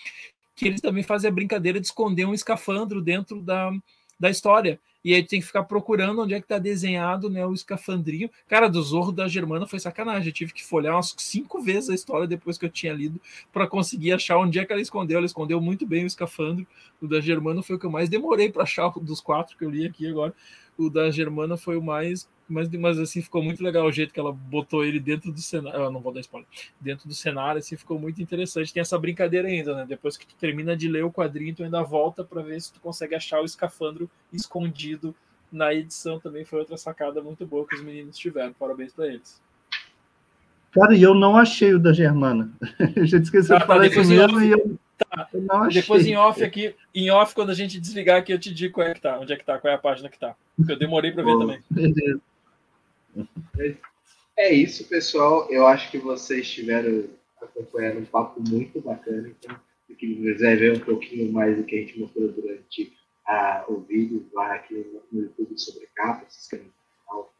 que 0.56 0.66
eles 0.66 0.80
também 0.80 1.02
fazem 1.02 1.28
a 1.28 1.32
brincadeira 1.32 1.78
de 1.78 1.86
esconder 1.86 2.24
um 2.24 2.34
escafandro 2.34 3.02
dentro 3.02 3.42
da, 3.42 3.70
da 4.18 4.30
história. 4.30 4.80
E 5.04 5.14
aí 5.14 5.22
tem 5.22 5.38
que 5.38 5.46
ficar 5.46 5.62
procurando 5.62 6.22
onde 6.22 6.34
é 6.34 6.38
que 6.40 6.46
está 6.46 6.58
desenhado 6.58 7.30
né, 7.30 7.46
o 7.46 7.52
escafandrinho. 7.52 8.28
Cara, 8.48 8.68
do 8.68 8.82
Zorro 8.82 9.12
da 9.12 9.28
Germana 9.28 9.64
foi 9.64 9.78
sacanagem. 9.78 10.28
Eu 10.28 10.32
tive 10.32 10.52
que 10.52 10.64
folhear 10.64 10.96
umas 10.96 11.14
cinco 11.18 11.62
vezes 11.62 11.90
a 11.90 11.94
história 11.94 12.26
depois 12.26 12.58
que 12.58 12.64
eu 12.64 12.70
tinha 12.70 12.92
lido 12.92 13.20
para 13.52 13.68
conseguir 13.68 14.12
achar 14.12 14.36
onde 14.38 14.58
é 14.58 14.64
que 14.64 14.72
ela 14.72 14.82
escondeu. 14.82 15.18
Ela 15.18 15.26
escondeu 15.26 15.60
muito 15.60 15.86
bem 15.86 16.02
o 16.02 16.08
escafandro. 16.08 16.66
O 17.00 17.06
da 17.06 17.20
Germana 17.20 17.62
foi 17.62 17.76
o 17.76 17.78
que 17.78 17.86
eu 17.86 17.90
mais 17.90 18.08
demorei 18.08 18.50
para 18.50 18.64
achar 18.64 18.90
dos 19.00 19.20
quatro 19.20 19.56
que 19.56 19.64
eu 19.64 19.70
li 19.70 19.86
aqui 19.86 20.08
agora 20.08 20.34
o 20.78 20.90
da 20.90 21.10
Germana 21.10 21.56
foi 21.56 21.76
o 21.76 21.82
mais, 21.82 22.28
mas, 22.48 22.68
mas 22.70 22.98
assim 22.98 23.22
ficou 23.22 23.42
muito 23.42 23.62
legal 23.62 23.86
o 23.86 23.92
jeito 23.92 24.12
que 24.12 24.20
ela 24.20 24.32
botou 24.32 24.84
ele 24.84 25.00
dentro 25.00 25.32
do 25.32 25.40
cenário. 25.40 25.80
Eu 25.80 25.90
não 25.90 26.00
vou 26.00 26.12
dar 26.12 26.20
spoiler. 26.20 26.48
Dentro 26.80 27.08
do 27.08 27.14
cenário, 27.14 27.58
assim 27.58 27.76
ficou 27.76 27.98
muito 27.98 28.22
interessante. 28.22 28.72
Tem 28.72 28.80
essa 28.80 28.98
brincadeira 28.98 29.48
ainda, 29.48 29.74
né? 29.74 29.86
Depois 29.88 30.16
que 30.16 30.26
tu 30.26 30.34
termina 30.36 30.76
de 30.76 30.88
ler 30.88 31.04
o 31.04 31.12
quadrinho, 31.12 31.54
tu 31.54 31.64
ainda 31.64 31.82
volta 31.82 32.22
para 32.22 32.42
ver 32.42 32.60
se 32.60 32.72
tu 32.72 32.80
consegue 32.80 33.14
achar 33.14 33.40
o 33.40 33.44
escafandro 33.44 34.08
escondido 34.32 35.14
na 35.50 35.74
edição. 35.74 36.20
Também 36.20 36.44
foi 36.44 36.60
outra 36.60 36.76
sacada 36.76 37.20
muito 37.22 37.46
boa 37.46 37.66
que 37.66 37.74
os 37.74 37.82
meninos 37.82 38.16
tiveram. 38.16 38.52
Parabéns 38.52 38.92
para 38.92 39.08
eles. 39.08 39.40
Cara, 40.72 40.94
e 40.94 41.02
eu 41.02 41.14
não 41.14 41.36
achei 41.36 41.74
o 41.74 41.78
da 41.78 41.92
Germana. 41.92 42.52
A 42.96 43.04
gente 43.04 43.24
esqueceu 43.24 43.56
ah, 43.56 43.58
de 43.58 43.64
tá, 43.64 43.66
falar 43.66 43.86
isso 43.86 44.04
mesmo 44.04 44.40
e 44.42 44.50
eu 44.50 44.78
Tá. 44.98 45.28
Depois 45.72 46.06
em 46.06 46.16
off 46.16 46.42
aqui, 46.42 46.74
em 46.94 47.10
off, 47.10 47.34
quando 47.34 47.50
a 47.50 47.54
gente 47.54 47.78
desligar 47.78 48.18
aqui, 48.18 48.32
eu 48.32 48.38
te 48.38 48.52
digo 48.52 48.74
qual 48.74 48.86
é 48.86 48.94
que 48.94 49.00
tá, 49.00 49.18
onde 49.18 49.32
é 49.32 49.36
que 49.36 49.44
tá, 49.44 49.58
qual 49.58 49.70
é 49.70 49.74
a 49.74 49.78
página 49.78 50.08
que 50.08 50.18
tá. 50.18 50.34
Porque 50.56 50.72
eu 50.72 50.78
demorei 50.78 51.12
para 51.12 51.22
ver 51.22 51.32
oh, 51.32 51.38
também. 51.40 51.62
Beleza. 51.70 52.20
É 54.38 54.52
isso, 54.52 54.84
pessoal. 54.88 55.50
Eu 55.50 55.66
acho 55.66 55.90
que 55.90 55.98
vocês 55.98 56.40
estiveram 56.40 57.04
acompanhando 57.40 58.00
um 58.00 58.04
papo 58.06 58.40
muito 58.48 58.80
bacana. 58.80 59.28
Então, 59.28 59.56
se 59.86 59.94
quiser 59.94 60.56
ver 60.56 60.72
um 60.76 60.80
pouquinho 60.80 61.30
mais 61.30 61.56
do 61.56 61.64
que 61.64 61.76
a 61.76 61.80
gente 61.80 61.98
mostrou 61.98 62.28
durante 62.28 62.92
a, 63.26 63.64
o 63.68 63.80
vídeo, 63.80 64.26
vai 64.32 64.56
aqui 64.56 64.74
no, 64.74 65.02
no 65.12 65.26
YouTube 65.26 65.58
sobre 65.58 65.88
capa, 65.94 66.24
se 66.28 66.40
inscreve 66.40 66.64
no 66.64 66.72
canal, 67.06 67.34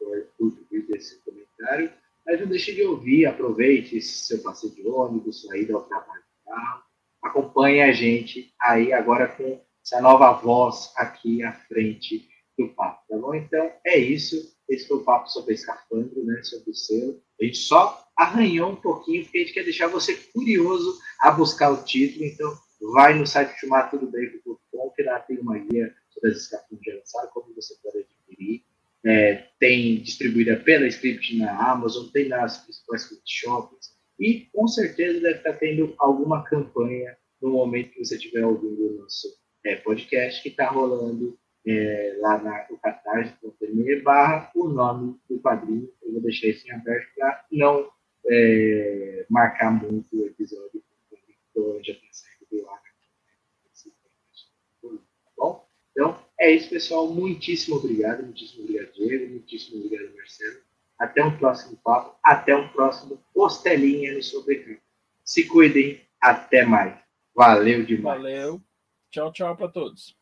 vídeo, 0.71 0.95
esse 0.95 1.19
comentário. 1.23 1.91
Mas 2.25 2.39
não 2.39 2.47
deixe 2.47 2.73
de 2.73 2.83
ouvir, 2.83 3.25
aproveite 3.25 4.01
seu 4.01 4.41
passeio 4.43 4.73
de 4.73 4.87
ônibus, 4.87 5.43
saída 5.43 5.73
ao 5.73 5.83
trabalho 5.83 6.21
do 6.21 6.51
carro 6.51 6.86
acompanhe 7.27 7.81
a 7.81 7.91
gente 7.91 8.53
aí 8.59 8.91
agora 8.91 9.27
com 9.27 9.61
essa 9.83 10.01
nova 10.01 10.31
voz 10.33 10.91
aqui 10.95 11.43
à 11.43 11.53
frente 11.53 12.27
do 12.57 12.69
papo, 12.69 13.03
tá 13.07 13.17
bom? 13.17 13.33
Então, 13.35 13.71
é 13.85 13.97
isso. 13.97 14.55
Esse 14.67 14.87
foi 14.87 14.97
o 14.97 15.03
papo 15.03 15.29
sobre 15.29 15.53
escafandro, 15.53 16.25
né? 16.25 16.41
Sobre 16.43 16.71
o 16.71 16.73
selo. 16.73 17.21
A 17.39 17.45
gente 17.45 17.57
só 17.57 18.05
arranhou 18.17 18.71
um 18.71 18.75
pouquinho, 18.75 19.23
porque 19.23 19.37
a 19.37 19.41
gente 19.41 19.53
quer 19.53 19.63
deixar 19.63 19.87
você 19.87 20.15
curioso 20.33 20.99
a 21.21 21.31
buscar 21.31 21.71
o 21.71 21.83
título. 21.83 22.25
Então, 22.25 22.57
vai 22.93 23.13
no 23.13 23.25
site 23.25 23.57
chumatudobem.com, 23.59 24.89
que 24.89 25.03
lá 25.03 25.19
tem 25.19 25.37
uma 25.39 25.57
guia 25.57 25.93
sobre 26.09 26.31
as 26.31 26.49
já 26.49 26.59
lançadas, 26.95 27.31
como 27.31 27.53
você 27.53 27.75
pode 27.81 27.99
adquirir. 27.99 28.63
É, 29.05 29.47
tem 29.59 30.01
distribuída 30.01 30.57
pela 30.57 30.87
Script 30.87 31.37
na 31.37 31.71
Amazon, 31.71 32.07
tem 32.07 32.27
nas 32.27 32.57
principais 32.57 33.07
shoppings 33.25 33.96
e 34.19 34.47
com 34.53 34.67
certeza 34.67 35.19
deve 35.19 35.37
estar 35.37 35.53
tendo 35.53 35.93
alguma 35.97 36.43
campanha 36.43 37.17
no 37.41 37.51
momento 37.51 37.91
que 37.91 38.03
você 38.03 38.15
estiver 38.15 38.45
ouvindo 38.45 38.87
o 38.87 38.97
nosso 39.01 39.27
é, 39.63 39.75
podcast, 39.75 40.41
que 40.41 40.49
está 40.49 40.69
rolando 40.69 41.37
é, 41.65 42.17
lá 42.19 42.41
na, 42.41 42.59
catarse.me 42.81 44.01
barra 44.01 44.51
o 44.55 44.67
nome 44.67 45.19
do 45.29 45.39
quadrinho. 45.39 45.89
Eu 46.01 46.13
vou 46.13 46.21
deixar 46.21 46.47
isso 46.47 46.67
em 46.67 46.71
aberto 46.71 47.09
para 47.15 47.45
não 47.51 47.91
é, 48.25 49.25
marcar 49.29 49.71
muito 49.71 50.15
o 50.17 50.25
episódio, 50.25 50.83
já 51.83 51.93
ar. 51.93 52.81
Tá 54.81 55.31
bom? 55.35 55.67
Então, 55.91 56.23
é 56.39 56.51
isso, 56.51 56.69
pessoal. 56.69 57.07
Muitíssimo 57.07 57.77
obrigado. 57.77 58.23
Muitíssimo 58.23 58.63
obrigado, 58.63 58.93
Diego. 58.93 59.29
Muitíssimo 59.31 59.83
obrigado, 59.83 60.15
Marcelo. 60.15 60.66
Até 60.99 61.23
um 61.23 61.37
próximo 61.37 61.77
papo, 61.83 62.17
até 62.23 62.55
um 62.55 62.67
próximo 62.69 63.23
Costelinha 63.33 64.13
no 64.13 64.23
Sobrecampo. 64.23 64.81
Se 65.23 65.47
cuidem, 65.47 66.01
até 66.19 66.65
mais. 66.65 66.97
Valeu 67.35 67.85
demais. 67.85 68.17
Valeu. 68.17 68.61
Tchau, 69.11 69.31
tchau 69.31 69.55
para 69.55 69.67
todos. 69.67 70.16